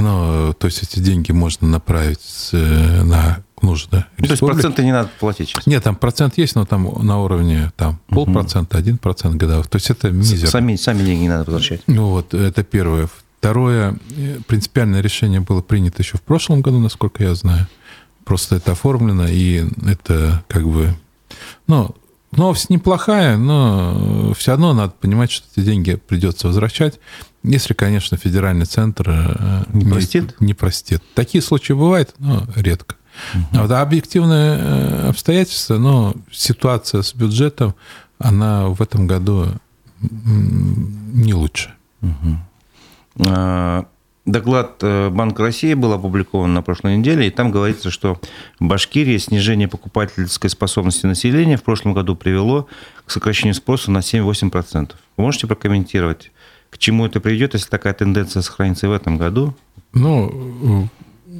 Ну, 0.00 0.54
то 0.58 0.66
есть 0.66 0.82
эти 0.82 1.00
деньги 1.00 1.32
можно 1.32 1.68
направить 1.68 2.50
э, 2.52 3.02
на 3.02 3.42
нужды 3.60 4.04
Ну, 4.18 4.26
то 4.26 4.32
есть 4.32 4.40
проценты 4.40 4.84
не 4.84 4.92
надо 4.92 5.10
платить 5.20 5.50
сейчас. 5.50 5.66
Нет, 5.66 5.82
там 5.84 5.96
процент 5.96 6.38
есть, 6.38 6.54
но 6.54 6.64
там 6.64 6.92
на 7.04 7.20
уровне 7.20 7.72
там, 7.76 8.00
полпроцента, 8.08 8.78
один 8.78 8.98
процент 8.98 9.36
годовых. 9.36 9.68
То 9.68 9.76
есть 9.76 9.90
это 9.90 10.10
мизер. 10.10 10.48
Сами, 10.48 10.76
сами 10.76 11.04
деньги 11.04 11.22
не 11.22 11.28
надо 11.28 11.44
возвращать. 11.44 11.82
Ну 11.86 12.08
вот, 12.08 12.34
это 12.34 12.64
первое. 12.64 13.08
Второе, 13.38 13.96
э, 14.16 14.38
принципиальное 14.46 15.00
решение 15.00 15.40
было 15.40 15.62
принято 15.62 16.02
еще 16.02 16.16
в 16.16 16.22
прошлом 16.22 16.62
году, 16.62 16.78
насколько 16.78 17.22
я 17.22 17.34
знаю. 17.34 17.66
Просто 18.24 18.56
это 18.56 18.72
оформлено, 18.72 19.26
и 19.28 19.64
это 19.84 20.44
как 20.48 20.66
бы... 20.66 20.94
Ну, 21.66 21.94
новость 22.30 22.70
неплохая, 22.70 23.36
но 23.36 24.32
все 24.36 24.52
равно 24.52 24.74
надо 24.74 24.92
понимать, 25.00 25.30
что 25.30 25.46
эти 25.54 25.64
деньги 25.64 25.94
придется 25.94 26.46
возвращать, 26.46 27.00
если, 27.42 27.74
конечно, 27.74 28.16
федеральный 28.16 28.66
центр... 28.66 29.08
э, 29.08 29.64
Не 29.72 29.84
простит? 29.84 30.40
Не 30.40 30.54
простит. 30.54 31.02
Такие 31.14 31.42
случаи 31.42 31.72
бывают, 31.72 32.14
но 32.18 32.46
редко. 32.56 32.96
А 33.52 33.62
вот 33.62 33.70
объективные 33.70 34.58
э, 34.58 35.08
обстоятельства, 35.10 35.78
но 35.78 36.14
ситуация 36.30 37.02
с 37.02 37.14
бюджетом, 37.14 37.74
она 38.18 38.68
в 38.68 38.80
этом 38.80 39.06
году 39.06 39.48
не 40.00 41.34
лучше. 41.34 41.72
А, 43.18 43.86
Доклад 44.24 44.76
э, 44.82 45.10
Банка 45.10 45.42
России 45.42 45.74
был 45.74 45.92
опубликован 45.92 46.54
на 46.54 46.62
прошлой 46.62 46.96
неделе, 46.96 47.26
и 47.26 47.30
там 47.30 47.50
говорится, 47.50 47.90
что 47.90 48.20
в 48.60 48.64
Башкирии 48.64 49.18
снижение 49.18 49.66
покупательской 49.66 50.48
способности 50.48 51.06
населения 51.06 51.56
в 51.56 51.64
прошлом 51.64 51.92
году 51.92 52.14
привело 52.14 52.68
к 53.04 53.10
сокращению 53.10 53.54
спроса 53.54 53.90
на 53.90 53.98
7-8%. 53.98 54.92
Вы 55.16 55.24
можете 55.24 55.48
прокомментировать, 55.48 56.30
к 56.72 56.78
чему 56.78 57.04
это 57.04 57.20
приведет, 57.20 57.52
если 57.52 57.68
такая 57.68 57.92
тенденция 57.92 58.40
сохранится 58.40 58.88
в 58.88 58.92
этом 58.92 59.18
году? 59.18 59.54
Ну, 59.92 60.88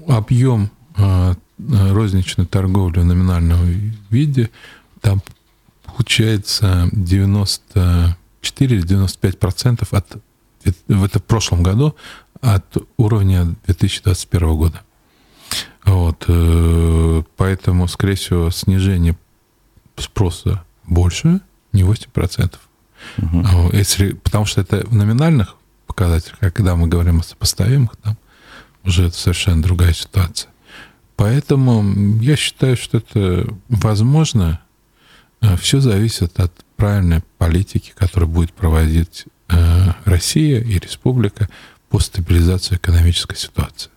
э, 0.06 0.12
объем 0.12 0.70
э, 0.96 1.34
розничной 1.58 2.44
торговли 2.44 3.00
в 3.00 3.06
номинальном 3.06 3.58
виде, 4.10 4.50
там 5.00 5.22
получается 5.86 6.90
94 6.92 8.76
или 8.76 8.82
95 8.82 9.38
процентов 9.38 9.94
от 9.94 10.18
в 10.86 11.02
это 11.02 11.18
в 11.18 11.24
прошлом 11.24 11.62
году 11.62 11.96
от 12.42 12.76
уровня 12.98 13.54
2021 13.66 14.56
года. 14.56 14.82
Вот, 15.84 16.24
э, 16.28 17.22
поэтому, 17.36 17.88
скорее 17.88 18.16
всего, 18.16 18.50
снижение 18.50 19.16
спроса 19.96 20.62
больше, 20.84 21.40
не 21.72 21.82
8%. 21.82 22.54
А 22.54 22.58
вот 23.16 23.74
Если, 23.74 24.12
потому 24.12 24.44
что 24.44 24.60
это 24.60 24.86
в 24.86 24.94
номинальных 24.94 25.56
показателях, 25.86 26.38
а 26.40 26.50
когда 26.50 26.76
мы 26.76 26.88
говорим 26.88 27.20
о 27.20 27.22
сопоставимых, 27.22 27.96
там 28.02 28.16
уже 28.84 29.06
это 29.06 29.16
совершенно 29.16 29.62
другая 29.62 29.92
ситуация. 29.92 30.50
Поэтому 31.16 32.18
я 32.20 32.36
считаю, 32.36 32.76
что 32.76 32.98
это 32.98 33.46
возможно. 33.68 34.60
Все 35.58 35.80
зависит 35.80 36.38
от 36.40 36.52
правильной 36.76 37.22
политики, 37.38 37.92
которую 37.96 38.28
будет 38.28 38.52
проводить 38.52 39.26
э, 39.48 39.88
Россия 40.04 40.60
и 40.60 40.78
республика 40.78 41.48
по 41.90 41.98
стабилизации 41.98 42.76
экономической 42.76 43.36
ситуации. 43.36 43.90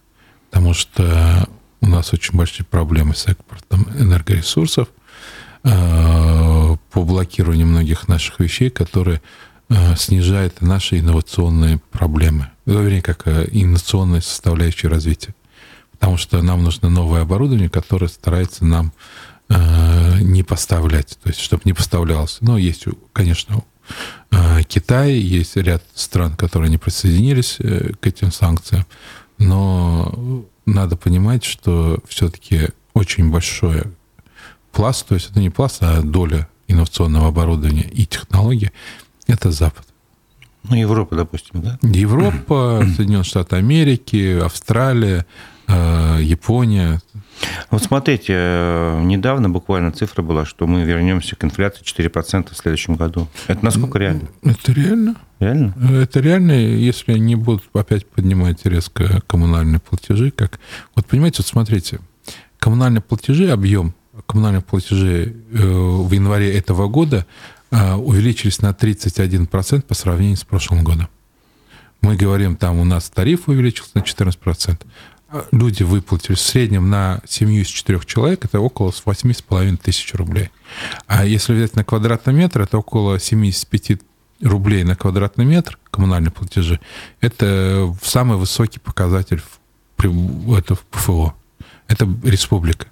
Потому 0.49 0.73
что 0.73 1.47
у 1.81 1.87
нас 1.87 2.13
очень 2.13 2.35
большие 2.35 2.65
проблемы 2.65 3.15
с 3.15 3.27
экспортом 3.27 3.87
энергоресурсов, 3.97 4.87
э, 4.87 5.04
по 5.65 7.03
блокированию 7.03 7.67
многих 7.67 8.07
наших 8.07 8.39
вещей, 8.39 8.69
которые 8.69 9.21
э, 9.69 9.95
снижают 9.95 10.61
наши 10.61 10.99
инновационные 10.99 11.79
проблемы. 11.91 12.49
Ну, 12.65 12.81
Вернее, 12.81 13.01
как 13.01 13.27
э, 13.27 13.47
инновационные 13.51 14.21
составляющие 14.21 14.89
развития. 14.91 15.33
Потому 15.91 16.17
что 16.17 16.41
нам 16.41 16.63
нужно 16.63 16.89
новое 16.89 17.21
оборудование, 17.21 17.69
которое 17.69 18.07
старается 18.07 18.63
нам 18.65 18.93
э, 19.49 20.19
не 20.21 20.43
поставлять, 20.43 21.17
то 21.23 21.29
есть 21.29 21.39
чтобы 21.41 21.63
не 21.65 21.73
поставлялось. 21.73 22.37
Но 22.41 22.57
есть, 22.57 22.85
у- 22.87 22.97
конечно, 23.11 23.63
э, 24.31 24.63
Китай, 24.67 25.13
есть 25.13 25.55
ряд 25.57 25.83
стран, 25.95 26.35
которые 26.35 26.69
не 26.69 26.77
присоединились 26.77 27.55
э, 27.59 27.93
к 27.99 28.05
этим 28.05 28.31
санкциям, 28.31 28.85
но 29.37 30.45
надо 30.65 30.95
понимать, 30.95 31.43
что 31.43 31.99
все-таки 32.07 32.69
очень 32.93 33.31
большое 33.31 33.91
пласт, 34.75 35.07
то 35.07 35.15
есть 35.15 35.31
это 35.31 35.39
не 35.39 35.49
пласт, 35.49 35.77
а 35.81 36.01
доля 36.01 36.47
инновационного 36.67 37.29
оборудования 37.29 37.89
и 37.89 38.05
технологий, 38.05 38.71
это 39.25 39.49
Запад. 39.51 39.85
Ну, 40.63 40.75
Европа, 40.75 41.15
допустим, 41.15 41.61
да? 41.61 41.79
Европа, 41.81 42.83
Соединенные 42.95 43.23
Штаты 43.23 43.55
Америки, 43.55 44.39
Австралия, 44.43 45.25
э, 45.67 46.17
Япония. 46.21 47.01
Вот 47.69 47.83
смотрите, 47.83 48.33
э, 48.35 49.01
недавно 49.03 49.49
буквально 49.49 49.91
цифра 49.91 50.21
была, 50.23 50.43
что 50.45 50.67
мы 50.67 50.83
вернемся 50.83 51.35
к 51.35 51.43
инфляции 51.45 51.83
4% 51.83 52.51
в 52.51 52.57
следующем 52.57 52.95
году. 52.95 53.27
Это 53.47 53.63
насколько 53.63 53.97
реально? 53.99 54.27
Это 54.43 54.71
реально. 54.73 55.15
Реально? 55.39 55.73
Это 56.01 56.19
реально, 56.19 56.51
если 56.53 57.17
не 57.17 57.35
будут 57.35 57.63
опять 57.73 58.07
поднимать 58.07 58.65
резко 58.65 59.21
коммунальные 59.27 59.79
платежи. 59.79 60.31
Как... 60.31 60.59
Вот 60.95 61.05
понимаете, 61.05 61.37
вот 61.39 61.47
смотрите, 61.47 61.99
коммунальные 62.57 63.01
платежи, 63.01 63.49
объем 63.51 63.93
коммунальных 64.25 64.65
платежей 64.65 65.35
э, 65.51 65.57
в 65.57 66.11
январе 66.11 66.57
этого 66.57 66.87
года 66.87 67.25
э, 67.71 67.93
увеличились 67.95 68.61
на 68.61 68.71
31% 68.71 69.81
по 69.81 69.93
сравнению 69.93 70.37
с 70.37 70.43
прошлым 70.43 70.83
годом. 70.83 71.07
Мы 72.01 72.15
говорим, 72.15 72.55
там 72.55 72.79
у 72.79 72.85
нас 72.85 73.09
тариф 73.09 73.47
увеличился 73.47 73.91
на 73.95 73.99
14%. 73.99 74.85
А 75.29 75.45
люди 75.51 75.83
выплатили 75.83 76.35
в 76.35 76.39
среднем 76.39 76.89
на 76.89 77.21
семью 77.27 77.63
из 77.63 77.67
четырех 77.67 78.05
человек, 78.05 78.45
это 78.45 78.59
около 78.59 78.91
8,5 78.91 79.77
тысяч 79.77 80.13
рублей. 80.13 80.51
А 81.07 81.25
если 81.25 81.53
взять 81.53 81.75
на 81.75 81.83
квадратный 81.83 82.33
метр, 82.33 82.61
это 82.61 82.77
около 82.77 83.19
75 83.19 84.01
рублей 84.41 84.83
на 84.83 84.95
квадратный 84.95 85.45
метр 85.45 85.79
коммунальные 85.89 86.31
платежи. 86.31 86.79
Это 87.21 87.95
самый 88.03 88.37
высокий 88.37 88.79
показатель 88.79 89.41
в, 89.97 90.53
это 90.53 90.75
в 90.75 90.81
ПФО. 90.81 91.33
Это 91.87 92.07
республика. 92.23 92.87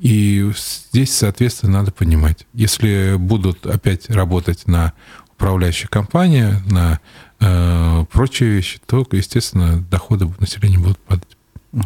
И 0.00 0.50
здесь, 0.56 1.14
соответственно, 1.14 1.80
надо 1.80 1.92
понимать, 1.92 2.46
если 2.54 3.16
будут 3.18 3.66
опять 3.66 4.08
работать 4.08 4.66
на 4.66 4.94
управляющая 5.32 5.88
компания, 5.88 6.62
на 6.64 7.00
э, 7.38 8.04
прочие 8.10 8.48
вещи, 8.48 8.80
то, 8.86 9.06
естественно, 9.12 9.78
доходы 9.90 10.26
населения 10.38 10.78
будут 10.78 10.98
падать. 11.00 11.36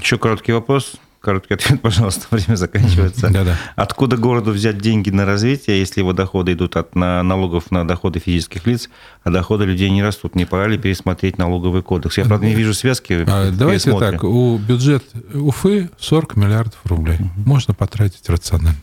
Еще 0.00 0.16
короткий 0.16 0.52
вопрос. 0.52 0.94
Короткий 1.24 1.54
ответ, 1.54 1.80
пожалуйста, 1.82 2.26
время 2.30 2.56
заканчивается. 2.56 3.30
Да-да. 3.30 3.56
Откуда 3.76 4.16
городу 4.16 4.52
взять 4.52 4.78
деньги 4.78 5.10
на 5.10 5.24
развитие, 5.24 5.78
если 5.80 6.00
его 6.00 6.12
доходы 6.12 6.52
идут 6.52 6.76
от 6.76 6.94
налогов 6.94 7.70
на 7.70 7.86
доходы 7.86 8.18
физических 8.18 8.66
лиц, 8.66 8.90
а 9.22 9.30
доходы 9.30 9.64
людей 9.64 9.90
не 9.90 10.02
растут? 10.02 10.34
Не 10.34 10.44
пора 10.44 10.68
ли 10.68 10.78
пересмотреть 10.78 11.38
налоговый 11.38 11.82
кодекс? 11.82 12.18
Я, 12.18 12.24
правда, 12.26 12.46
не 12.46 12.54
вижу 12.54 12.74
связки. 12.74 13.24
А, 13.26 13.50
давайте 13.50 13.98
так, 13.98 14.22
у 14.22 14.58
бюджет 14.58 15.04
Уфы 15.32 15.90
40 15.98 16.36
миллиардов 16.36 16.78
рублей. 16.84 17.16
Угу. 17.16 17.48
Можно 17.48 17.74
потратить 17.74 18.28
рационально. 18.28 18.82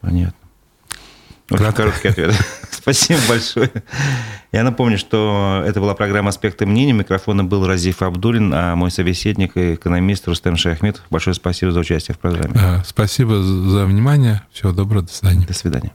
Понятно. 0.00 0.45
Очень 1.50 1.72
короткий 1.72 2.08
ответ. 2.08 2.34
Спасибо 2.70 3.20
большое. 3.28 3.70
Я 4.52 4.64
напомню, 4.64 4.98
что 4.98 5.62
это 5.66 5.80
была 5.80 5.94
программа 5.94 6.30
«Аспекты 6.30 6.66
мнений». 6.66 6.92
Микрофона 6.92 7.44
был 7.44 7.66
Разиф 7.66 8.02
Абдулин, 8.02 8.52
а 8.54 8.74
мой 8.74 8.90
собеседник– 8.90 9.52
экономист 9.56 10.26
Рустем 10.26 10.56
Шахметов. 10.56 11.04
Большое 11.10 11.34
спасибо 11.34 11.72
за 11.72 11.80
участие 11.80 12.14
в 12.14 12.18
программе. 12.18 12.82
Спасибо 12.84 13.42
за 13.42 13.86
внимание. 13.86 14.42
Всего 14.52 14.72
доброго. 14.72 15.02
До 15.04 15.12
свидания. 15.12 15.46
До 15.46 15.54
свидания. 15.54 15.92